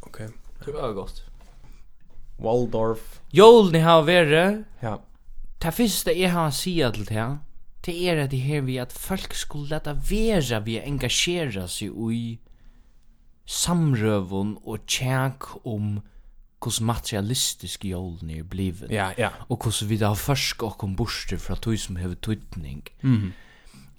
Okej. 0.00 0.28
Det 0.64 0.72
var 0.72 0.92
gott. 0.92 1.22
Waldorf. 2.38 3.20
Jolni 3.30 3.78
har 3.78 4.02
varit. 4.02 4.64
Ja. 4.80 5.02
Det 5.58 6.24
är 6.24 6.28
han 6.28 6.52
säger 6.52 6.90
till 6.92 7.04
det 7.04 7.36
Det 7.84 8.08
är 8.08 8.28
det 8.28 8.36
här 8.36 8.60
vi 8.60 8.78
att 8.78 8.92
folk 8.92 9.34
skulle 9.34 9.74
låta 9.74 9.92
vara 9.94 10.60
vi 10.60 10.80
engagera 10.80 11.68
sig 11.68 11.88
i 12.12 12.38
samrövon 13.46 14.56
och 14.64 14.78
tjänk 14.86 15.42
om 15.66 16.00
hur 16.64 16.84
materialistisk 16.84 17.84
joln 17.84 18.30
är 18.30 18.42
bliven. 18.42 18.88
Ja, 18.92 19.12
ja. 19.16 19.30
Och 19.48 19.64
hur 19.64 19.86
vi 19.86 19.96
där 19.96 20.14
försk 20.14 20.62
och 20.62 20.78
kom 20.78 20.94
för 21.38 21.52
att 21.52 21.62
tog 21.62 21.78
som 21.78 21.96
har 21.96 22.14
tydning. 22.14 22.82
Mm. 23.02 23.32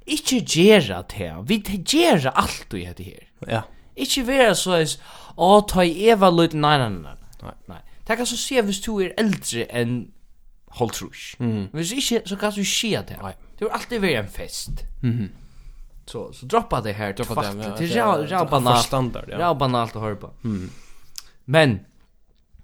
Inte 0.06 0.36
gera 0.36 1.04
det. 1.04 1.44
Vi 1.44 1.62
gera 1.86 2.30
allt 2.30 2.66
det 2.70 3.04
här. 3.04 3.52
Ja. 3.54 3.64
Inte 3.96 4.24
vara 4.24 4.56
så 4.56 4.72
att 4.72 5.00
å 5.36 5.62
ta 5.62 5.84
Eva 5.84 6.30
lut 6.30 6.54
nei, 6.54 6.78
nei, 6.78 6.90
nej. 6.90 7.14
Nej. 7.42 7.54
Nei, 7.68 7.78
Det 8.08 8.18
kan 8.18 8.26
så 8.26 8.38
se 8.38 8.62
hvis 8.62 8.82
du 8.82 9.00
är 9.04 9.14
äldre 9.18 9.64
än 9.64 10.12
Holtrush. 10.66 11.36
Mm. 11.40 11.68
Hvis 11.74 11.92
ikke, 11.92 12.22
så 12.26 12.36
kan 12.36 12.52
du 12.56 12.66
se 12.66 13.02
det. 13.08 13.18
Nej. 13.22 13.36
Det 13.60 13.66
är 13.66 13.70
alltid 13.70 14.02
være 14.02 14.24
en 14.24 14.28
fest. 14.28 14.72
Mhm. 15.02 15.30
Så 16.06 16.34
så 16.34 16.46
droppa 16.46 16.82
det 16.82 16.94
här 16.94 17.14
droppa 17.14 17.42
det. 17.42 17.76
Det 17.78 17.86
är 17.86 17.98
ja, 17.98 18.26
ja 18.30 18.46
banalt. 18.46 18.86
standard, 18.86 19.30
ja. 19.30 19.40
Ja 19.40 19.54
banalt 19.54 19.96
att 19.96 20.02
på. 20.16 20.30
Mm. 20.44 20.70
Men 21.46 21.80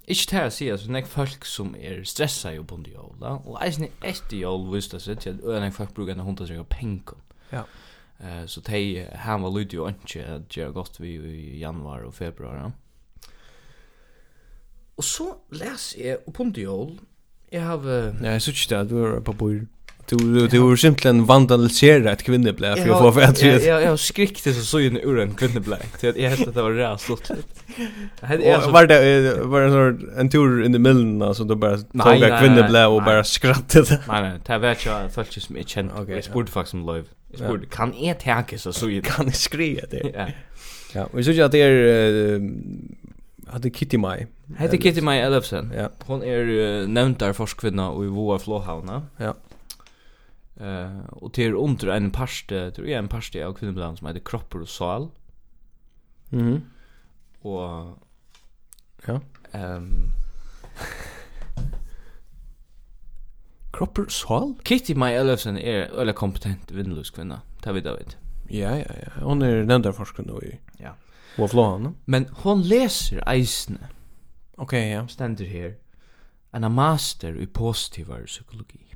Ikke 0.08 0.30
til 0.32 0.46
å 0.46 0.52
si 0.56 0.70
at 0.72 0.86
det 0.88 1.02
er 1.02 1.10
folk 1.12 1.46
som 1.46 1.74
er 1.76 2.00
stressa 2.08 2.54
jo 2.56 2.64
på 2.64 2.78
en 2.80 2.86
da, 3.20 3.34
og 3.44 3.58
eisen 3.60 3.90
er 3.90 4.14
etter 4.14 4.38
jól 4.40 4.70
vist 4.72 4.94
det 4.96 5.02
seg 5.04 5.20
til 5.20 5.36
at 5.36 5.44
øyne 5.44 5.72
folk 5.76 5.92
bruker 5.94 6.16
en 6.16 6.24
hund 6.24 6.38
til 6.40 6.48
å 6.48 6.56
gjøre 6.60 6.72
penger. 6.72 7.20
Ja. 7.52 7.66
Uh, 8.18 8.46
så 8.48 8.64
de 8.66 9.04
her 9.04 9.42
var 9.44 9.52
lyd 9.54 9.76
jo 9.76 9.88
ikke 9.92 10.24
at 10.24 10.48
det 10.54 10.64
er 10.64 10.72
godt 10.72 11.02
vi 11.02 11.18
i 11.18 11.60
januar 11.60 12.08
og 12.08 12.14
februar. 12.14 12.56
ja. 12.56 12.72
Og 14.98 15.04
så 15.04 15.28
leser 15.52 16.00
jeg 16.02 16.34
på 16.34 16.44
en 16.44 16.56
jól, 16.56 17.00
jeg 17.52 17.62
har... 17.64 17.84
Ja, 17.88 18.32
jeg 18.32 18.42
synes 18.42 18.64
ikke 18.64 18.80
det, 18.80 18.90
du 18.90 19.04
er 19.06 19.20
på 19.20 19.34
bord. 19.34 19.68
Du 20.10 20.48
du 20.48 20.60
har 20.60 20.76
simpelthen 20.76 21.26
vandaliserat 21.26 22.14
ett 22.14 22.24
kvinnoblä 22.24 22.76
för 22.76 22.90
att 22.90 23.00
få 23.00 23.12
för 23.12 23.22
att 23.22 23.42
jag 23.42 23.64
jag 23.64 23.84
jag 23.84 24.00
skrikte 24.00 24.54
så 24.54 24.62
så 24.62 24.80
in 24.80 24.98
ur 24.98 25.20
en 25.20 25.34
kvinneblä. 25.34 25.78
Så 26.00 26.06
jag 26.06 26.30
hette 26.30 26.50
att 26.50 26.56
det 26.56 26.62
var 26.62 26.72
rätt 26.72 26.88
alltså 26.88 27.18
Var 28.72 28.88
det 28.88 29.34
var 29.44 29.62
en 29.62 29.72
sån 29.72 30.10
en 30.18 30.30
tur 30.30 30.66
in 30.66 30.74
the 30.74 30.80
middle 30.80 31.26
alltså 31.26 31.44
då 31.44 31.56
bara 31.56 31.78
tog 31.78 32.18
jag 32.18 32.40
kvinneblä 32.40 32.86
och 32.86 33.04
bara 33.04 33.24
skrattade. 33.24 34.02
Nej 34.08 34.22
nej, 34.22 34.40
det 34.46 34.58
var 34.58 34.68
jag 34.86 35.14
folk 35.14 35.42
som 35.42 35.58
jag 35.58 35.68
kände. 35.68 35.94
Jag 36.08 36.24
spurte 36.24 36.52
faktiskt 36.52 36.74
om 36.74 36.88
live. 36.88 37.08
Jag 37.32 37.40
spurte 37.40 37.66
kan 37.66 37.94
jag 37.98 38.20
tänka 38.20 38.58
så 38.58 38.74
så 38.74 39.02
kan 39.04 39.32
skrika 39.32 39.86
det. 39.90 40.12
Ja. 40.14 40.28
Ja, 40.94 41.08
och 41.14 41.26
så 41.26 41.32
jag 41.32 41.52
det 41.52 41.62
är 41.62 42.42
hade 43.48 43.70
Kitty 43.70 43.98
Mai. 43.98 44.28
Hade 44.58 44.78
Kitty 44.78 45.02
Mai 45.02 45.20
Elfsen. 45.20 45.74
Ja. 45.78 45.90
Hon 46.06 46.24
är 46.24 46.88
nämnd 46.88 47.18
där 47.18 47.34
forskvinna 47.34 47.90
och 47.90 48.06
i 48.06 48.08
Voa 48.08 48.40
flåhavna. 48.40 49.02
Ja. 49.18 49.34
Eh 50.60 51.00
och 51.10 51.34
till 51.34 51.56
under 51.56 51.88
en 51.88 52.12
parste, 52.12 52.72
tror 52.72 52.88
jag 52.88 53.00
en 53.00 53.08
parste 53.08 53.46
av 53.46 53.54
kvinnobland 53.54 53.98
som 53.98 54.08
heter 54.08 54.20
kroppar 54.20 54.60
och 54.60 54.70
sal. 54.70 55.10
Mhm. 56.30 56.62
Och 57.42 57.98
ja. 59.06 59.22
Ehm 59.52 60.12
Kroppar 63.72 64.04
och 64.04 64.12
sal? 64.12 64.54
Kitty 64.64 64.96
My 64.96 65.06
Ellefsen 65.06 65.58
är 65.58 66.00
eller 66.00 66.14
kompetent 66.14 66.72
vindlös 66.72 67.10
kvinna. 67.10 67.42
Det 67.64 67.72
vet 67.72 67.86
jag 67.86 67.94
vet. 67.94 68.18
Ja, 68.48 68.78
ja, 68.78 68.86
ja. 69.04 69.12
Hon 69.24 69.42
är 69.42 69.56
den 69.56 69.82
där 69.82 69.92
forskaren 69.92 70.28
då 70.28 70.44
i. 70.44 70.60
Ja. 70.78 70.96
Och 71.38 71.52
flåan. 71.52 71.96
Men 72.06 72.28
hon 72.32 72.62
läser 72.62 73.30
eisne. 73.30 73.90
Okej, 74.56 74.64
okay, 74.64 74.90
ja. 74.90 75.08
Ständer 75.08 75.46
här. 75.46 75.76
En 76.52 76.72
master 76.72 77.38
i 77.38 77.48
positiv 77.48 78.26
psykologi. 78.26 78.96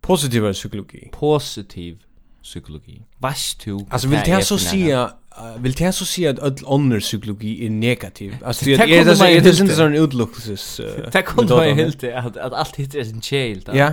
Positiv 0.00 0.52
psykologi. 0.52 1.08
Positiv 1.12 1.98
psykologi. 2.42 3.02
Vast 3.18 3.64
du? 3.64 3.86
Alltså 3.90 4.08
vill 4.08 4.20
det 4.26 4.44
så 4.44 4.58
säga 4.58 5.10
vill 5.58 5.72
det 5.72 5.92
så 5.92 6.04
säga 6.04 6.30
att 6.30 6.38
all 6.38 6.74
annan 6.74 7.00
psykologi 7.00 7.66
är 7.66 7.70
negativ. 7.70 8.36
Alltså 8.44 8.64
det 8.64 8.74
är 8.74 8.86
det 8.86 8.96
är 8.96 9.40
det 9.40 9.60
inte 9.60 9.74
sån 9.74 9.94
utlooks. 9.94 10.76
Det 11.12 11.22
kommer 11.26 11.64
ju 11.64 11.74
helt 11.74 12.04
att 12.04 12.36
att 12.36 12.52
allt 12.52 12.76
hittar 12.76 12.98
är 12.98 13.04
sin 13.04 13.22
chill 13.22 13.64
Ja. 13.72 13.92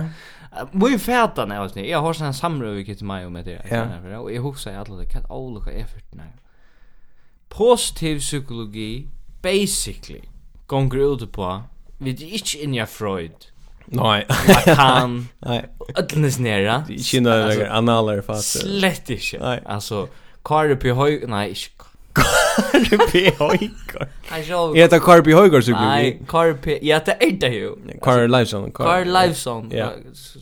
Muy 0.72 0.98
fæta 0.98 1.44
nu 1.44 1.54
alltså. 1.54 1.80
Jag 1.80 2.00
har 2.00 2.12
sann 2.12 2.34
samrøvi 2.34 2.84
kit 2.84 3.02
mai 3.02 3.28
med 3.28 3.44
det. 3.44 3.60
Ja. 3.70 4.18
Og 4.18 4.32
eg 4.32 4.40
hugsa 4.40 4.70
at 4.70 4.88
alla 4.88 5.04
kat 5.04 5.26
ólukka 5.30 5.70
effort 5.70 6.14
nei. 6.16 6.32
Positiv 7.48 8.18
psykologi 8.18 9.08
basically 9.42 10.22
gonger 10.66 11.12
ut 11.12 11.32
på 11.32 11.62
við 12.00 12.22
ikki 12.22 12.62
in 12.62 12.74
your 12.74 12.86
freud 12.86 13.52
Nej. 13.90 14.26
Han. 14.76 15.28
Nej. 15.38 15.64
Ödlnes 15.96 16.38
nera. 16.38 16.84
Kina 17.02 17.34
är 17.34 17.70
analer 17.70 18.20
fast. 18.20 18.60
Slett 18.60 19.10
ikke. 19.10 19.38
Nei. 19.38 19.58
Altså, 19.66 20.06
Kari 20.44 20.76
P. 20.76 20.92
Høy... 20.92 21.24
Nei, 21.26 21.48
ikke 21.50 21.88
Karpi 22.18 23.24
Høygaard. 23.38 24.08
Jeg 24.74 24.82
heter 24.82 24.98
Karpi 24.98 25.32
Høygaard, 25.32 25.62
så 25.62 25.72
Nei, 25.76 26.18
Kari 26.28 26.52
Karpi... 26.54 26.78
Jeg 26.82 26.98
heter 26.98 27.24
Eita 27.24 27.50
jo. 27.52 27.74
Kar 28.02 28.26
Leifson. 28.26 28.70
Kar 28.74 29.04
Leifson. 29.04 29.72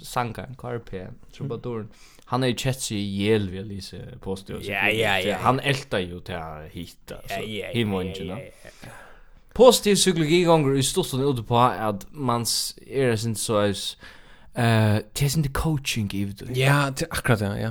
Sankaren, 0.02 0.56
P. 0.90 1.06
Trubadoren. 1.36 1.88
Han 2.26 2.42
har 2.42 2.48
ju 2.48 2.54
kett 2.54 2.80
sig 2.80 2.98
ihjäl 2.98 3.50
vid 3.50 3.66
Lise 3.66 3.96
påstå. 4.20 4.52
Ja, 4.62 4.88
ja, 4.88 5.18
ja. 5.20 5.36
Han 5.40 5.60
ältar 5.60 5.98
ju 5.98 6.20
till 6.20 6.34
att 6.34 6.70
hitta. 6.72 7.14
Ja, 7.28 7.40
ja, 7.40 7.68
ja 7.72 7.86
positiv 9.56 9.96
psykologi 9.96 10.42
gånger 10.44 10.76
i 10.76 10.82
stort 10.84 11.06
sett 11.06 11.24
ute 11.24 11.42
på 11.46 11.58
at 11.58 12.06
man 12.12 12.44
er 12.86 13.16
sin 13.16 13.34
så 13.34 13.62
is 13.70 13.96
eh 14.56 15.00
det 15.18 15.32
sin 15.32 15.48
coaching 15.52 16.14
i 16.14 16.24
det. 16.24 16.56
Ja, 16.56 16.90
akkurat 17.10 17.40
det, 17.40 17.60
ja. 17.60 17.70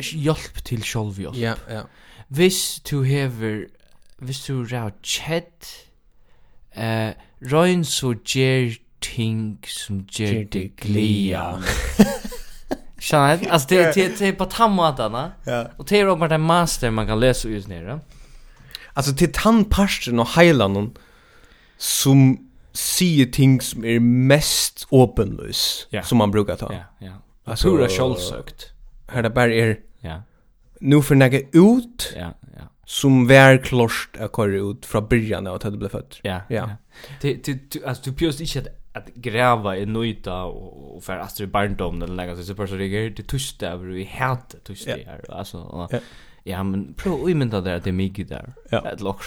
Hjelp 0.00 0.64
til 0.64 0.82
sjølvhjelp. 0.82 1.36
Ja, 1.38 1.54
ja. 1.70 1.82
Hvis 2.28 2.80
du 2.90 3.02
hever 3.02 3.66
hvis 4.18 4.40
du 4.46 4.64
rau 4.64 4.90
chat 5.02 5.88
eh 6.76 7.12
røyn 7.52 7.84
så 7.84 8.14
gjer 8.24 8.78
ting 9.00 9.58
som 9.66 10.04
gjer 10.06 10.44
det 10.44 10.76
glia. 10.76 11.58
Shine, 13.02 13.50
alltså 13.50 13.68
det 13.68 13.94
det 13.94 14.18
det 14.18 14.38
på 14.38 14.44
tammatana, 14.44 15.32
Ja. 15.46 15.64
Och 15.78 15.84
det 15.88 16.00
er 16.00 16.16
bare 16.16 16.28
det 16.28 16.40
master 16.40 16.90
man 16.90 17.06
kan 17.06 17.20
läsa 17.20 17.48
ut 17.48 17.68
nere. 17.68 18.00
Alltså 18.94 19.14
till 19.14 19.32
tandparsten 19.32 20.18
och 20.18 20.28
heilanon 20.28 20.96
som 21.82 22.38
sier 22.72 23.26
ting 23.26 23.56
som 23.60 23.84
er 23.84 23.98
mest 24.00 24.86
åpenløs 24.90 25.88
yeah. 25.90 26.04
som 26.06 26.18
man 26.18 26.30
brukar 26.30 26.56
ta. 26.56 26.68
Ja, 26.72 26.84
ja. 27.00 27.06
Yeah. 27.06 27.18
Alltså 27.44 27.70
hur 27.70 27.88
självsökt. 27.88 28.72
Här 29.08 29.22
det 29.22 29.30
bara 29.30 29.54
är 29.54 29.80
ja. 30.00 30.22
Nu 30.80 31.02
för 31.02 31.14
några 31.14 31.38
ut. 31.38 32.12
Ja, 32.16 32.34
ja. 32.56 32.62
Som 32.84 33.26
vär 33.26 33.58
klost 33.58 34.16
att 34.18 34.36
köra 34.36 34.70
ut 34.70 34.86
från 34.86 35.08
början 35.08 35.46
av 35.46 35.54
att 35.54 35.62
det 35.62 35.70
blev 35.70 35.88
fött. 35.88 36.20
Ja, 36.22 36.40
ja. 36.48 36.70
Det 37.20 37.44
det 37.44 37.84
alltså 37.86 38.10
du 38.10 38.16
pjöst 38.16 38.40
inte 38.40 38.72
att 38.92 39.14
gräva 39.14 39.76
i 39.76 39.86
nöjda 39.86 40.42
och 40.42 41.04
för 41.04 41.18
astrid 41.18 41.50
barndom 41.50 42.02
eller 42.02 42.26
något 42.26 42.46
så 42.46 42.66
så 42.66 42.74
det 42.74 42.84
är 42.84 43.10
det 43.10 43.22
tysta 43.22 43.66
över 43.66 43.96
i 43.96 44.04
hat 44.18 44.54
tysta 44.64 44.90
här 44.90 45.24
alltså 45.28 45.88
ja 46.44 46.62
men 46.62 46.94
prova 46.94 47.24
att 47.24 47.30
imita 47.30 47.60
där 47.60 47.80
det 47.84 47.92
mycket 47.92 48.28
där. 48.28 48.52
Ja. 48.70 48.90
Ett 48.92 49.00
lock. 49.00 49.24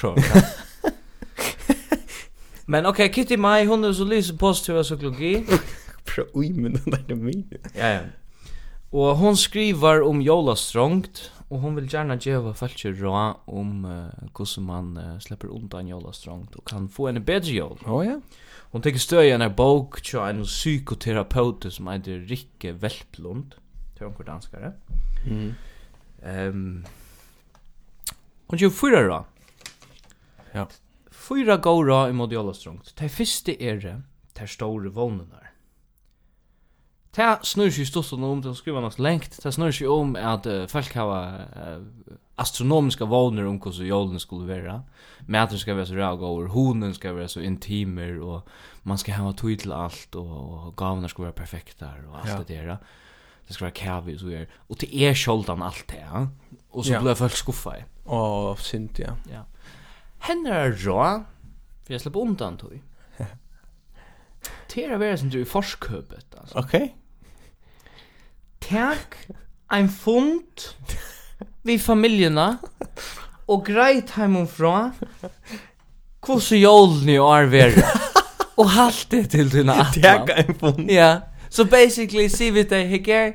Men 2.66 2.86
okej, 2.86 3.13
Kitty 3.13 3.38
Mai, 3.38 3.66
hon 3.66 3.84
är 3.84 3.93
så 3.93 4.03
lyser 4.03 4.38
positiva 4.38 4.84
psykologi. 4.84 5.45
Bra, 6.16 6.26
oj, 6.34 6.53
men 6.53 6.74
den 6.74 6.84
där 6.86 7.11
är 7.11 7.16
min. 7.16 7.53
Ja, 7.74 7.88
ja. 7.88 7.99
Och 8.89 9.18
hon 9.18 9.38
skriver 9.38 10.01
om 10.01 10.22
jolastrångt. 10.22 11.32
Och 11.47 11.59
hon 11.59 11.76
vill 11.76 11.93
gärna 11.93 12.16
geva 12.16 12.53
folk 12.53 12.86
rå 12.86 13.41
om 13.45 13.86
uh, 13.86 14.07
hur 14.38 14.61
man 14.61 14.97
uh, 14.97 15.20
släpper 15.20 15.47
undan 15.47 15.88
jolastrångt 15.88 16.55
och 16.55 16.68
kan 16.68 16.89
få 16.89 17.07
en 17.07 17.24
bättre 17.24 17.51
jol. 17.51 17.80
Ja, 17.86 17.91
oh, 17.91 18.05
ja. 18.05 18.20
Hon 18.72 18.82
støy 18.99 19.30
i 19.30 19.32
en 19.32 19.53
bok 19.55 20.01
til 20.03 20.20
en 20.20 20.43
psykoterapeut 20.43 21.66
som 21.72 21.88
heter 21.88 22.26
Rikke 22.30 22.74
Velplund. 22.82 23.53
til 23.97 24.07
hon 24.07 24.26
danskare. 24.26 24.74
Mm. 25.26 25.53
Ehm... 26.24 26.49
Um, 26.49 26.86
hon 28.47 28.59
24 28.59 29.07
rå. 29.09 29.24
Ja. 30.53 30.66
Fyra 31.26 31.57
góra 31.57 32.09
i 32.09 32.13
modi 32.13 32.36
jólastrongt. 32.36 32.91
Det 32.99 33.09
fyrste 33.09 33.55
er 33.57 33.80
det, 33.82 33.95
det 34.38 34.49
store 34.49 34.91
vånenar. 34.93 35.51
Det 37.15 37.45
snur 37.47 37.71
sig 37.71 37.88
stått 37.88 38.11
om, 38.13 38.41
det 38.41 38.51
skriver 38.57 38.84
hans 38.84 38.99
lengt, 38.99 39.39
det 39.43 39.53
snur 39.53 39.71
sig 39.71 39.88
om 39.88 40.15
at 40.19 40.45
uh, 40.45 40.67
folk 40.67 40.93
har 40.93 41.47
uh, 41.55 42.17
astronomiska 42.38 43.05
vågner 43.05 43.47
om 43.47 43.57
hvordan 43.57 43.88
jolen 43.88 44.19
skulle 44.19 44.47
være. 44.47 44.84
Maten 45.28 45.57
skal 45.57 45.78
være 45.78 45.86
så 45.86 45.95
ræg 45.95 46.49
honen 46.51 46.93
skal 46.93 47.15
være 47.15 47.28
så 47.28 47.39
intimer, 47.39 48.19
og 48.21 48.41
man 48.84 48.97
skal 48.97 49.13
hava 49.13 49.32
tog 49.32 49.57
til 49.59 49.71
alt, 49.71 50.15
og, 50.15 50.65
og 50.65 50.76
gavene 50.76 51.09
skal 51.09 51.23
være 51.23 51.34
perfekta, 51.34 51.86
og 52.11 52.21
alt 52.21 52.30
ja. 52.30 52.38
det 52.38 52.67
der. 52.67 52.78
Det 53.47 53.55
skal 53.55 53.65
være 53.65 53.71
kæve, 53.71 54.19
så 54.19 54.28
er. 54.28 54.45
Og 54.69 54.82
det 54.82 55.07
er 55.07 55.13
sjoldan 55.13 55.63
alt 55.63 55.86
det, 55.89 56.03
ja. 56.03 56.26
Og 56.69 56.86
så 56.86 56.93
ja. 56.93 57.01
blir 57.01 57.13
folk 57.13 57.32
skuffa 57.32 57.69
i. 57.80 57.84
Åh, 58.05 58.51
oh, 58.51 58.57
synd, 58.57 58.99
ja. 58.99 59.13
Ja 59.30 59.41
henne 60.26 60.49
er 60.49 60.71
rå, 60.71 61.23
för 61.86 61.93
jag 61.93 62.01
släpper 62.01 62.19
undan 62.19 62.57
tog. 62.57 62.82
Til 64.67 64.93
å 64.93 64.99
være 64.99 65.17
som 65.21 65.30
du 65.30 65.41
i 65.41 65.47
forskhöpet, 65.47 66.36
altså. 66.38 66.59
Okej. 66.59 66.93
Takk 68.65 69.15
Tack 69.15 69.17
ein 69.69 69.89
fund 69.89 70.63
vi 71.65 71.78
familjena 71.82 72.57
og 73.49 73.65
greit 73.65 74.15
heimum 74.17 74.47
fra 74.49 74.91
jolen 76.26 76.61
jólni 76.61 77.17
og 77.21 77.30
arvera 77.36 77.86
og 78.59 78.69
halt 78.73 79.05
det 79.11 79.28
til 79.34 79.51
dina 79.53 79.76
atlan 79.84 80.26
Teka 80.26 80.39
en 80.41 80.57
fund 80.57 80.89
Ja, 80.89 81.19
so 81.49 81.65
basically 81.65 82.28
see 82.30 82.51
vi 82.51 82.63
det 82.63 82.88
hikker. 82.89 83.34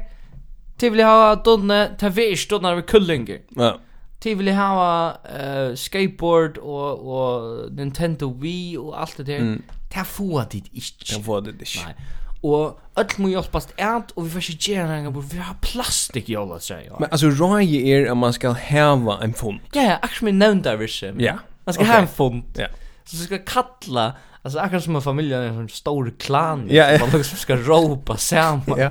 til 0.79 0.93
vi 0.93 1.03
hava 1.03 1.35
dunne, 1.45 1.97
ta 1.99 2.09
vi 2.09 2.33
er 2.33 2.37
stunnar 2.37 2.79
av 2.79 2.83
kullinger 2.83 3.43
Ja 3.57 3.77
Tid 4.21 4.37
vill 4.37 4.53
ha 4.53 4.71
uh, 5.17 5.75
skateboard 5.77 6.59
og, 6.61 7.07
og 7.09 7.73
Nintendo 7.73 8.29
Wii 8.41 8.77
og 8.77 8.97
alt 9.01 9.17
det 9.19 9.27
der. 9.27 9.45
Mm. 9.45 9.63
Det 9.91 10.07
få 10.07 10.43
det 10.53 10.65
ikke. 10.73 11.07
Det 11.09 11.25
få 11.25 11.41
det 11.41 11.57
ikke. 11.61 11.87
Nei. 11.87 11.95
Og 12.41 12.79
öll 12.97 13.17
må 13.21 13.29
hjálpast 13.29 13.75
ät 13.77 14.13
og 14.17 14.25
vi 14.25 14.31
får 14.33 14.47
ikke 14.49 14.73
gjøre 14.73 14.87
næringar 14.89 15.13
på, 15.13 15.21
vi 15.21 15.41
har 15.45 15.57
plastik 15.61 16.31
i 16.31 16.37
alla 16.41 16.57
seg. 16.61 16.89
Men 17.01 17.09
altså, 17.13 17.29
rægi 17.29 17.81
er 17.93 18.11
at 18.11 18.17
man 18.17 18.33
skal 18.33 18.57
hava 18.57 19.19
en 19.25 19.35
fond. 19.35 19.61
Ja, 19.75 19.83
ja, 19.83 19.97
akkurat 20.01 20.19
som 20.19 20.31
jeg 20.31 20.37
nevnte 20.37 20.73
av 20.73 20.83
Ja. 21.21 21.37
Man 21.67 21.75
skal 21.75 21.85
okay. 21.85 21.93
ha 21.93 22.01
en 22.01 22.09
fond. 22.09 22.43
Ja. 22.57 22.67
Så 23.05 23.25
skal 23.25 23.43
kalla 23.47 24.13
Alltså 24.43 24.59
akkurat 24.59 24.85
som 24.85 24.97
en 24.97 25.03
familj 25.03 25.35
är 25.35 25.43
en 25.43 25.55
sån 25.55 25.69
stor 25.69 26.13
klan 26.19 26.67
ja, 26.71 26.93
ja. 26.93 26.99
man 27.01 27.11
liksom 27.11 27.39
ska 27.39 27.57
ropa 27.57 28.17
samman. 28.17 28.79
Ja. 28.79 28.91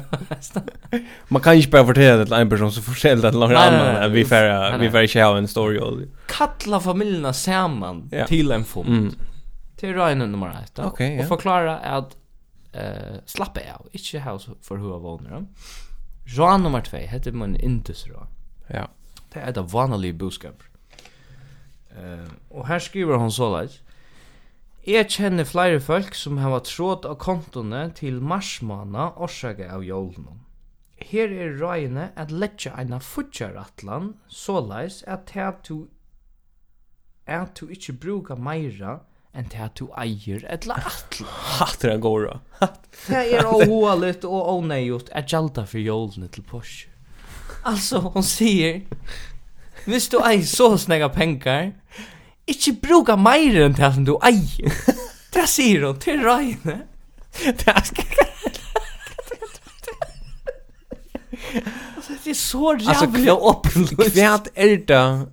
man 1.27 1.41
kan 1.41 1.53
inte 1.53 1.69
bara 1.69 1.85
fortälla 1.85 2.25
till 2.25 2.33
en 2.33 2.49
person 2.49 2.71
så 2.71 2.81
förskälld 2.81 3.25
att 3.25 3.33
någon 3.33 3.55
annan 3.55 4.11
vi 4.11 4.25
får 4.25 4.77
vi 4.77 4.91
får 4.91 5.01
inte 5.01 5.23
ha 5.23 5.37
en 5.37 5.47
story 5.47 5.79
all. 5.79 6.07
Kalla 6.27 6.79
familjerna 6.79 7.33
samman 7.33 8.09
ja. 8.11 8.27
till 8.27 8.51
en 8.51 8.65
fond. 8.65 8.89
Mm. 8.89 9.13
Till 9.75 9.93
Ryan 9.93 10.19
nummer 10.19 10.49
ett 10.63 10.79
1. 10.79 10.85
Okay, 10.85 11.15
ja. 11.15 11.21
Och 11.21 11.27
förklara 11.27 11.77
att 11.77 12.17
uh, 12.75 13.17
slappa 13.25 13.59
av, 13.79 13.87
inte 13.91 14.19
ha 14.19 14.39
så 14.39 14.51
för 14.61 14.77
hur 14.77 14.99
vånar. 14.99 15.45
Jan 16.25 16.63
nummer 16.63 16.81
2 16.81 16.97
heter 16.97 17.31
man 17.31 17.55
inte 17.55 17.93
så. 17.93 18.27
Ja. 18.67 18.87
Det 19.33 19.39
är 19.39 19.49
ett 19.49 19.57
vanligt 19.57 20.15
budskap. 20.15 20.63
Uh, 22.03 22.29
och 22.49 22.67
här 22.67 22.79
skriver 22.79 23.13
hon 23.13 23.31
så 23.31 23.61
lätt. 23.61 23.81
Jeg 24.88 25.09
kjenner 25.11 25.43
flere 25.43 25.80
folk 25.84 26.15
som 26.15 26.38
har 26.39 26.61
tråd 26.63 27.03
av 27.05 27.17
kontoene 27.19 27.89
til 27.97 28.21
marsmåna 28.23 29.09
årsaka 29.19 29.67
av 29.75 29.84
jólunum. 29.84 30.45
Her 31.03 31.32
er 31.32 31.57
røyene 31.59 32.09
at 32.19 32.32
letja 32.32 32.71
eina 32.80 32.99
futjaratlan, 33.03 34.13
såleis 34.27 35.01
at 35.07 35.32
her 35.36 35.57
du 35.67 35.89
at 37.27 37.59
du 37.59 37.69
ikke 37.69 37.93
bruka 37.93 38.36
meira 38.36 39.01
enn 39.36 39.49
til 39.51 39.65
at 39.65 39.75
du 39.77 39.89
eier 39.99 40.45
et 40.49 40.65
atlan. 40.65 41.27
Hatt 41.59 41.84
er 41.84 41.99
går 41.99 41.99
gåra. 42.01 42.39
Det 43.05 43.19
er 43.36 43.45
åhålet 43.45 44.25
og 44.25 44.47
åneigjort 44.55 45.11
at 45.13 45.30
gjalda 45.30 45.67
for 45.69 45.84
jolene 45.84 46.32
til 46.32 46.43
Porsche. 46.43 46.88
Altså, 47.67 47.99
hon 47.99 48.23
sier, 48.23 48.86
hvis 49.84 50.07
du 50.07 50.21
eier 50.23 50.45
så 50.47 50.71
snägga 50.80 51.09
pengar, 51.11 51.73
Ikke 52.49 52.73
bruka 52.81 53.15
meir 53.19 53.59
enn 53.65 53.75
det 53.77 53.91
som 53.95 54.05
du 54.07 54.15
ei. 54.25 54.41
Det 55.33 55.45
sier 55.49 55.85
hun 55.85 55.99
til 56.01 56.23
Røyne. 56.25 56.79
Det 57.45 57.67
er 57.67 57.83
Altså, 61.95 62.13
det 62.23 62.31
er 62.31 62.35
så 62.35 62.71
Altså, 62.71 63.05
rævlig 63.05 63.31
åpenløst. 63.33 64.15
Hva 64.15 64.39
er 64.55 64.75
det 64.87 65.27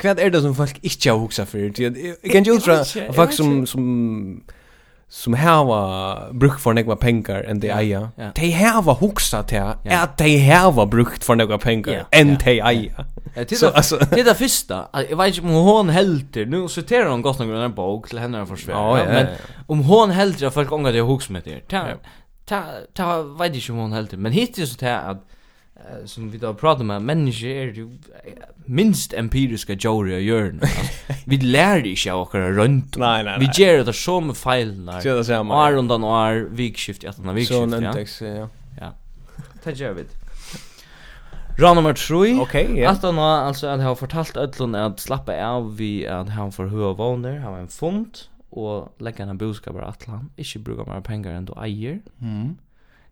Hva 0.00 0.14
er 0.18 0.28
det 0.32 0.42
som 0.42 0.54
folk 0.54 0.78
ikke 0.82 1.10
har 1.10 1.18
huksa 1.18 1.44
for? 1.44 1.58
Jeg 1.58 1.72
kan 2.30 2.44
ikke 2.44 2.54
utfra 2.54 2.82
folk 3.14 3.32
som, 3.32 3.66
som 3.66 3.84
som 5.12 5.34
hava 5.34 6.32
brukt 6.32 6.60
för 6.60 6.72
några 6.72 6.96
pengar 6.96 7.42
än 7.42 7.60
de 7.60 7.70
eja. 7.70 8.10
De 8.34 8.50
hava 8.50 8.92
huxat 8.92 9.48
till 9.48 9.62
att 9.84 10.18
de 10.18 10.50
hava 10.50 10.86
brukt 10.86 11.24
för 11.24 11.34
några 11.34 11.58
pengar 11.58 12.06
än 12.10 12.38
de 12.44 12.60
eja. 12.60 13.04
Så 13.56 13.68
alltså 13.68 13.96
det 14.10 14.22
där 14.22 14.34
första, 14.34 14.88
jag 15.10 15.16
vet 15.16 15.28
inte 15.28 15.40
om 15.40 15.54
hon 15.54 15.88
helter, 15.88 16.46
nu 16.46 16.68
citerar 16.68 17.08
hon 17.10 17.22
gott 17.22 17.38
någon 17.38 17.56
annan 17.56 17.74
bok 17.74 18.08
till 18.08 18.18
henne 18.18 18.46
försvär. 18.46 19.06
Men 19.06 19.26
om 19.66 19.80
hon 19.80 20.10
helter 20.10 20.46
att 20.46 20.54
folk 20.54 20.72
ångar 20.72 20.92
det 20.92 21.00
hux 21.00 21.28
med 21.30 21.42
det. 21.44 21.68
Ta 22.46 22.64
ta 22.94 23.22
vet 23.22 23.54
inte 23.54 23.72
om 23.72 23.78
hon 23.78 23.92
helter, 23.92 24.16
men 24.16 24.32
hittills 24.32 24.78
så 24.78 24.86
att 24.86 25.26
uh, 25.80 26.06
som 26.06 26.30
vi 26.30 26.38
då 26.38 26.54
pratar 26.54 26.84
med 26.84 27.02
människor 27.02 27.48
är 27.48 27.66
ju 27.66 27.98
minst 28.64 29.12
empiriska 29.12 29.72
jori 29.72 30.16
och 30.16 30.20
görn. 30.20 30.60
vi 31.26 31.36
lär 31.36 31.86
inte 31.86 32.12
av 32.12 32.28
våra 32.32 32.50
runt. 32.50 32.96
Nej, 32.96 33.24
nej. 33.24 33.36
Vi 33.40 33.64
gör 33.64 33.84
det 33.84 33.92
så 33.92 34.20
med 34.20 34.36
fejlna. 34.36 35.00
Så 35.00 35.08
det 35.08 35.24
samma. 35.24 35.68
År 35.68 35.76
undan 35.76 36.04
år, 36.04 36.48
vikskift, 36.50 37.04
att 37.04 37.24
när 37.24 37.32
vikskift. 37.32 37.60
Så 37.60 37.66
nämntex, 37.66 38.22
ja. 38.22 38.48
Ja. 38.80 38.92
Det 39.64 39.78
gör 39.78 39.92
vi. 39.92 40.04
Rå 41.58 41.74
nummer 41.74 41.94
3. 41.94 42.40
Okej, 42.40 42.78
ja. 42.78 42.90
Att 42.90 43.02
han 43.02 43.18
alltså 43.18 43.66
att 43.66 43.80
har 43.80 43.94
fortalt 43.94 44.36
öllon 44.36 44.74
att 44.74 45.00
slappa 45.00 45.46
av 45.46 45.76
vi 45.76 46.06
att 46.06 46.28
han 46.28 46.52
får 46.52 46.66
höra 46.66 46.92
våner, 46.92 47.38
han 47.38 47.52
har 47.52 47.60
en 47.60 47.68
fond 47.68 48.18
och 48.50 48.94
lägga 48.98 49.24
en 49.24 49.38
boskap 49.38 49.74
bara 49.74 49.94
han 50.06 50.30
inte 50.36 50.58
brukar 50.58 50.94
mer 50.94 51.00
pengar 51.00 51.32
än 51.32 51.44
du 51.44 51.52
äger. 51.62 52.00
Mm 52.20 52.56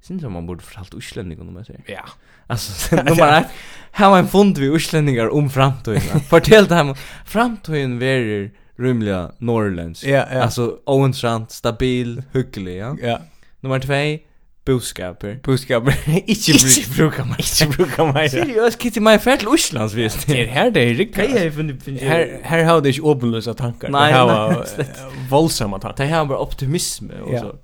Synes 0.03 0.23
jeg 0.23 0.31
man 0.31 0.47
burde 0.47 0.65
fortalt 0.65 0.95
uslänningar 0.95 1.43
om 1.43 1.55
det 1.55 1.65
här. 1.69 1.81
Ja. 1.87 2.09
Alltså, 2.47 2.97
nummer 3.05 3.41
ett, 3.41 3.47
här 3.93 4.11
var 4.11 4.19
en 4.19 4.29
fond 4.29 4.59
vi 4.59 4.67
uslänningar 4.67 5.29
om 5.29 5.51
framtiden. 5.51 6.21
Fortell 6.21 6.67
det 6.67 6.75
här, 6.75 6.97
framtiden 7.25 7.99
verir 7.99 8.51
rymliga 8.79 9.33
norrländsk. 9.39 10.07
Ja, 10.07 10.27
ja. 10.33 10.43
Alltså, 10.43 10.79
oentrant, 10.87 11.51
stabil, 11.51 12.23
hyggelig, 12.33 12.77
ja. 12.79 12.97
Ja. 13.03 13.21
Nummer 13.61 13.81
två, 13.81 14.19
boskaper. 14.67 15.39
Boskaper. 15.43 15.95
Ikke 16.27 16.55
bruka 16.97 17.25
meg. 17.25 17.41
Ikke 17.41 17.67
bruka 17.77 18.07
meg. 18.13 18.31
Seriøst, 18.31 18.79
kitt 18.79 18.97
i 18.97 19.03
meg 19.03 19.21
fært 19.25 19.43
til 19.43 19.49
Oslands, 19.53 19.97
visst. 19.97 20.27
Det 20.29 20.41
er 20.45 20.53
her 20.53 20.71
det 20.71 20.83
er 20.85 20.99
riktig. 20.99 21.29
Her 21.33 22.09
har 22.09 22.27
her 22.45 22.65
har 22.65 22.81
det 22.85 22.95
ikke 22.95 23.09
åpenløse 23.15 23.55
tankar. 23.59 23.91
Nei, 23.91 24.11
nei. 24.13 24.87
Voldsamma 25.31 25.81
tankar. 25.83 25.97
Det 26.03 26.09
her 26.13 26.25
bare 26.29 26.39
optimisme 26.45 27.23
og 27.25 27.35
så. 27.39 27.57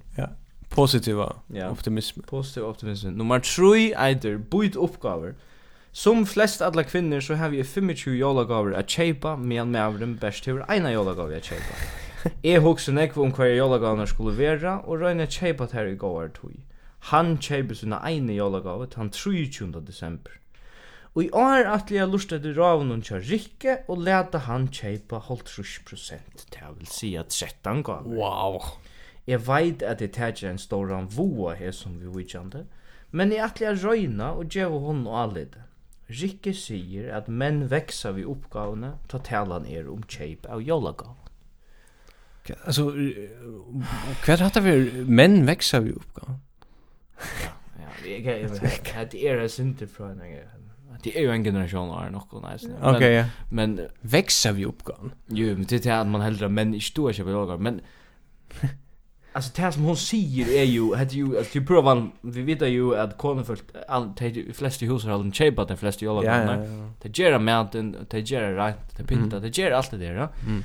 Positiva 0.75 1.37
ja. 1.55 1.70
optimism. 1.70 2.20
Positiv 2.27 2.64
optimism. 2.64 3.09
Nummer 3.09 3.39
3 3.39 3.95
eider 3.95 4.39
byt 4.39 4.77
uppgåvor. 4.77 5.35
Som 5.93 6.27
flest 6.27 6.62
alla 6.62 6.83
kvinnor 6.83 7.20
så 7.20 7.35
har 7.35 7.49
vi 7.49 7.64
25 7.64 8.14
jolagåvor 8.16 8.75
att 8.75 8.91
köpa 8.91 9.37
medan 9.37 9.70
mävren 9.70 10.16
bäst 10.16 10.49
hur 10.49 10.64
ena 10.68 10.93
jolagåvor 10.93 11.37
att 11.37 11.45
köpa. 11.45 11.75
Jeg 12.43 12.61
hugsa 12.66 12.93
nekve 12.93 13.22
om 13.22 13.33
hva 13.33 13.47
jólagavene 13.47 14.07
skulle 14.07 14.35
være, 14.39 14.81
og 14.89 15.01
røyne 15.01 15.27
kjeipa 15.31 15.68
her 15.72 15.87
i 15.87 15.95
gåar 15.95 16.33
tog. 16.35 16.57
Han 17.12 17.37
kjeipa 17.39 17.75
sina 17.75 18.01
egne 18.03 18.35
jólagave 18.35 18.87
til 18.87 18.99
han 18.99 19.11
23. 19.11 19.81
desember. 19.87 20.33
Og 21.14 21.25
i 21.25 21.31
år 21.31 21.68
at 21.70 21.93
jeg 21.95 22.09
lust 22.11 22.33
etter 22.33 22.57
ravnen 22.59 23.05
kja 23.05 23.20
Rikke, 23.22 23.77
og 23.89 24.03
leta 24.03 24.41
han 24.49 24.66
kjeipa 24.72 25.20
50% 25.29 26.49
til 26.51 26.59
jeg 26.59 26.75
vil 26.79 26.91
si 26.91 27.14
at 27.14 27.31
13 27.31 27.85
gav. 27.87 28.03
Wow! 28.03 28.59
Jeg 29.27 29.47
veit 29.47 29.83
at 29.83 30.01
jeg 30.01 30.12
tætjer 30.12 30.51
en 30.51 30.61
ståran 30.61 31.09
voa 31.16 31.55
her 31.57 31.72
som 31.72 31.97
vi 32.01 32.11
vidjande, 32.12 32.66
men 33.11 33.33
jeg 33.33 33.45
atli 33.45 33.66
a 33.66 33.72
røyna 33.72 34.33
og 34.37 34.51
djeva 34.53 34.81
hon 34.85 35.07
og 35.07 35.20
alid. 35.22 35.59
Rikke 36.11 36.53
sier 36.53 37.09
at 37.16 37.29
menn 37.29 37.64
veksa 37.70 38.12
vi 38.12 38.27
oppgavene 38.29 38.95
ta 39.09 39.18
talan 39.25 39.64
er 39.64 39.89
om 39.89 40.03
kjeip 40.05 40.45
av 40.51 40.61
jólagav. 40.61 41.14
Alltså, 42.66 42.91
hva 42.93 44.35
er 44.35 44.43
hatt 44.45 44.59
av 44.61 44.68
menn 45.09 45.47
veksa 45.49 45.81
vi 45.87 45.95
oppgavene? 45.97 46.43
Ja, 47.41 47.55
ja, 47.81 47.93
jeg 48.05 48.51
er 48.97 49.09
det 49.09 49.25
er 49.31 49.49
sinter 49.49 49.89
fra 49.89 50.11
en 50.12 50.20
Det 51.05 51.12
er 51.18 51.27
jo 51.27 51.33
en 51.33 51.45
generasjon 51.45 51.91
av 51.91 52.12
något 52.12 52.33
och 52.33 52.51
nice. 52.51 52.66
Okej. 52.66 52.97
Okay, 52.97 53.12
ja. 53.12 53.25
Men 53.49 53.81
växer 54.01 54.53
vi 54.53 54.64
uppgång. 54.64 55.12
Jo, 55.29 55.47
men 55.57 55.64
det 55.64 55.87
er 55.87 56.01
at 56.01 56.07
man 56.07 56.22
heldra 56.22 56.49
menn 56.49 56.75
ikke 56.75 56.85
i 56.85 56.91
stora 56.91 57.12
köper 57.12 57.33
lagar, 57.33 57.57
men 57.57 57.81
Alltså 59.35 59.51
det 59.57 59.72
som 59.72 59.82
hon 59.82 59.97
säger 59.97 60.49
är 60.49 60.64
ju 60.64 60.95
att 60.95 61.12
ju 61.12 61.39
att 61.39 61.55
ju 61.55 61.66
prova 61.66 62.07
vi 62.20 62.43
vet 62.43 62.62
ju 62.62 62.99
att 62.99 63.18
konfult 63.18 63.64
all 63.89 64.12
de 64.16 64.53
flesta 64.55 64.87
hus 64.87 65.05
har 65.05 65.11
de 65.11 65.32
chepa 65.32 65.64
de 65.64 65.76
flesta 65.76 66.05
jolla 66.05 66.24
ja, 66.24 66.37
ja, 66.37 66.64
ja. 66.64 66.91
Det 67.03 67.18
ger 67.18 67.39
mountain 67.39 67.97
det 68.11 68.30
ger 68.30 68.55
right 68.57 68.97
det 68.97 69.05
pinta 69.05 69.41
det 69.41 69.59
ger 69.59 69.70
allt 69.70 69.91
det 69.91 69.97
där. 69.97 70.14
Ja? 70.14 70.28
Mm. 70.47 70.62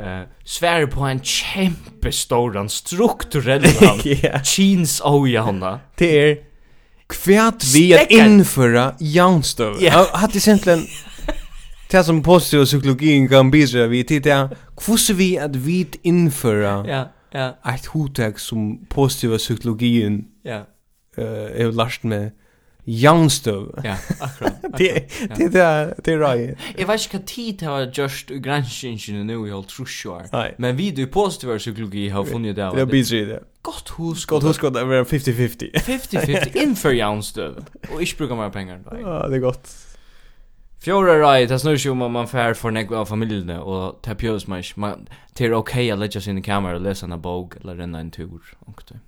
Eh 0.00 0.26
svär 0.44 0.86
på 0.86 1.00
en 1.00 1.20
kämpe 1.20 2.12
stor 2.12 2.68
strukturell 2.68 3.64
chins 4.44 5.00
ojanna. 5.04 5.80
Det 5.94 6.30
är 6.30 6.38
kvärt 7.06 7.64
vi 7.74 7.94
att 7.94 8.10
införa 8.10 8.94
janstöv. 8.98 9.76
Ja. 9.80 10.06
Hade 10.12 10.38
egentligen 10.38 10.86
Det 11.90 12.04
som 12.04 12.22
positiv 12.22 12.64
psykologin 12.64 13.28
kan 13.28 13.50
bidra 13.50 13.86
vi 13.86 14.04
till 14.04 14.22
det 14.22 14.50
vi 15.14 15.38
att 15.38 15.56
vi 15.56 15.86
införa 16.02 16.86
ja 16.88 17.08
Ja. 17.34 17.52
Ett 17.74 17.86
hotek 17.86 18.38
som 18.38 18.86
positiva 18.90 19.38
psykologin. 19.38 20.24
Ja. 20.44 20.64
Uh, 21.18 21.24
är 21.60 21.72
last 21.72 22.02
med 22.02 22.30
Jaunstøv. 22.88 23.80
Ja, 23.84 23.96
akkurat. 24.20 24.52
det 24.78 24.92
det 25.36 25.52
det 25.52 25.94
det 26.04 26.12
er 26.14 26.18
right. 26.18 26.58
Jeg 26.78 26.88
vet 26.88 27.04
ikke 27.04 27.18
hva 27.18 27.24
tid 27.26 27.58
det 27.60 27.68
var 27.68 27.90
just 27.98 28.30
granskingen 28.44 29.26
nå 29.26 29.42
i 29.46 29.50
alt 29.52 29.68
trusjår. 29.68 30.30
Men 30.58 30.78
vi 30.78 30.90
du 30.90 31.06
positiv 31.06 31.58
psykologi 31.58 32.08
har 32.08 32.24
funnet 32.24 32.56
det. 32.60 32.70
Det 32.72 32.80
er 32.80 32.84
bedre 32.84 33.26
det. 33.26 33.38
Godt 33.62 33.88
hus. 33.98 34.26
Godt 34.26 34.44
hus 34.44 34.58
godt 34.58 34.74
det 34.74 34.82
er 34.82 35.04
50-50. 35.04 35.76
50-50 35.76 36.56
innenfor 36.62 36.90
Jaunstøv. 36.90 37.54
Og 37.92 38.00
ikke 38.00 38.18
bruker 38.18 38.36
mer 38.36 38.48
penger. 38.48 38.78
Ja, 38.92 39.28
det 39.28 39.36
er 39.36 39.40
godt. 39.40 39.87
Fjóra 40.80 41.18
rai, 41.20 41.46
det 41.46 41.60
snur 41.60 41.76
sig 41.76 41.90
om 41.90 42.12
man 42.12 42.28
fær 42.30 42.54
for 42.54 42.70
nekva 42.70 43.00
av 43.00 43.08
familjene, 43.10 43.58
og 43.58 43.98
det 44.06 44.14
pjøs 44.20 44.46
man 44.48 44.62
ikke, 44.62 44.80
man, 44.80 45.08
det 45.38 45.48
er 45.48 45.56
ok 45.56 45.74
å 45.90 45.96
legge 45.98 46.20
sin 46.22 46.38
i 46.38 46.44
kamera 46.44 46.78
og 46.78 46.86
lese 46.86 47.06
en 47.06 47.18
bog, 47.22 47.56
eller 47.60 47.80
renne 47.82 47.98
en 47.98 48.12
tur, 48.14 48.38
og 48.66 48.84
det. 48.88 49.00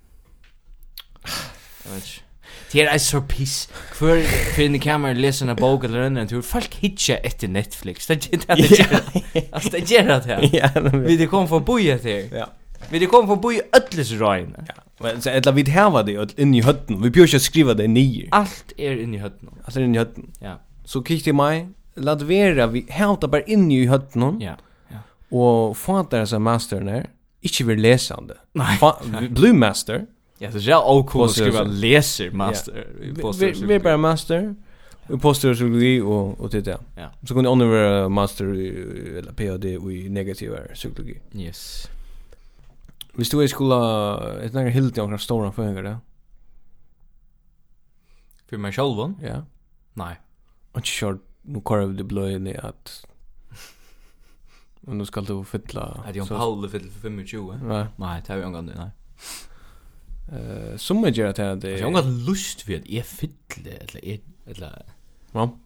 Jeg 1.85 1.93
vet 1.93 2.03
ikke. 2.03 2.27
Det 2.71 2.83
er 2.83 2.97
så 2.97 3.21
piss. 3.27 3.69
Hvor 3.99 4.19
finner 4.55 4.79
kamera 4.79 5.13
lese 5.13 5.45
en 5.47 5.55
bok 5.55 5.83
eller 5.83 6.07
en 6.07 6.27
tur? 6.27 6.41
Folk 6.41 6.73
hitcher 6.81 7.19
etter 7.23 7.47
Netflix. 7.47 8.07
Det 8.07 8.19
gjør 8.31 8.99
det. 9.13 9.23
Altså, 9.51 9.71
det 9.71 9.83
gjør 9.91 10.19
det. 10.25 11.07
Vi 11.07 11.17
det 11.17 11.29
kom 11.29 11.47
fra 11.47 11.59
boja 11.59 11.95
etter. 11.95 12.27
Ja. 12.31 12.45
Vi 12.91 12.99
det 12.99 13.09
kom 13.11 13.27
fra 13.27 13.35
boja 13.35 13.61
ötles 13.75 14.11
røyne. 14.19 14.65
Ja. 14.67 14.79
Men 15.01 15.21
så 15.21 15.29
eller 15.29 15.51
vi 15.51 15.63
det 15.63 15.71
här 15.71 15.89
var 15.89 16.03
det 16.03 16.39
inne 16.39 16.57
i 16.57 16.61
hötten. 16.61 17.01
Vi 17.01 17.09
behöver 17.09 17.27
björs 17.27 17.41
skriva 17.41 17.73
det 17.73 17.87
nio. 17.87 18.27
Allt 18.31 18.73
är 18.77 19.01
inne 19.01 19.17
i 19.17 19.19
hötten. 19.19 19.49
Allt 19.65 19.75
är 19.75 19.81
inne 19.81 19.95
i 19.95 19.99
hötten. 19.99 20.31
Ja 20.39 20.59
så 20.91 21.03
kikt 21.03 21.27
i 21.27 21.33
mig 21.33 21.67
lad 21.95 22.21
vera 22.21 22.67
vi 22.67 22.85
hämta 22.89 23.27
bara 23.27 23.41
in 23.41 23.71
i 23.71 23.85
hötten 23.85 24.41
ja 24.41 24.55
ja 24.87 24.97
och 25.29 25.77
fatta 25.77 26.25
så 26.25 26.39
mastern 26.39 26.87
är 26.87 27.09
inte 27.41 27.63
vi 27.63 27.75
läsande 27.75 28.37
blue 29.29 29.53
master 29.53 30.05
ja 30.37 30.51
så 30.51 30.57
jag 30.57 30.83
all 30.83 31.03
cool 31.03 31.29
skriva 31.29 31.63
leser 31.63 32.31
master 32.31 32.87
vi 33.67 33.79
bara 33.79 33.97
master 33.97 34.55
Vi 35.07 35.17
postar 35.17 35.53
psykologi 35.53 36.01
och 36.01 36.39
och 36.39 36.51
titta. 36.51 36.79
Ja. 36.97 37.09
Så 37.27 37.33
kunde 37.33 37.49
hon 37.49 37.69
vara 37.69 38.09
master 38.09 38.45
eller 39.17 39.31
PhD 39.31 39.69
i 39.69 40.09
negativ 40.09 40.51
psykologi. 40.73 41.19
Yes. 41.33 41.87
Vi 43.13 43.25
stod 43.25 43.43
i 43.43 43.47
skola 43.47 44.41
ett 44.41 44.53
några 44.53 44.69
helt 44.69 44.97
jag 44.97 45.05
några 45.05 45.17
stora 45.17 45.51
förhängare. 45.51 45.97
För 48.49 48.57
mig 48.57 48.71
själv 48.71 49.13
Ja. 49.21 49.45
Nej. 49.93 50.15
Och 50.71 50.85
kör 50.85 51.19
nu 51.41 51.61
kör 51.67 51.85
vi 51.85 52.03
det 52.03 52.03
in 52.35 52.43
ner 52.43 52.65
att 52.65 53.05
Och 54.87 54.95
nu 54.95 55.05
ska 55.05 55.21
du 55.21 55.43
fylla. 55.43 56.03
Är 56.07 56.13
det 56.13 56.21
om 56.21 56.27
Paul 56.27 56.69
fyller 56.69 56.89
för 56.89 57.25
25? 57.25 57.67
Nej. 57.67 57.85
Nej, 57.95 58.21
det 58.25 58.33
har 58.33 58.39
vi 58.39 58.45
angående, 58.45 58.73
nej. 58.75 58.91
Eh, 60.31 60.77
som 60.77 61.03
jag 61.03 61.11
gör 61.11 61.27
att 61.27 61.35
det 61.35 61.69
är 61.69 61.77
Jag 61.77 61.91
har 61.91 62.27
lust 62.27 62.67
vid 62.67 62.89
är 62.89 63.01
fylle 63.01 63.71
eller 63.71 64.05
är 64.05 64.19
eller 64.45 64.85
Ja. 65.31 65.57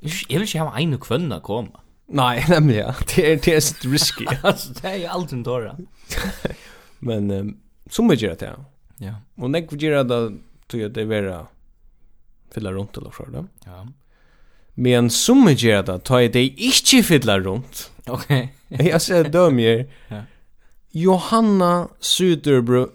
Jag 0.00 0.38
vill 0.38 0.42
inte 0.42 0.58
ha 0.58 0.78
en 0.78 0.98
kvinna 0.98 1.40
komma. 1.40 1.80
Nej, 2.06 2.44
nämligen. 2.48 2.94
Det 3.16 3.32
är 3.32 3.40
det 3.44 3.54
är 3.54 3.88
risky. 3.88 4.26
alltså 4.42 4.72
det 4.72 4.88
är 4.88 4.96
ju 4.96 5.06
allt 5.06 5.32
en 5.32 5.42
dåra. 5.42 5.76
Men 6.98 7.30
um, 7.30 7.60
som 7.90 8.06
jag 8.08 8.16
gör 8.18 8.32
att 8.32 8.38
det. 8.38 8.56
Ja. 8.96 9.14
Och 9.34 9.50
när 9.50 9.66
jag 9.70 9.82
gör 9.82 9.92
att 9.92 10.08
det 10.08 10.88
det 10.88 11.04
vara 11.04 11.46
fylla 12.54 12.72
runt 12.72 12.96
eller 12.96 13.10
så 13.10 13.24
där. 13.24 13.44
Ja. 13.64 13.86
Men 14.74 15.10
som 15.10 15.46
jag 15.46 15.54
gör 15.54 15.82
det 15.82 15.98
tar 15.98 16.20
det 16.20 16.46
inte 16.46 17.02
fylla 17.02 17.38
runt. 17.38 17.90
Okej. 18.06 18.54
Okay. 18.70 18.88
jag 18.90 19.02
ser 19.02 19.24
döm. 19.24 19.58
Ja. 19.58 20.22
Johanna 20.90 21.88
Söderbro 22.00 22.88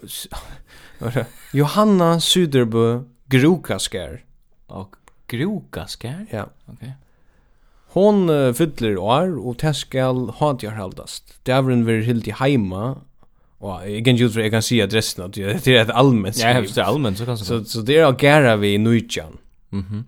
Johanna 1.53 2.19
Söderbro 2.19 3.03
Grokaskär. 3.25 4.23
Och 4.67 4.95
Grokaskär? 5.27 6.25
Ja. 6.31 6.49
Okej. 6.65 6.75
Okay. 6.75 6.91
Hon 7.97 8.29
uh, 8.29 8.53
fyller 8.53 8.97
år 8.97 9.37
og 9.39 9.57
det 9.61 9.73
skal 9.79 10.27
ha 10.39 10.53
til 10.59 10.75
haldast. 10.75 11.37
Det 11.47 11.55
er 11.55 11.63
vel 11.65 12.03
helt 12.05 12.27
i 12.27 12.35
heima. 12.37 12.97
Og 13.57 13.87
jeg 13.89 14.03
kan 14.05 14.19
ikke 14.19 14.43
jeg 14.43 14.51
kan 14.53 14.61
si 14.61 14.79
adressen 14.83 15.23
at 15.23 15.33
det 15.35 15.67
er 15.67 15.81
et 15.81 15.89
allmänt. 15.89 16.37
skriv. 16.37 16.47
Ja, 16.47 16.61
det 16.61 16.77
er 16.77 16.85
allmänt 16.85 17.17
så 17.17 17.25
kan. 17.25 17.37
Så, 17.37 17.63
så 17.65 17.81
det 17.81 17.97
er 17.97 18.05
å 18.05 18.13
gæra 18.13 18.55
vi 18.61 18.75
i 18.75 18.77
Nujjan. 18.77 19.39
Mhm. 19.71 20.05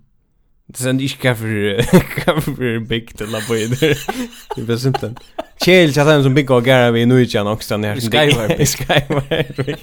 Det 0.70 0.78
sen 0.78 1.00
ikke 1.00 1.18
kaffer 1.18 1.82
kaffer 2.24 2.78
bygd 2.88 3.20
eller 3.20 3.32
la 3.32 3.40
på 3.46 3.54
det. 3.54 3.96
Det 4.56 4.68
var 4.68 4.76
simpelt. 4.76 5.18
Kjell, 5.64 5.92
chat 5.92 6.06
han 6.06 6.22
som 6.22 6.34
bygd 6.34 6.50
og 6.54 6.64
gara 6.64 6.92
vi 6.94 7.04
nu 7.04 7.18
i 7.20 7.26
chan 7.26 7.46
också 7.46 7.76
när 7.76 8.00
Skyward 8.00 8.66
Skyward. 8.74 9.78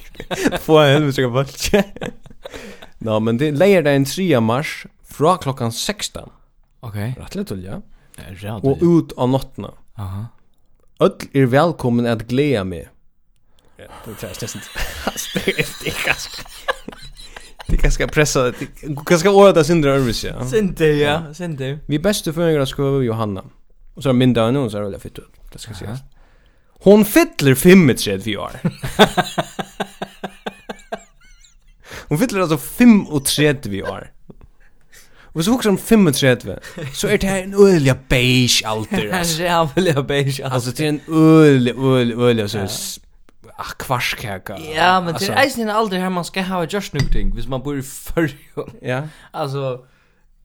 Få 0.62 0.80
en 0.80 0.94
helvete 0.94 1.14
så 1.14 1.72
kan 1.72 1.84
Nå, 2.98 3.20
men 3.20 3.38
det 3.38 3.52
lägger 3.52 3.82
den 3.82 4.06
3 4.06 4.40
mars 4.40 4.86
fra 5.06 5.38
klockan 5.38 5.72
16. 5.72 6.30
Okej. 6.80 7.16
Okay. 7.20 7.42
Rätt 7.42 7.52
ja. 7.64 7.82
Ja, 8.42 8.56
Och 8.64 8.78
ut 8.82 9.12
av 9.12 9.30
nottene. 9.30 9.68
Aha. 9.98 10.26
Öll 11.00 11.28
er 11.34 11.46
velkommen 11.46 12.08
at 12.10 12.24
gleda 12.28 12.64
meg. 12.64 12.88
Ja, 13.78 13.86
det 14.06 14.24
är 14.24 14.34
det. 14.40 14.54
Det 15.34 15.90
är 15.90 16.06
det. 16.06 16.57
Det 17.70 17.78
kanske 17.78 18.08
pressa 18.08 18.44
det. 18.44 18.54
kanske 19.06 19.30
året 19.30 19.56
där 19.56 19.64
syndra 19.64 19.92
Örvis 19.92 20.24
ja. 20.24 20.46
Sinte 20.46 20.86
ja, 20.86 21.34
sinte. 21.34 21.80
Vi 21.86 22.00
bästa 22.00 22.34
förra 22.34 22.52
vi 23.00 23.06
Johanna. 23.06 23.44
Och 23.94 24.04
så 24.04 24.14
mindre 24.14 24.44
än 24.44 24.56
hon 24.56 24.72
så 24.72 24.80
rullar 24.80 25.00
fitt 25.00 25.20
ut. 25.20 25.32
Det 25.52 25.60
ska 25.60 25.72
ses. 25.72 26.00
Hon 26.80 27.06
fyller 27.06 27.56
35 27.56 28.40
år. 28.40 28.52
Hon 32.10 32.18
fyller 32.18 32.40
alltså 32.40 32.58
35 33.22 33.84
år. 33.84 34.12
Och 35.20 35.46
så 35.46 35.54
också 35.54 35.70
om 35.70 35.78
35 35.78 36.60
så 36.94 37.08
är 37.08 37.18
det 37.18 37.28
här 37.28 37.44
en 37.44 37.54
öliga 37.54 37.98
beige 38.08 38.64
alter. 38.66 39.10
Alltså. 39.14 39.38
Det 39.38 39.48
är 39.48 39.62
en 39.62 39.70
öliga 39.76 40.04
beige 40.04 40.42
alter. 40.44 40.56
Alltså 40.56 40.72
det 40.72 40.84
är 40.84 40.90
en 40.90 41.02
öliga, 41.08 41.76
öliga, 41.76 42.18
öliga 42.18 42.48
så 42.48 42.68
ah, 43.58 43.74
kvarskaka. 43.78 44.58
Ja, 44.76 45.02
men 45.02 45.14
det 45.14 45.30
är 45.30 45.36
alltså 45.36 45.62
en 45.62 45.70
ålder 45.70 46.00
här 46.00 46.10
man 46.10 46.26
ska 46.26 46.42
ha 46.42 46.66
just 46.66 46.94
nu 46.94 47.00
ting, 47.00 47.34
hvis 47.34 47.48
man 47.48 47.64
bor 47.64 47.78
i 47.78 47.82
förrjun. 47.82 48.70
Ja. 48.82 49.04
Alltså, 49.32 49.86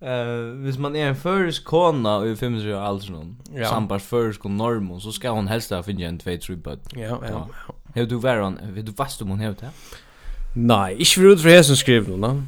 eh, 0.01 0.63
hvis 0.65 0.79
man 0.79 0.97
är 0.97 1.09
en 1.09 1.17
förrjus 1.17 1.61
kona 1.61 2.25
i 2.27 2.37
25 2.37 2.55
år 2.55 2.75
alls 2.75 3.09
någon, 3.09 3.37
ja. 3.55 3.69
sambars 3.69 4.03
förrjus 4.03 4.39
och 4.39 4.51
norm, 4.51 5.01
så 5.01 5.13
ska 5.13 5.31
hon 5.31 5.49
helst 5.49 5.71
ha 5.71 5.83
finna 5.83 6.07
en 6.07 6.19
2-3 6.19 6.57
bud. 6.57 6.81
Ja, 6.95 7.21
ja. 7.29 7.49
Hur 7.95 8.07
du 8.07 8.17
var 8.17 8.37
hon, 8.37 8.59
vet 8.63 8.87
du 8.87 8.93
fast 8.93 9.23
om 9.23 9.29
hon 9.29 9.41
hevde 9.41 9.61
det? 9.61 9.71
Nei, 10.55 10.99
ikke 11.01 11.15
for 11.15 11.33
ut 11.33 11.41
fra 11.41 11.51
jeg 11.55 11.65
som 11.65 11.77
skriver 11.81 12.17
noe, 12.21 12.43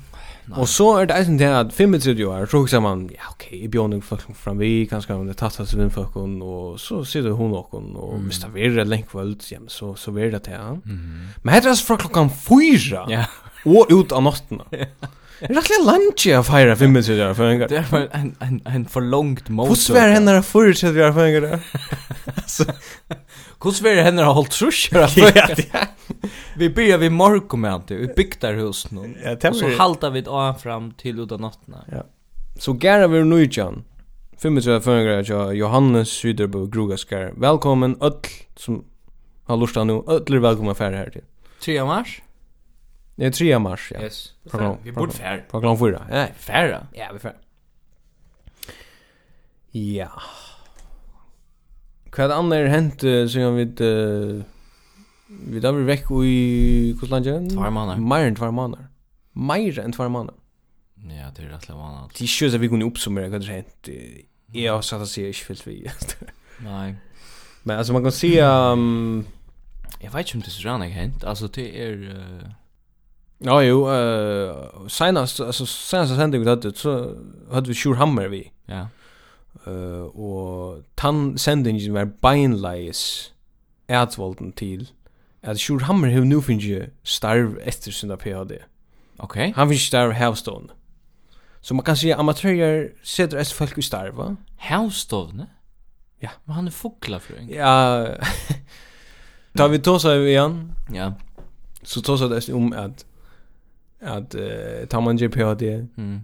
Og 0.52 0.68
så 0.68 0.86
er 1.00 1.06
det 1.08 1.16
eisen 1.16 1.38
til 1.38 1.48
at 1.48 1.72
35 1.72 2.26
år 2.28 2.46
så 2.46 2.58
också 2.58 2.80
man 2.80 3.10
ja 3.10 3.30
ok, 3.30 3.46
i 3.52 3.68
björn 3.68 4.02
folk 4.02 4.36
fram 4.36 4.58
vi 4.58 4.86
kanske 4.90 5.14
om 5.14 5.26
det 5.26 5.36
tattas 5.36 5.70
till 5.70 5.90
folk 5.90 6.16
og 6.16 6.80
så 6.80 7.04
sitter 7.04 7.30
hun 7.30 7.50
du 7.50 7.56
hon 7.56 7.96
och 7.96 8.04
och 8.04 8.14
mm. 8.14 8.26
visst 8.26 8.46
det 8.54 8.60
är 8.60 8.84
länk 8.84 9.14
väl 9.14 9.36
så 9.68 9.94
så 9.94 10.18
er 10.18 10.30
det 10.30 10.42
til 10.42 10.52
Ja. 10.52 10.76
Men 11.42 11.54
heter 11.54 11.70
det 11.70 11.78
fra 11.78 11.96
klokkan 11.96 12.30
4. 12.30 13.06
Ja. 13.08 13.24
og 13.64 13.92
ut 13.92 14.12
av 14.12 14.22
natten. 14.22 14.60
Det 14.70 15.50
er 15.50 15.56
rettelig 15.56 15.80
lunch 15.84 16.26
å 16.30 16.42
feire 16.46 16.76
35 16.76 17.20
år 17.24 17.34
for 17.34 17.48
en 17.48 17.58
gang. 17.58 17.68
Det 17.68 17.78
är 17.78 18.08
en 18.12 18.36
en 18.40 18.60
en 18.66 18.84
för 18.86 19.00
långt 19.00 19.48
motor. 19.48 19.68
Hur 19.68 19.76
svär 19.76 20.08
henne 20.08 20.32
där 20.32 20.42
förut 20.42 20.78
så 20.78 20.90
vi 20.90 21.02
har 21.02 21.24
en 21.24 21.42
gang? 21.42 21.60
Alltså. 22.36 22.64
Hur 23.64 23.70
svär 23.70 24.02
henne 24.02 24.22
har 24.22 24.34
hållt 24.34 24.50
truscher 24.50 25.08
ja 25.16 25.86
vi 26.56 26.70
börjar 26.70 26.98
vid 26.98 27.12
Marko 27.12 27.56
med 27.56 27.72
allt 27.72 27.90
vi 27.90 28.06
bygger 28.06 28.54
hus 28.54 28.90
nu. 28.90 29.14
Ja, 29.24 29.50
och 29.50 29.56
så 29.56 29.76
haltar 29.76 30.10
vi 30.10 30.26
av 30.26 30.54
fram 30.54 30.92
till 30.92 31.20
utan 31.20 31.40
natten. 31.40 31.74
Ja. 31.92 32.06
Så 32.58 32.78
gärna 32.82 33.06
vi 33.06 33.24
nu 33.24 33.42
igen. 33.42 33.84
35 34.38 34.80
förgrar 34.80 35.52
Johannes 35.52 36.08
Syderbo 36.08 36.66
Grogaskar. 36.66 37.32
Välkommen 37.36 37.96
öll 38.00 38.14
som 38.56 38.84
har 39.44 39.56
lust 39.56 39.76
nu. 39.76 40.02
Öll 40.06 40.34
är 40.34 40.38
välkomna 40.38 40.74
färre 40.74 40.96
här 40.96 41.10
till. 41.10 41.24
3 41.64 41.84
mars. 41.84 42.22
Det 43.16 43.26
är 43.26 43.30
3 43.30 43.58
mars, 43.58 43.92
ja. 43.94 44.02
Yes. 44.02 44.32
Program, 44.50 44.76
vi 44.82 44.92
borde 44.92 45.12
färre. 45.12 45.44
Program 45.50 45.78
fyra. 45.78 46.02
Nej, 46.10 46.32
färra. 46.36 46.86
Ja, 46.92 47.10
vi 47.12 47.18
färre. 47.18 47.36
Ja. 49.70 50.22
Vad 52.16 52.30
annars 52.30 52.68
hänt 52.68 53.04
uh, 53.04 53.26
jag 53.42 53.52
vi 53.52 53.84
uh, 53.84 54.42
Vi 55.50 55.60
da 55.60 55.72
var 55.74 55.86
vekk 55.88 56.10
i 56.24 56.94
Kostlandjen. 57.00 57.50
Tvær 57.52 57.72
måneder. 57.74 58.00
Mer 58.00 58.28
enn 58.28 58.38
tvær 58.38 58.54
måneder. 58.54 58.88
Mer 59.34 59.80
enn 59.82 59.94
tvær 59.94 60.10
måneder. 60.12 60.38
Ja, 61.10 61.28
det 61.36 61.44
er 61.44 61.52
rett 61.52 61.66
og 61.68 61.76
slett 61.76 62.14
Det 62.16 62.22
er 62.22 62.28
ikke 62.30 62.50
så 62.50 62.58
vi 62.58 62.70
kunne 62.72 62.86
oppsummere 62.88 63.28
hva 63.28 63.40
det 63.42 63.50
hent. 63.50 63.90
Jeg 64.54 64.70
har 64.70 64.84
satt 64.86 65.04
å 65.04 65.08
si 65.08 65.26
ikke 65.28 65.50
fyllt 65.50 65.66
vi. 65.66 65.76
Nei. 66.64 66.94
Men 67.64 67.80
altså, 67.80 67.92
man 67.96 68.04
kan 68.04 68.14
si... 68.14 68.36
Um, 68.40 69.26
jeg 70.00 70.12
vet 70.12 70.26
ikke 70.26 70.38
om 70.38 70.44
det 70.44 70.52
er 70.52 70.56
så 70.56 70.68
rann 70.68 70.84
jeg 70.84 70.94
hent. 70.96 71.24
Altså, 71.24 71.48
det 71.48 71.66
er... 71.80 71.94
Uh... 72.14 72.50
Ja, 73.44 73.58
jo. 73.60 73.84
Uh, 73.84 74.88
senast, 74.88 75.40
altså, 75.40 75.66
senast 75.66 76.16
sending 76.16 76.44
vi 76.44 76.48
hadde, 76.48 76.72
så 76.76 77.16
hadde 77.52 77.68
vi 77.68 77.76
Sjur 77.76 77.98
Hammer 78.00 78.28
vi. 78.32 78.46
Ja. 78.68 78.86
Uh, 79.66 80.08
og 80.16 80.84
tann 80.96 81.38
sendingen 81.38 81.94
var 81.94 82.10
beinleis 82.22 83.32
ætsvolden 83.88 84.52
til 84.52 84.88
at 85.44 85.60
Sjur 85.60 85.78
Hammer 85.78 86.08
hur 86.08 86.24
nu 86.24 86.40
finns 86.42 86.90
starv 87.02 87.58
etter 87.64 87.92
sinna 87.92 88.16
PhD. 88.16 88.52
Okej. 88.52 88.62
Okay. 89.18 89.52
Han 89.52 89.68
finns 89.68 89.82
starv 89.82 90.12
Havstone. 90.12 90.68
Så 91.60 91.74
man 91.74 91.84
kan 91.84 91.96
säga 91.96 92.16
amatörer 92.16 92.92
sätter 93.02 93.36
ett 93.36 93.52
folk 93.52 93.78
i 93.78 93.82
starv 93.82 94.14
va? 94.14 94.36
Havstone? 94.56 95.46
Ja, 96.18 96.30
men 96.44 96.54
han 96.54 96.66
är 96.66 96.70
fåglar 96.70 97.18
för 97.18 97.36
en. 97.36 97.48
Ja. 97.48 98.08
Tar 99.56 99.68
vi 99.68 99.78
tosa 99.78 100.16
igen? 100.16 100.72
Ja. 100.92 101.14
Så 101.82 102.00
tosa 102.00 102.28
det 102.28 102.52
om 102.52 102.72
att 102.72 103.04
att 104.00 104.34
uh, 104.34 104.86
tar 104.88 105.00
man 105.00 105.16
ju 105.16 105.28
PhD. 105.28 105.86
Mm 105.96 106.20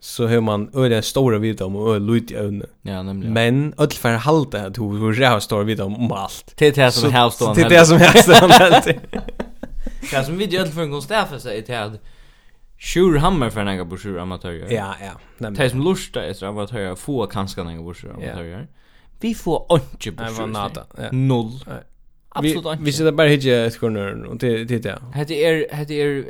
så 0.00 0.26
har 0.26 0.40
man 0.40 0.70
öliga 0.74 1.02
stora 1.02 1.38
vita 1.38 1.66
om 1.66 1.76
och 1.76 2.00
lut 2.00 2.30
i 2.30 2.36
ögonen. 2.36 2.66
Ja, 2.82 3.02
nämligen. 3.02 3.32
Men 3.32 3.74
öll 3.78 3.90
för 3.90 4.12
halta 4.12 4.66
att 4.66 4.78
hur 4.78 4.98
hur 4.98 5.20
jag 5.20 5.42
står 5.42 5.64
vita 5.64 5.84
om 5.84 6.12
allt. 6.12 6.52
Det 6.56 6.66
är 6.66 6.72
det 6.84 6.92
som 6.92 7.10
är 7.10 7.38
då. 7.38 7.54
Det 7.54 7.62
är 7.62 7.68
det 7.68 7.86
som 7.86 7.98
helst 7.98 8.28
då. 8.28 8.92
Ja, 10.12 10.24
som 10.24 10.38
vi 10.38 10.58
öll 10.58 10.68
för 10.68 10.82
en 10.82 10.90
konst 10.90 11.08
därför 11.08 11.50
är 11.50 11.62
det 11.66 11.82
att 11.82 12.00
Sjur 12.78 13.16
hammer 13.16 13.50
för 13.50 13.64
några 13.64 13.84
broschyr 13.84 14.18
amatörer. 14.18 14.70
Ja, 14.70 14.94
ja. 15.00 15.12
Nämligen. 15.38 15.54
är 15.64 15.68
som 15.68 15.82
lustar 15.84 16.20
är 16.20 16.32
så 16.32 16.60
att 16.60 16.72
jag 16.72 16.98
få 16.98 17.26
kanske 17.26 17.62
några 17.62 17.82
broschyr 17.82 18.10
amatörer. 18.10 18.68
Vi 19.20 19.34
får 19.34 19.66
inte 19.70 20.12
broschyr. 20.12 20.46
Nej, 20.46 20.46
nada. 20.46 20.86
Noll. 21.12 21.52
Absolut 22.28 22.56
inte. 22.56 22.78
Vi 22.80 22.92
sitter 22.92 23.12
bara 23.12 23.28
hit 23.28 23.44
i 23.44 23.50
ett 23.50 23.80
corner 23.80 24.24
och 24.24 24.36
det 24.36 24.64
det 24.64 24.78
där. 24.78 24.98
Hade 25.14 25.34
är 25.34 25.74
hade 25.76 25.94
är 25.94 26.24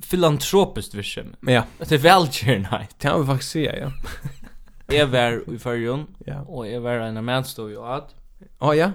filantropiskt 0.00 0.94
vision. 0.94 1.36
Ja. 1.40 1.64
Det 1.78 1.92
är 1.92 1.98
väl 1.98 2.28
nej. 2.70 2.88
Det 2.98 3.08
har 3.08 3.20
vi 3.20 3.26
faktiskt 3.26 3.52
säga, 3.52 3.78
ja. 3.78 3.92
Jag 4.96 5.06
var 5.06 5.54
i 5.54 5.58
förrjun, 5.58 6.06
ja. 6.26 6.40
och 6.40 6.68
jag 6.68 6.80
var 6.80 6.92
en 6.92 7.24
man 7.24 7.44
stod 7.44 7.70
ju 7.70 7.84
att. 7.84 8.14
Ja, 8.58 8.74
ja. 8.74 8.90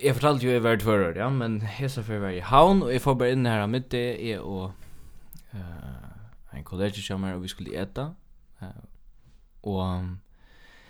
Jag 0.00 0.14
fortalte 0.14 0.46
ju 0.46 0.52
jag 0.52 0.60
var 0.60 0.76
tvärrör, 0.76 1.14
ja, 1.14 1.30
men 1.30 1.60
hesa 1.60 2.02
för 2.02 2.18
var 2.18 2.28
i 2.28 2.40
havn, 2.40 2.82
och 2.82 2.94
jag 2.94 3.02
får 3.02 3.14
bara 3.14 3.30
in 3.30 3.46
här 3.46 3.66
mitt 3.66 3.90
det 3.90 4.32
är 4.32 4.40
och 4.40 4.70
uh, 5.54 5.60
en 6.50 6.64
kollega 6.64 6.64
som 6.64 6.64
kollegiekjammer, 6.64 7.34
och 7.34 7.44
vi 7.44 7.48
skulle 7.48 7.82
äta. 7.82 8.14
Uh, 8.62 8.68
och 9.60 9.84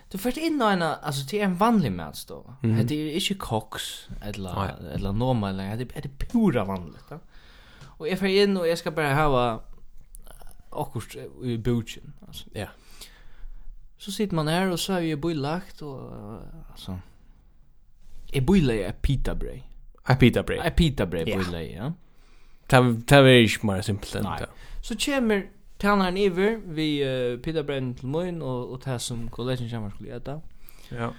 du 0.08 0.18
fyrt 0.18 0.36
inn 0.36 0.62
og 0.62 0.72
en 0.72 0.82
alltså 0.82 1.26
det 1.30 1.40
är 1.40 1.44
en 1.44 1.56
vanlig 1.56 1.92
matstå. 1.92 2.54
Mm. 2.62 2.86
Det 2.86 2.94
är 2.94 3.14
inte 3.14 3.34
koks 3.34 4.08
eller 4.22 4.74
eller 4.94 5.12
normal, 5.12 5.56
det 5.56 5.96
är 5.96 6.02
det 6.02 6.28
pura 6.28 6.64
vanligt. 6.64 7.04
Ja. 7.10 7.18
Och 7.98 8.08
jeg 8.08 8.18
får 8.18 8.26
inn 8.26 8.56
og 8.56 8.68
jeg 8.68 8.78
ska 8.78 8.90
bara 8.90 9.14
ha 9.14 9.58
akkurat 10.72 11.16
i 11.44 11.56
butchen 11.56 12.14
alltså. 12.26 12.46
Ja. 12.54 12.58
Yeah. 12.60 12.70
Så 13.98 14.12
sitter 14.12 14.34
man 14.34 14.48
her 14.48 14.70
och 14.70 14.80
så 14.80 14.92
är 14.92 15.00
ju 15.00 15.14
og 15.14 15.82
och 15.82 16.40
alltså 16.70 16.98
Jeg 18.32 18.46
bulla 18.46 18.74
är 18.74 18.92
pita 18.92 19.34
brei. 19.34 19.64
Är 20.04 20.16
pita 20.16 20.42
brej. 20.42 20.58
Är 20.58 20.70
pita 20.70 21.06
brej 21.06 21.24
bulla 21.24 21.62
ja. 21.62 21.92
Ta 22.66 22.94
ta 23.06 23.22
väl 23.22 23.48
mer 23.62 23.82
simpelt 23.82 24.14
än 24.14 24.24
det. 24.24 24.46
Så 24.82 24.94
kommer 24.96 25.42
Tanaren 25.78 26.16
iver 26.16 26.56
vi 26.66 27.04
uh, 27.04 27.40
pita 27.40 27.62
brenn 27.62 27.94
til 27.94 28.06
mun 28.06 28.42
og, 28.42 28.72
og 28.72 28.84
det 28.84 29.00
som 29.00 29.28
kollegen 29.28 29.70
kommer 29.70 29.90
skulle 29.90 30.16
äta. 30.16 30.40
Ja. 30.90 31.10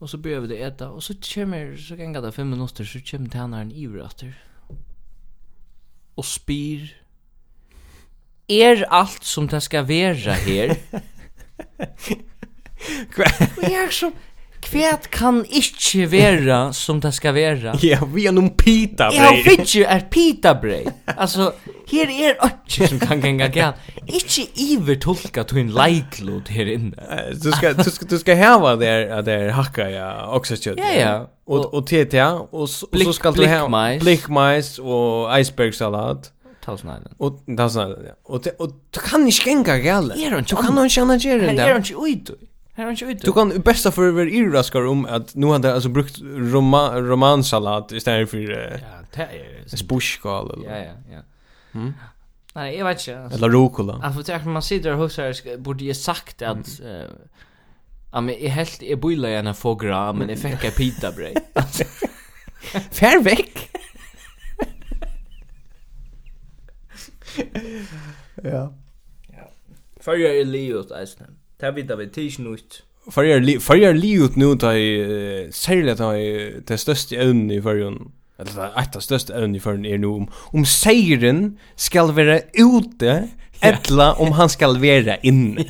Og 0.00 0.08
så 0.08 0.18
börjar 0.18 0.40
vi 0.40 0.48
det 0.48 0.66
äta 0.66 0.88
og 0.88 1.02
så 1.02 1.14
kommer 1.34 1.76
så 1.76 1.96
gänga 1.96 2.20
det 2.20 2.32
fem 2.32 2.46
minutter 2.46 2.84
så 2.84 2.98
kommer 3.10 3.28
tanaren 3.28 3.72
iver 3.72 4.06
efter 4.06 4.45
og 6.16 6.24
spyr 6.24 6.86
Er 8.48 8.84
alt 8.94 9.24
som 9.26 9.48
det 9.50 9.62
skal 9.62 9.88
være 9.88 10.34
her? 10.46 10.76
Hva? 13.16 13.30
er 13.66 13.90
som 13.90 14.14
Kvært 14.66 15.06
kan 15.14 15.44
ikkje 15.46 16.08
vera 16.10 16.58
som 16.74 16.98
det 17.00 17.12
ska 17.14 17.32
vera. 17.36 17.76
Ja, 17.86 18.00
vi 18.14 18.26
har 18.26 18.32
någon 18.34 18.50
pita 18.58 19.10
brei. 19.12 19.20
Ja, 19.20 19.30
vittu 19.46 19.84
er 19.86 20.02
pita 20.10 20.54
brei. 20.58 20.82
Alltså, 21.16 21.52
her 21.90 22.10
er 22.10 22.34
ikkje 22.48 22.88
som 22.90 23.00
kan 23.00 23.22
ganga 23.22 23.46
gæl. 23.54 23.76
Ikkje 24.06 24.46
iver 24.64 24.98
tolka 25.02 25.44
to 25.46 25.60
en 25.60 25.70
leiklod 25.74 26.50
her 26.50 26.72
inne. 26.72 27.10
Du 27.42 27.52
ska, 27.52 27.72
du 27.78 27.90
ska, 27.90 28.06
du 28.10 28.18
ska 28.18 28.34
häva 28.34 28.76
där, 28.76 29.22
där 29.22 29.48
hacka 29.50 29.90
ja, 29.90 30.26
också 30.34 30.56
kött. 30.56 30.78
Ja, 30.78 30.92
ja. 30.92 31.30
Och, 31.46 31.74
och 31.74 31.86
TTA, 31.86 32.32
och, 32.32 32.68
så 32.70 33.12
ska 33.12 33.30
du 33.30 33.46
häva 33.46 33.98
blickmajs 34.00 34.78
och 34.78 35.40
icebergsalat. 35.40 36.32
Thousand 36.64 36.98
Island. 36.98 37.14
Och 37.18 37.38
Thousand 37.46 37.90
Island, 37.90 38.06
ja. 38.06 38.14
Och, 38.22 38.34
og, 38.34 38.46
och 38.58 38.70
du 38.90 39.00
kan 39.00 39.26
inte 39.26 39.50
gänga 39.50 39.76
gäl. 39.78 40.10
Er 40.10 40.30
du 40.48 40.56
kan 40.56 40.78
inte 40.78 40.98
gänga 40.98 41.16
gäl. 41.16 41.58
Er 41.58 41.70
du 41.70 41.76
inte 41.76 41.94
oj 41.94 42.24
Här 42.76 42.86
är 42.86 43.10
inte 43.10 43.26
Du 43.26 43.32
kan 43.32 43.52
i 43.52 43.58
bästa 43.58 43.90
för 43.90 44.02
över 44.02 44.26
irraskar 44.26 44.86
om 44.86 45.04
att 45.06 45.34
nu 45.34 45.46
hade 45.46 45.74
alltså 45.74 45.88
brukt 45.88 46.18
roma, 46.22 47.00
romansalat 47.00 47.92
istället 47.92 48.30
för 48.30 48.38
uh, 48.38 48.48
ja, 48.50 48.78
det 49.14 49.22
är 49.22 49.76
spushkal 49.76 50.50
eller. 50.50 50.78
Ja, 50.78 50.84
ja, 50.84 50.92
ja. 51.12 51.20
Mm. 51.80 51.92
Nej, 52.54 52.76
jag 52.78 52.84
vet 52.84 52.98
inte. 52.98 53.20
Alltså. 53.20 53.38
Eller 53.38 53.48
rucola. 53.48 54.00
Alltså 54.02 54.24
för 54.24 54.32
att 54.32 54.46
man 54.46 54.62
sitter 54.62 54.92
och 54.92 54.98
husar 54.98 55.56
borde 55.58 55.84
ju 55.84 55.94
sagt 55.94 56.42
att 56.42 56.80
mm. 56.80 57.10
Ja, 58.12 58.20
men 58.20 58.34
jag 58.40 58.50
helt 58.50 58.82
jag 58.82 59.00
bullar 59.00 59.28
gärna 59.28 59.54
fogra, 59.54 60.12
men 60.12 60.28
jag 60.28 60.38
fick 60.38 60.64
en 60.64 60.72
pita 60.72 61.12
brej. 61.12 61.34
Fär 62.90 63.22
veck. 63.22 63.70
ja. 68.42 68.74
Ja. 69.28 69.50
För 70.00 70.16
jag 70.16 70.36
är. 70.36 71.45
Det 71.60 71.72
vet 71.76 71.98
vi 71.98 72.06
tis 72.12 72.38
nytt. 72.38 72.82
Farjar 73.10 73.94
li 73.94 74.12
ut 74.18 74.36
nu 74.36 74.56
ta 74.58 74.74
i 74.74 75.48
särskilt 75.54 75.98
ta 75.98 76.16
i 76.18 76.60
det 76.66 76.78
största 76.78 77.16
ämnet 77.16 77.58
i 77.58 77.62
farjon. 77.62 78.12
Eller 78.38 78.78
ett 78.80 78.96
av 78.96 79.00
största 79.00 79.34
ämnet 79.34 79.56
i 79.56 79.60
farjon 79.60 79.86
er 79.86 79.98
nu 79.98 80.06
om, 80.06 80.28
om 80.52 80.64
seiren 80.66 81.58
skal 81.76 82.12
vara 82.12 82.40
ute, 82.52 83.28
eller 83.60 84.20
om 84.20 84.32
han 84.32 84.48
skal 84.48 84.80
vara 84.82 85.16
inne. 85.16 85.64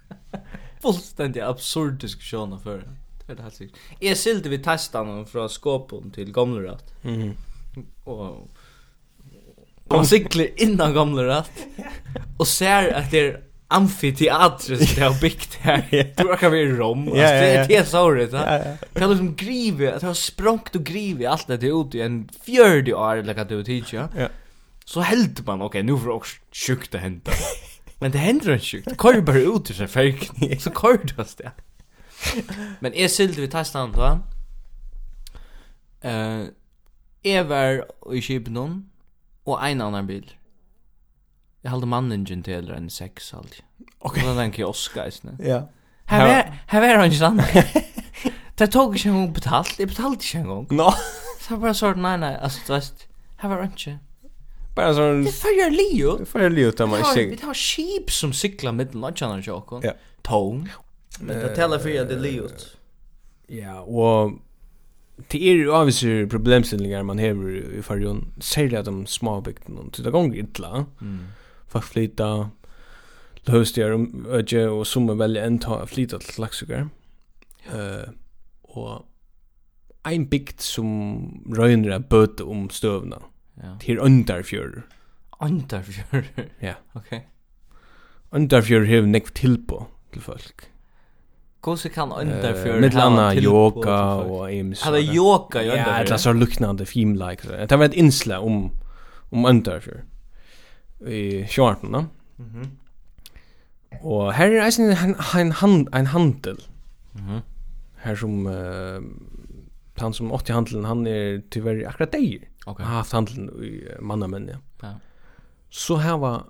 Fullstendig 0.82 1.40
absurd 1.40 2.00
diskusjon 2.00 2.52
av. 2.52 2.64
Det 2.64 3.28
er 3.28 3.36
det 3.38 3.44
helt 3.44 3.56
sikkert. 3.56 3.84
Jeg 4.00 4.18
silte 4.18 4.50
vi 4.50 4.58
testa 4.64 5.04
noen 5.04 5.26
fra 5.28 5.46
skåpen 5.48 6.10
til 6.10 6.32
gamlerat. 6.34 6.92
Mhm. 7.02 7.36
Og... 8.04 8.48
Og 9.90 10.04
sikler 10.06 10.52
innan 10.62 10.92
gamlerat. 10.94 11.50
Og 12.40 12.46
ser 12.46 12.92
at 12.94 13.10
det 13.10 13.20
er 13.20 13.38
amfiteatret 13.70 14.88
som 14.88 14.94
det 14.96 15.02
har 15.02 15.20
byggt 15.20 15.54
här. 15.54 16.12
Du 16.16 16.36
kan 16.36 16.50
vara 16.50 16.60
i 16.60 16.66
Rom. 16.66 17.08
Ja, 17.08 17.14
ja, 17.14 17.30
det 17.30 17.54
är 17.54 17.68
helt 17.68 17.88
såret. 17.88 18.32
Ja, 18.32 18.58
ja. 18.58 18.76
Det 18.92 19.00
har 19.00 19.08
liksom 19.08 19.36
grivit, 19.36 20.00
det 20.00 20.06
har 20.06 20.14
språngt 20.14 20.76
och 20.76 20.84
grivit 20.84 21.28
allt 21.28 21.46
det 21.46 21.66
ut 21.66 21.94
i 21.94 22.00
en 22.00 22.28
fjördig 22.44 22.96
år 22.96 23.16
eller 23.16 23.34
vad 23.34 23.48
det 23.48 23.54
är 23.54 23.62
tid, 23.62 23.84
ja. 23.92 24.08
Så 24.84 25.00
helt 25.00 25.46
man, 25.46 25.62
okej, 25.62 25.82
nu 25.82 25.98
får 25.98 26.06
det 26.06 26.12
också 26.12 26.36
sjukt 26.66 26.94
att 26.94 27.00
hända. 27.00 27.32
Men 27.98 28.10
det 28.10 28.18
händer 28.18 28.52
inte 28.52 28.64
sjukt. 28.64 29.02
Kör 29.02 29.14
ju 29.14 29.22
bara 29.22 29.38
ut 29.38 29.70
ur 29.70 29.74
sig 29.74 29.88
färgen. 29.88 30.60
Så 30.60 30.70
kör 30.70 31.00
du 31.04 31.22
oss 31.22 31.34
det. 31.34 31.52
Men 32.80 32.92
jag 32.94 33.10
sylte 33.10 33.40
vid 33.40 33.50
testan 33.50 33.92
då. 33.92 34.18
Uh, 36.04 36.46
jeg 37.24 37.44
var 37.44 37.84
i 38.14 38.20
Kibnon 38.20 38.86
og 39.44 39.60
en 39.70 39.80
annan 39.80 40.06
bil. 40.06 40.30
Jag 41.62 41.70
hade 41.70 41.86
mannen 41.86 42.26
till 42.26 42.70
en 42.70 42.90
sex 42.90 43.34
alltid. 43.34 43.62
Okej. 43.98 44.22
Okay. 44.22 44.34
Den 44.34 44.52
kioska 44.52 45.06
is 45.06 45.22
nu. 45.22 45.36
Ja. 45.38 45.68
Här 46.04 46.28
är 46.28 46.62
här 46.66 46.82
är 46.82 46.98
han 46.98 47.12
sann. 47.12 47.42
Det 48.54 48.66
tog 48.66 48.96
inte 48.96 49.08
hon 49.08 49.32
betalt. 49.32 49.74
Det 49.76 49.86
betalt 49.86 50.24
inte 50.24 50.38
en 50.38 50.48
gång. 50.48 50.66
Nå. 50.70 50.94
Så 51.40 51.56
bara 51.56 51.74
så 51.74 51.94
nej 51.94 52.18
nej 52.18 52.38
alltså 52.42 52.60
du 52.66 52.72
vet. 52.72 53.08
Här 53.36 53.48
var 53.48 53.62
inte. 53.62 53.98
Bara 54.76 54.94
sån. 54.94 55.24
Det 55.24 55.32
för 55.32 55.70
Leo. 55.70 56.16
Det 56.16 56.26
för 56.26 56.50
Leo 56.50 56.70
där 56.70 56.86
man 56.86 57.04
sig. 57.04 57.30
Vi 57.30 57.46
har 57.46 57.54
sheep 57.54 58.10
som 58.10 58.32
cyklar 58.32 58.72
med 58.72 58.94
lunchen 58.94 59.38
och 59.38 59.44
chocken. 59.44 59.80
Ja. 59.82 59.92
Tång. 60.22 60.68
Men 61.20 61.38
det 61.38 61.56
talar 61.56 61.78
för 61.78 61.88
det 61.88 62.16
Leo. 62.16 62.48
Ja, 63.46 63.80
och 63.80 64.32
Det 65.28 65.48
är 65.50 65.54
ju 65.54 65.72
avvisar 65.72 66.26
problemställningar 66.26 67.02
man 67.02 67.18
har 67.18 67.50
i 67.78 67.82
förrjun, 67.82 68.32
särskilt 68.40 68.84
de 68.84 69.06
små 69.06 69.40
bygden. 69.40 69.90
Det 69.98 70.10
går 70.10 70.24
inte 70.24 70.38
illa. 70.38 70.84
Mm 71.00 71.24
folk 71.70 71.86
flyta 71.86 72.50
til 73.46 73.92
om 73.94 74.26
öde 74.28 74.68
och 74.68 74.86
som 74.86 75.08
er 75.08 75.14
veldig 75.14 75.42
enn 75.42 75.58
ta 75.58 75.86
flyta 75.86 76.18
till 76.18 76.42
Laxugar. 76.42 76.88
Eh 77.72 78.10
og 78.70 79.06
ein 80.06 80.28
bygd 80.30 80.60
som 80.62 80.86
røyner 81.50 81.90
er 81.90 82.44
om 82.44 82.70
stövna. 82.70 83.18
ja. 83.62 83.74
til 83.80 83.98
Øndarfjörður. 83.98 84.82
Øndarfjörður? 85.42 86.28
ja. 86.68 86.74
Ok. 86.94 87.14
Øndarfjörður 88.36 88.90
hever 88.90 89.08
nekv 89.10 89.32
tilbå 89.36 89.84
til 90.14 90.24
folk. 90.24 90.68
Gåse 91.64 91.90
kan 91.92 92.12
Øndarfjörður 92.16 92.78
uh, 92.78 92.84
Mittla 92.86 93.08
anna 93.10 93.26
yoga 93.36 93.98
og 94.24 94.52
ims. 94.54 94.84
Hade 94.86 95.02
yoga 95.04 95.64
i 95.64 95.72
Øndarfjörður? 95.74 96.06
Ja, 96.06 96.14
det 96.14 96.20
så 96.24 96.32
luknande 96.36 96.86
film-like. 96.88 97.50
Det 97.68 97.78
var 97.78 97.90
ett 97.90 97.98
insla 98.00 98.40
om, 98.40 98.70
om 99.30 99.46
Øndarfjörður 99.46 100.06
i 101.06 101.46
shorten, 101.48 101.92
da. 101.92 102.04
Mhm. 102.38 102.70
Og 104.00 104.34
her 104.34 104.46
er 104.46 104.64
eisen 104.64 104.90
en, 104.90 105.16
en, 105.38 105.52
hand, 105.52 105.88
en 105.94 106.06
handel. 106.06 106.60
Mhm. 107.14 107.40
Her 108.04 108.14
som 108.14 108.46
uh, 108.46 109.02
han 109.98 110.14
som 110.14 110.32
80 110.32 110.54
handelen, 110.54 110.84
han 110.84 111.06
er 111.06 111.40
tyvärr 111.50 111.88
akkurat 111.88 112.12
deg. 112.12 112.48
Okay. 112.66 112.84
Han 112.84 112.92
har 112.92 113.02
haft 113.02 113.12
handelen 113.12 113.50
i 113.62 113.84
uh, 113.84 114.00
mannamenn, 114.00 114.48
ja. 114.48 114.56
ja. 114.82 114.94
Så 115.70 115.96
her 115.96 116.16
var 116.18 116.46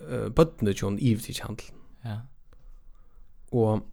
uh, 0.00 0.28
bøttene 0.28 0.74
tjon 0.74 0.98
ivetid 0.98 1.40
handelen. 1.40 1.80
Ja. 2.04 2.18
Og 3.52 3.86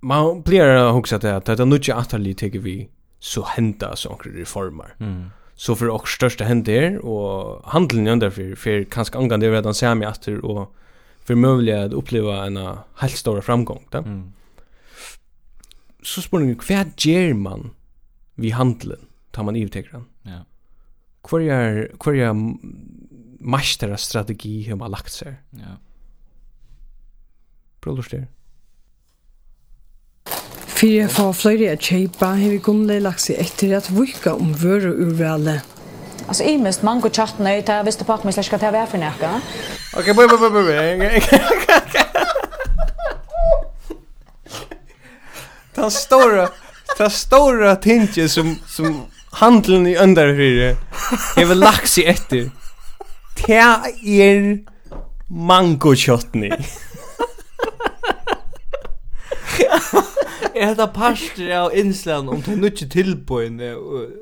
man 0.00 0.42
blir 0.44 0.68
å 0.78 0.92
huske 0.96 1.16
at 1.16 1.46
det 1.46 1.60
er 1.60 1.64
nødt 1.64 1.84
til 1.84 2.34
teker 2.34 2.60
vi 2.60 2.88
så 3.20 3.44
henta 3.56 3.94
sånne 3.96 4.32
reformer. 4.38 4.96
Mm 4.98 5.32
så 5.54 5.76
för 5.76 5.88
och 5.88 6.08
största 6.08 6.44
händer 6.44 6.98
och 6.98 7.62
handeln 7.64 8.06
under 8.06 8.30
för 8.30 8.54
för 8.54 8.84
kanske 8.84 9.18
angående 9.18 9.46
det 9.46 9.52
redan 9.52 9.74
ser 9.74 9.94
mig 9.94 10.08
att 10.08 10.28
och 10.28 10.74
för 11.24 11.34
möjliga 11.34 11.84
att 11.84 11.92
uppleva 11.92 12.46
en 12.46 12.76
helt 12.96 13.16
stor 13.16 13.40
framgång 13.40 13.86
då. 13.90 13.98
Mm. 13.98 14.32
Så 16.02 16.22
spårning 16.22 16.56
kvar 16.56 16.86
ger 16.96 17.34
man 17.34 17.70
vi 18.34 18.50
handeln 18.50 19.06
tar 19.30 19.42
man 19.42 19.56
ivtekran. 19.56 20.04
Ja. 20.22 20.44
Kvar 21.22 21.40
är 21.40 21.92
kvar 21.98 22.14
är 22.14 22.34
mästare 23.40 23.96
strategi 23.96 24.62
hur 24.62 24.74
man 24.74 24.90
lagt 24.90 25.12
sig. 25.12 25.34
Ja. 25.50 25.76
Bror 27.80 28.06
det. 28.10 28.26
Fyrir 30.74 31.08
for 31.08 31.32
flere 31.32 31.70
at 31.72 31.80
kjeipa 31.86 32.26
har 32.34 32.50
vi 32.50 32.58
kommet 32.58 33.02
lagt 33.02 33.22
seg 33.22 33.38
etter 33.38 33.76
at 33.78 33.86
vika 33.94 34.34
om 34.34 34.50
vøre 34.58 34.90
urvale. 34.90 35.60
Alltså 36.26 36.44
i 36.44 36.56
mest 36.58 36.82
mango 36.82 37.10
chatten 37.10 37.46
är 37.46 37.62
det 37.62 37.82
visst 37.86 38.06
på 38.06 38.12
att 38.12 38.24
man 38.24 38.32
ska 38.32 38.58
ta 38.58 38.70
vara 38.70 38.86
för 38.86 38.98
näka. 38.98 39.40
Okej, 39.96 40.14
bye 40.14 40.28
bye 40.28 40.50
bye 40.50 40.62
bye. 40.62 41.22
Den 45.74 45.90
stora, 45.90 46.48
den 46.98 47.10
stora 47.10 47.76
tingen 47.76 48.28
som 48.28 48.58
som 48.66 49.06
handeln 49.30 49.86
i 49.86 49.96
underhyre. 49.96 50.76
Jag 51.36 51.46
vill 51.46 51.58
lagt 51.58 51.88
sig 51.88 52.06
efter. 52.06 52.50
Ta 53.46 53.82
er 54.02 54.58
mango 55.28 55.94
chutney. 55.96 56.52
Er 60.54 60.70
hetta 60.70 60.86
partur 60.86 61.50
av 61.56 61.74
innslan 61.76 62.28
om 62.28 62.42
tog 62.44 62.58
nutje 62.60 62.86
tilbøyn 62.92 63.60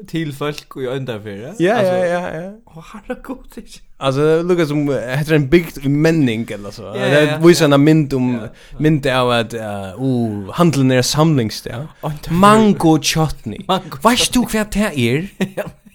til 0.09 0.33
folk 0.37 0.77
i 0.81 0.87
øndarfyrra? 0.93 1.55
Ja, 1.61 1.81
ja, 1.85 1.97
ja, 2.05 2.21
ja. 2.37 2.51
Og 2.73 2.85
herre 2.93 3.19
god 3.23 3.59
ikke. 3.61 3.83
Alltså 4.03 4.43
lukar 4.43 4.67
som 4.67 4.89
heter 4.89 5.37
en 5.37 5.49
bygd 5.51 5.85
i 5.85 5.89
menning 5.89 6.47
eller 6.51 6.71
så. 6.75 6.95
Det 6.95 7.39
visar 7.45 7.69
en 7.71 7.85
mynd 7.85 8.15
om 8.15 8.33
mynd 8.79 9.07
av 9.07 9.31
att 9.31 9.55
uh, 9.55 10.51
handeln 10.53 10.91
är 10.91 11.03
samlingssted. 11.03 11.87
Mango 12.31 12.99
chutney. 13.03 13.59
Vet 14.03 14.33
du 14.33 14.41
vad 14.41 14.67
det 14.73 14.91
är? 14.97 15.29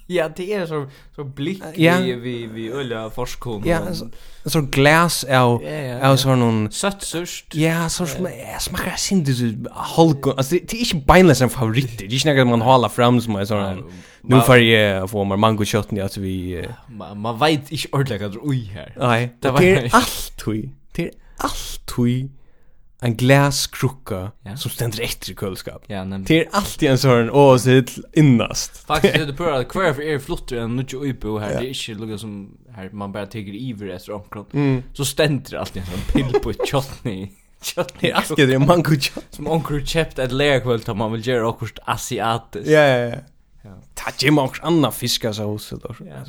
Ja, 0.10 0.30
det 0.36 0.54
är 0.54 0.66
så 0.66 0.88
så 1.16 1.24
blikk 1.24 1.64
ja. 1.76 1.98
vi 1.98 2.14
vi 2.14 2.48
vi 2.48 2.72
ölla 2.72 3.10
forskon. 3.10 3.64
Ja, 3.66 3.94
så, 3.94 4.10
så 4.46 4.62
glas 4.62 5.24
av 5.24 5.64
ja, 5.64 5.70
ja, 5.70 5.96
av 5.96 6.02
ja. 6.02 6.18
sån 6.18 6.40
någon 6.40 6.72
sött 6.72 7.04
sust. 7.04 7.56
Ja, 7.56 7.90
så 7.90 8.06
smakar 8.06 8.60
smakar 8.60 8.96
sin 8.96 9.24
det 9.24 9.70
halk. 9.72 10.28
Alltså 10.28 10.56
det 10.56 10.74
är 10.74 10.96
inte 10.96 11.08
beinless 11.08 11.42
en 11.42 11.50
favorit. 11.50 11.98
Det 11.98 12.06
är 12.06 12.14
inte 12.14 12.34
något 12.34 12.48
man 12.48 12.62
håller 12.62 12.90
fram 12.90 13.22
som 13.22 13.36
är 13.36 13.46
sån 13.46 13.92
nu 14.22 14.42
får 14.42 14.58
jag 14.58 15.10
få 15.10 15.24
mer 15.24 15.38
mango 15.38 15.66
shot 15.66 15.92
ni 15.92 16.02
alltså 16.02 16.20
vi 16.22 16.68
man 17.16 17.40
vet 17.40 17.72
inte 17.72 17.88
ordentligt 17.92 18.22
att 18.22 18.38
oj 18.42 18.64
her. 18.64 18.94
Nej, 19.00 19.36
det 19.40 19.48
är 19.48 19.96
allt 19.96 20.44
oj. 20.48 20.70
Det 20.92 21.04
är 21.04 21.12
allt 21.38 21.94
oj 21.98 22.30
en 23.00 23.16
glaskrukka 23.16 24.32
ja. 24.44 24.58
som 24.58 24.72
ständer 24.72 25.04
efter 25.04 25.32
i 25.32 25.36
kölskap. 25.36 25.84
Ja, 25.88 26.04
nemlig. 26.04 26.28
Det 26.28 26.40
är 26.40 26.48
alltid 26.52 26.90
en 26.90 26.98
sån 26.98 27.30
åsitt 27.30 27.98
innast. 28.14 28.78
Faktisk 28.88 29.16
er 29.16 29.26
det 29.26 29.36
på 29.38 29.46
at 29.46 29.74
hver 29.74 29.94
for 29.94 30.02
er 30.02 30.20
flottere 30.20 30.64
enn 30.66 30.80
mycket 30.80 30.98
uipo 30.98 31.38
her, 31.38 31.52
Ja. 31.52 31.60
Det 31.60 31.70
er 31.70 31.76
ikke 31.76 31.94
lukka 32.00 32.18
som 32.18 32.58
her 32.76 32.90
man 32.92 33.14
bare 33.14 33.30
tigger 33.30 33.54
iver 33.54 33.94
etter 33.94 34.14
omkron. 34.18 34.46
Mm. 34.54 34.84
Så 34.94 35.06
ständer 35.06 35.52
det 35.52 35.60
alltid 35.60 35.82
en 35.82 35.92
sånn 35.92 36.08
pill 36.14 36.42
på 36.42 36.50
ett 36.50 36.66
chutney. 36.66 37.30
Chutney 37.62 38.12
aske 38.12 38.46
det 38.46 38.60
mango 38.60 38.84
kunde 38.84 39.24
som 39.34 39.48
onkel 39.48 39.86
kjept 39.86 40.20
et 40.20 40.32
layer 40.32 40.60
kväll 40.66 40.82
tar 40.82 40.98
man 40.98 41.12
vil 41.12 41.28
göra 41.28 41.50
okkurst 41.50 41.80
asiatiskt. 41.86 42.70
Ja, 42.70 42.82
ja, 42.82 42.98
ja. 43.14 43.22
Ja. 43.64 43.78
Ta 43.94 44.12
gem 44.18 44.38
också 44.38 44.64
annan 44.64 44.94
fiskar 44.94 45.34
så 45.34 45.44
hos 45.44 45.70
då. 45.70 45.96
Ja. 46.00 46.26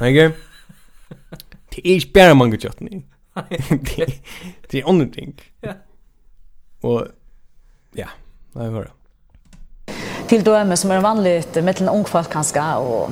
Men 0.00 0.14
grej. 0.14 0.32
Det 1.74 1.88
är 1.88 2.12
bara 2.14 2.34
man 2.34 2.50
kunde 2.50 2.68
chutney. 2.68 3.02
Det 4.70 4.78
är 4.78 4.88
onödigt. 4.88 5.40
Ja. 5.60 5.72
Och 6.80 7.06
ja, 7.92 8.08
det 8.52 8.60
är 8.60 8.70
hörra. 8.70 8.90
Till 10.28 10.44
döme 10.44 10.76
som 10.76 10.90
är 10.90 11.00
vanligt 11.00 11.54
mellan 11.54 11.88
ung 11.94 12.04
folk 12.04 12.30
kanske 12.30 12.74
och 12.74 13.10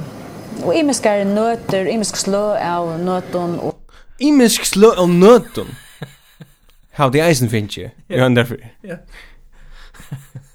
och 0.64 0.74
imiskar 0.74 1.24
nötter, 1.24 1.86
imisk 1.86 2.16
slö 2.16 2.76
av 2.76 3.00
nöton 3.00 3.58
och 3.58 3.90
imisk 4.18 4.64
slå 4.64 4.92
av 4.92 5.08
nöton. 5.08 5.66
How 6.92 7.10
the 7.10 7.20
Eisen 7.20 7.48
finch 7.48 7.78
you. 7.78 7.90
Jag 8.06 8.26
undrar. 8.26 8.46
Ja. 8.80 8.96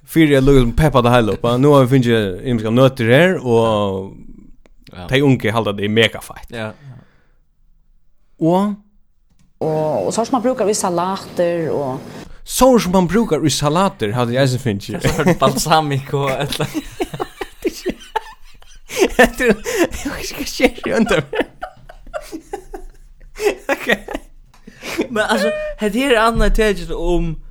Fyrir 0.05 0.34
jeg 0.34 0.43
lukket 0.43 0.76
peppa 0.78 1.01
det 1.01 1.09
här 1.09 1.30
upp. 1.30 1.43
Nå 1.43 1.74
har 1.74 1.86
vi 1.86 1.89
finnet 1.89 2.41
imiske 2.43 2.72
nøtter 2.72 3.05
her, 3.05 3.38
og 3.39 4.12
de 5.09 5.22
unge 5.24 5.51
halda 5.51 5.72
det 5.72 5.89
mega 5.91 6.20
fight. 6.20 6.51
Ja. 6.51 6.72
Og? 8.39 8.74
Og, 9.59 10.05
og 10.05 10.14
så 10.14 10.22
har 10.22 10.32
man 10.32 10.41
brukar 10.41 10.66
vi 10.66 10.74
salater 10.74 11.70
og... 11.72 11.99
Sån 12.52 12.80
som 12.80 12.91
man 12.91 13.08
brukar 13.08 13.45
i 13.45 13.49
salater 13.49 14.10
hade 14.10 14.34
jag 14.34 14.49
sen 14.49 14.60
finns 14.60 14.89
ju. 14.89 14.99
Balsamico 15.39 16.28
eller. 16.28 16.68
Jag 19.18 19.38
tror 19.38 19.56
jag 20.06 20.26
ska 20.26 20.43
köra 20.43 20.97
runt. 20.97 21.10
Okej. 23.68 24.08
Men 25.10 25.24
alltså 25.24 25.47
det 25.80 25.99
här 25.99 26.14
är 26.14 26.18
andra 26.18 26.49
teget 26.49 26.91
om 26.91 27.43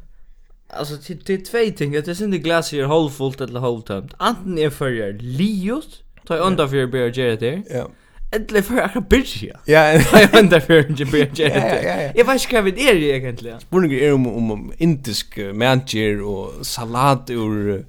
alltså 0.68 0.96
till 0.96 1.24
till 1.24 1.44
två 1.44 1.58
ting. 1.76 1.92
Det 1.92 2.08
är 2.08 2.14
synd 2.14 2.32
det 2.32 2.38
glas 2.38 2.72
är 2.72 2.84
halvfullt 2.84 3.40
eller 3.40 3.60
halvtömt. 3.60 4.14
Antingen 4.16 4.58
är 4.58 4.70
för 4.70 5.12
liot, 5.12 6.02
ta 6.26 6.36
undan 6.36 6.68
för 6.68 6.76
jag 6.76 6.90
börjar 6.90 7.08
göra 7.08 7.36
det. 7.36 7.62
Ja. 7.70 7.90
Eller 8.30 8.62
för 8.62 8.78
att 8.78 9.08
börja. 9.08 9.56
Ja, 9.64 9.92
jag 10.12 10.28
väntar 10.32 10.60
för 10.60 10.78
att 10.78 11.10
börja. 11.10 11.26
Ja, 11.34 11.48
ja, 11.48 11.82
ja. 11.82 12.12
Jag 12.14 12.24
vet 12.24 12.42
inte 12.44 12.62
vad 12.62 12.74
det 12.74 12.88
är 12.88 12.96
egentligen. 12.96 13.60
Spurningen 13.60 13.98
är 14.00 14.12
om, 14.12 14.26
om 14.26 14.72
indisk 14.78 15.38
manager 15.54 16.22
och 16.22 16.66
salat 16.66 17.30
ur 17.30 17.84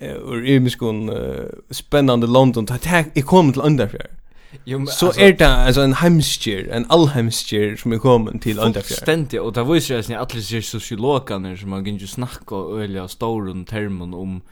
ur 0.00 0.46
imiskon 0.46 1.10
spännande 1.70 2.26
London. 2.26 2.64
Det 2.64 2.84
här 2.84 3.04
är 3.14 3.22
kom 3.22 3.52
till 3.52 3.62
underfjär. 3.62 4.06
Jo, 4.64 4.78
men, 4.78 4.86
så 4.86 5.12
er 5.18 5.32
det 5.32 5.46
alltså 5.46 5.82
en 5.82 5.94
hemskjer, 5.94 6.66
en 6.72 6.86
allhemskjer 6.90 7.76
som 7.76 7.92
er 7.92 7.98
kommet 7.98 8.42
til 8.42 8.58
Underfjärd. 8.58 8.98
Ständigt, 8.98 9.40
och 9.40 9.52
det 9.52 9.62
var 9.62 9.74
ju 9.74 9.80
så 9.80 9.94
att 9.94 10.10
alla 10.10 10.42
ser 10.42 10.60
sociologerna 10.60 11.56
som 11.56 11.70
man 11.70 11.84
kan 11.84 11.96
ju 11.96 12.06
snacka 12.06 12.54
och 12.54 12.82
öliga 12.82 13.08
stora 13.08 13.64
termen 13.64 14.14
om 14.14 14.42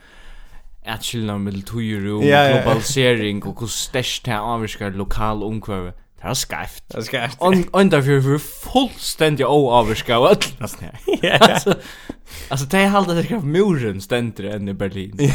at 0.85 1.03
skilna 1.05 1.37
middel 1.37 1.61
tøyru 1.61 2.17
og 2.17 2.23
globalisering 2.23 3.45
och 3.45 3.59
hur 3.59 3.67
stærst 3.67 4.25
det 4.25 4.33
avskar 4.33 4.89
lokal 4.89 5.43
umkvar. 5.43 5.93
Det 6.21 6.27
är 6.27 6.33
skäft. 6.33 6.83
Det 6.91 6.97
er 6.97 7.01
skæft. 7.01 7.37
Och 7.39 7.81
enda 7.81 8.01
for 8.01 8.21
for 8.21 8.37
fullstendig 8.37 9.45
å 9.45 9.69
avskar 9.71 10.17
og 10.17 10.29
alt 10.29 10.53
Alltså. 10.61 11.73
Alltså 12.49 12.65
det 12.65 12.79
är 12.79 12.87
halda 12.87 13.13
det 13.13 13.43
muren 13.43 14.01
ständer 14.01 14.43
än 14.43 14.69
i 14.69 14.73
Berlin. 14.73 15.19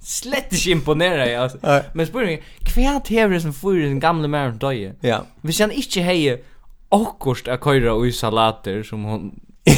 Slett 0.00 0.52
ikke 0.52 0.70
imponera 0.70 1.26
jeg, 1.28 1.36
altså. 1.40 1.82
Men 1.94 2.06
spurning, 2.06 2.40
hva 2.74 3.00
hever 3.08 3.36
det 3.36 3.42
som 3.42 3.52
fyrir 3.54 3.84
den 3.88 4.00
gamle 4.00 4.28
mæren 4.28 4.56
døye? 4.58 4.94
Ja. 5.02 5.20
Hvis 5.42 5.58
han 5.58 5.70
ikke 5.70 6.02
heier 6.02 6.40
akkurst 6.90 7.48
a 7.48 7.56
køyra 7.56 7.94
ui 7.94 8.10
salater, 8.12 8.82
som 8.82 9.04
hon 9.04 9.30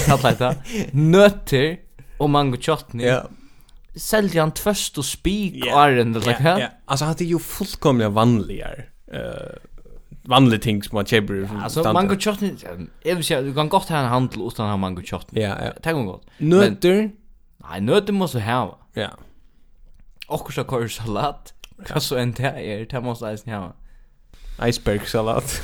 kallar 0.06 0.38
det, 0.38 0.52
nøtter 0.94 1.76
og 2.18 2.30
mango 2.30 2.56
chutney. 2.56 3.04
Ja 3.04 3.20
säljer 3.96 4.40
han 4.40 4.52
tvöst 4.52 4.98
och 4.98 5.04
spik 5.04 5.54
yeah. 5.54 5.76
och 5.76 5.82
är 5.82 5.90
det 5.90 6.04
like 6.04 6.30
yeah, 6.30 6.58
yeah. 6.58 6.70
Alltså 6.84 7.04
han 7.04 7.14
är 7.18 7.24
ju 7.24 7.38
fullkomligt 7.38 8.10
vanligare. 8.10 8.84
Eh 9.12 9.18
uh, 9.18 9.26
vanliga 10.24 10.60
ting 10.60 10.82
som 10.82 10.96
man 10.96 11.06
köper 11.06 11.34
ja, 11.34 11.68
standard. 11.68 11.94
mango 11.94 12.16
chutney 12.16 12.50
jeg 13.04 13.16
vil 13.16 13.24
si 13.24 13.34
du 13.34 13.52
kan 13.54 13.68
godt 13.68 13.88
ha 13.88 14.02
en 14.02 14.08
handel 14.08 14.46
utan 14.46 14.68
ha 14.68 14.76
mango 14.76 15.02
chutney. 15.02 15.42
Ja, 15.42 15.64
ja. 15.64 15.72
Tänk 15.82 15.96
om 15.96 16.06
gott. 16.06 16.26
Nötter? 16.38 17.10
nøtter 17.80 18.12
må 18.12 18.26
så 18.26 18.40
ha. 18.40 18.78
Ja. 18.94 19.08
Och 20.28 20.52
så 20.52 20.64
kör 20.64 20.88
salat. 20.88 21.54
hva 21.82 22.00
så 22.00 22.16
en 22.16 22.32
det 22.32 22.52
er 22.56 22.84
det 22.84 23.02
måste 23.02 23.26
eisen 23.26 23.52
ha. 23.52 23.72
Iceberg 24.68 25.06
salat. 25.06 25.62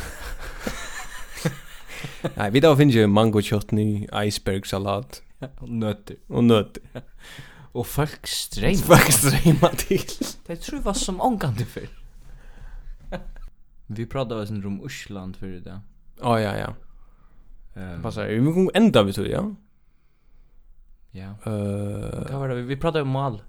Nej, 2.36 2.50
vi 2.50 2.60
då 2.60 2.76
finns 2.76 2.94
ju 2.94 3.06
mango 3.06 3.42
chutney, 3.42 4.06
iceberg 4.12 4.66
salat, 4.66 5.22
nötter 5.60 6.16
och 6.28 6.44
nötter. 6.44 6.82
Og 7.78 7.86
folk 7.86 8.26
strejmar. 8.26 8.86
Folk 8.86 9.12
strejmar 9.12 9.74
till. 9.78 10.10
Det 10.46 10.58
tror 10.60 10.78
jeg 10.78 10.84
var 10.84 10.98
som 10.98 11.20
ångande 11.20 11.64
før. 11.64 11.86
vi 13.96 14.06
pratade 14.06 14.42
oss 14.42 14.50
om 14.50 14.80
Ursland 14.84 15.36
för 15.36 15.46
det. 15.46 15.62
Ja, 15.64 15.80
Oh, 16.20 16.42
ja, 16.42 16.56
ja. 16.56 16.74
Um, 17.74 18.02
Vad 18.02 18.26
Vi 18.26 18.52
kommer 18.52 18.70
ända 18.74 19.02
vi 19.02 19.12
tror 19.12 19.26
ja. 19.26 19.54
Ja. 21.10 21.34
Eh, 21.46 21.52
uh, 21.52 22.30
vad 22.30 22.40
var 22.40 22.48
det? 22.48 22.62
Vi 22.62 22.76
pratade 22.76 23.02
om 23.02 23.08
mal. 23.08 23.42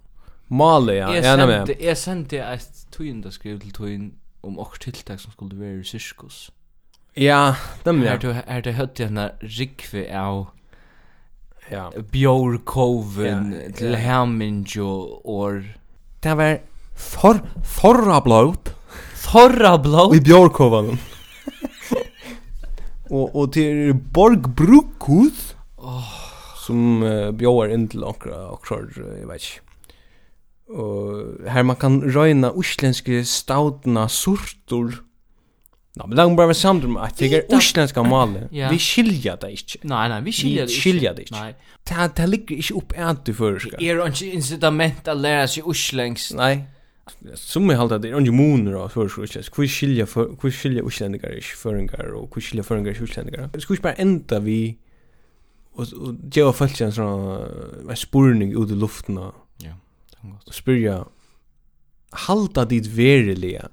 Mal 0.48 0.88
ja. 0.88 1.16
Jag 1.16 1.18
ja, 1.18 1.38
sände 1.38 1.76
jag 1.80 1.98
sände 1.98 2.44
ett 2.44 2.92
tynda 2.92 3.32
skriv 3.32 3.60
till 3.60 3.72
tyn 3.72 4.14
om 4.42 4.60
och 4.60 4.80
tilltag 4.80 5.20
som 5.20 5.32
skulle 5.32 5.56
vara 5.56 5.70
i 5.70 5.84
cirkus. 5.84 6.52
Ja, 7.14 7.56
dem 7.84 8.04
ja. 8.04 8.12
Är 8.12 8.18
det 8.18 8.44
är 8.48 8.62
det 8.62 8.72
hört 8.72 8.96
den 8.96 9.16
där 9.16 9.36
rikve 9.40 10.20
av 10.20 10.48
Ja. 11.72 11.92
Björ 12.12 12.58
Coven 12.66 13.56
ja, 13.66 13.74
till 13.74 13.92
ja. 13.92 13.98
Herminjo 13.98 15.22
or 15.24 15.78
Det 16.20 16.36
var 16.36 16.60
for 16.96 17.40
forra 17.64 18.22
blåt. 18.22 18.76
Forra 19.16 19.78
blåt. 19.78 20.16
I 20.16 20.22
Björ 20.22 20.50
Coven. 20.50 20.98
och 23.10 23.36
och 23.36 23.54
till 23.54 23.94
Borg 23.94 24.38
Brukhus. 24.38 25.56
Oh. 25.78 26.30
Som 26.66 27.04
uh, 27.04 27.32
bjöar 27.32 27.74
in 27.74 27.88
till 27.88 28.04
okra 28.04 28.52
okra 28.52 28.78
jeg 28.96 29.28
vet 29.28 29.42
ikke. 29.42 29.62
Och 30.70 31.50
her 31.50 31.64
man 31.64 31.76
kan 31.76 32.02
røyna 32.02 32.52
uslenske 32.54 33.24
stautna 33.26 34.08
surtor 34.10 35.00
Nå, 35.96 36.08
men 36.08 36.18
langt 36.18 36.30
bare 36.30 36.36
bara 36.36 36.48
med 36.48 36.56
samtum 36.56 36.98
att 36.98 37.18
det 37.18 37.26
uslenska 37.54 38.02
isländska 38.02 38.48
Ja. 38.52 38.70
Vi 38.70 38.80
skilja 38.80 39.36
det 39.36 39.52
ikke. 39.52 39.80
Nej, 39.82 40.10
nej, 40.10 40.22
vi 40.22 40.32
skilja 40.32 40.66
det. 40.66 40.72
Skilja 40.72 41.14
det. 41.14 41.22
ikke. 41.22 41.36
Nej. 41.36 41.56
Det, 41.84 42.12
det 42.18 42.30
ligger 42.30 42.56
ikke 42.56 42.74
opp 42.74 42.94
ärnt 42.98 43.26
du 43.26 43.34
för 43.34 43.60
ska. 43.60 43.78
Är 43.78 44.08
ikke 44.08 44.26
incitament 44.26 45.08
att 45.08 45.18
lära 45.18 45.48
sig 45.48 45.64
isländskt. 45.72 46.36
Nei. 46.36 46.64
Som 47.36 47.70
jeg 47.70 47.78
håller 47.78 47.98
det 47.98 48.12
er 48.12 48.20
ikke 48.20 48.32
moner 48.32 48.74
av 48.74 48.90
för 48.90 49.08
så 49.08 49.22
inte. 49.22 49.44
Hur 49.58 49.68
skilja 49.68 50.06
för 50.06 50.36
hur 50.42 50.52
skilja 50.52 50.84
isländare 50.84 51.38
ikke 51.38 51.58
føringar, 51.58 52.14
og 52.14 52.30
hvor 52.30 52.42
skilja 52.42 52.64
føringar 52.64 52.92
ikke 52.92 53.04
isländare. 53.04 53.50
Det 53.54 53.62
skulle 53.62 53.76
ikke 53.76 53.84
bare 53.84 54.02
enda 54.02 54.40
vi 54.40 54.78
og 55.74 55.88
och 55.94 56.16
ge 56.36 56.44
av 56.44 56.62
en 56.62 56.92
sånn 56.92 57.90
en 57.90 57.96
spurning 57.96 58.52
ut 58.64 58.72
i 58.72 58.76
luften. 58.76 59.16
Ja. 59.64 59.74
det 60.12 60.18
var 60.22 60.30
godt. 60.32 60.56
Spyrja 60.56 61.04
halda 62.12 62.66
dit 62.66 62.88
veriliga 62.98 63.68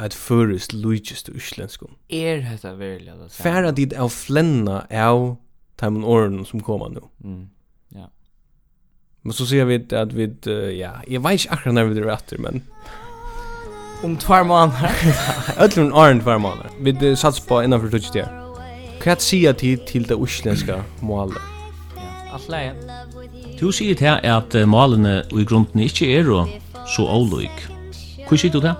at 0.00 0.14
føres 0.16 0.72
lujist 0.72 1.28
og 1.28 1.36
islenskum. 1.36 1.94
Er 2.08 2.40
hetta 2.46 2.72
verilig 2.78 3.12
at 3.12 3.22
det 3.22 3.32
Færa 3.36 3.70
dit 3.76 3.92
av 3.92 4.10
flenna 4.14 4.84
av 4.90 5.36
taimun 5.80 6.04
åren 6.04 6.44
som 6.48 6.60
koma 6.64 6.88
nu. 6.88 7.02
Mm. 7.24 7.48
Ja. 7.96 8.08
Men 9.22 9.36
så 9.36 9.46
ser 9.46 9.68
vi 9.68 9.80
at 9.96 10.16
vi, 10.16 10.28
uh, 10.46 10.70
ja, 10.72 10.92
jeg 11.08 11.22
vet 11.24 11.44
ikke 11.44 11.56
akkurat 11.56 11.74
når 11.76 11.92
vi 11.92 12.00
er 12.00 12.12
etter, 12.14 12.40
men... 12.40 12.64
Om 14.04 14.16
tvær 14.16 14.46
måneder. 14.48 14.94
Øtlun 15.64 15.92
åren 15.92 16.20
tvær 16.20 16.38
måneder. 16.40 16.72
Vi 16.80 16.96
uh, 17.10 17.16
sats 17.16 17.40
på 17.40 17.60
innanfor 17.60 17.92
tutsi 17.92 18.14
tida. 18.14 18.28
Hva 19.00 19.16
sier 19.20 19.56
tid 19.56 19.86
til 19.88 20.04
det 20.08 20.16
uslenska 20.16 20.82
målet? 21.00 21.40
Ja, 21.96 22.10
alt 22.36 22.48
leien. 22.52 22.80
Du 23.60 23.70
sier 23.72 23.96
til 23.96 24.20
at 24.24 24.56
målene 24.68 25.22
og 25.32 25.40
i 25.40 25.48
grunden 25.48 25.84
ikke 25.84 26.08
er 26.16 26.28
så 26.88 27.04
åløyk. 27.08 27.66
Hva 28.28 28.40
sier 28.40 28.52
du 28.52 28.60
det? 28.64 28.76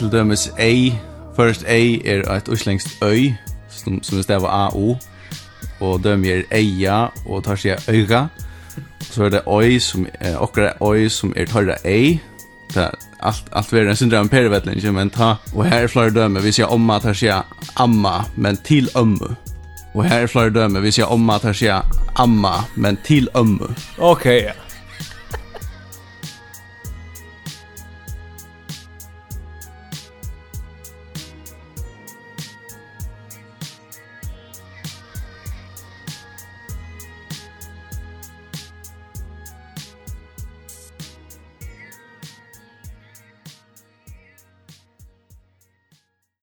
til 0.00 0.12
dømes 0.12 0.52
A. 0.58 0.72
First 1.36 1.64
A 1.68 1.80
er 2.04 2.32
et 2.32 2.48
uslengst 2.48 2.88
øy, 3.04 3.32
som, 3.68 4.02
som 4.02 4.18
er 4.18 4.22
stedet 4.22 4.44
A-O. 4.44 4.96
Og 5.80 6.04
døm 6.04 6.24
er 6.24 6.42
eia, 6.52 7.06
og 7.26 7.44
tar 7.44 7.56
seg 7.56 7.88
øyga. 7.88 8.26
Så 9.00 9.24
er 9.24 9.28
det 9.28 9.42
øy, 9.48 9.78
som 9.78 10.06
er 10.20 10.36
okra 10.36 10.72
øy, 10.80 11.08
som 11.08 11.32
er 11.36 11.44
tørre 11.44 11.76
A. 11.84 12.16
Ta, 12.72 12.88
alt, 13.22 13.44
alt 13.52 13.72
verden, 13.72 13.88
jeg 13.88 13.96
synes 13.96 14.10
det 14.10 14.18
er 14.18 14.88
en 14.88 14.94
men 14.94 15.10
ta, 15.10 15.34
og 15.54 15.64
her 15.64 15.82
er 15.82 15.86
flere 15.86 16.10
døme, 16.10 16.42
vi 16.42 16.52
sier 16.52 16.66
omma, 16.66 16.98
tar 16.98 17.12
seg 17.12 17.42
amma, 17.76 18.24
men 18.36 18.56
til 18.56 18.88
ømme. 18.96 19.36
Og 19.94 20.04
her 20.04 20.22
er 20.22 20.26
flere 20.26 20.50
døme, 20.50 20.80
vi 20.82 20.90
sier 20.90 21.12
omma, 21.12 21.38
tar 21.38 21.52
seg 21.52 21.82
amma, 22.16 22.64
men 22.76 22.98
til 23.04 23.28
ømme. 23.36 23.74
Ok, 23.98 24.26
ja. 24.26 24.32
Yeah. 24.32 24.69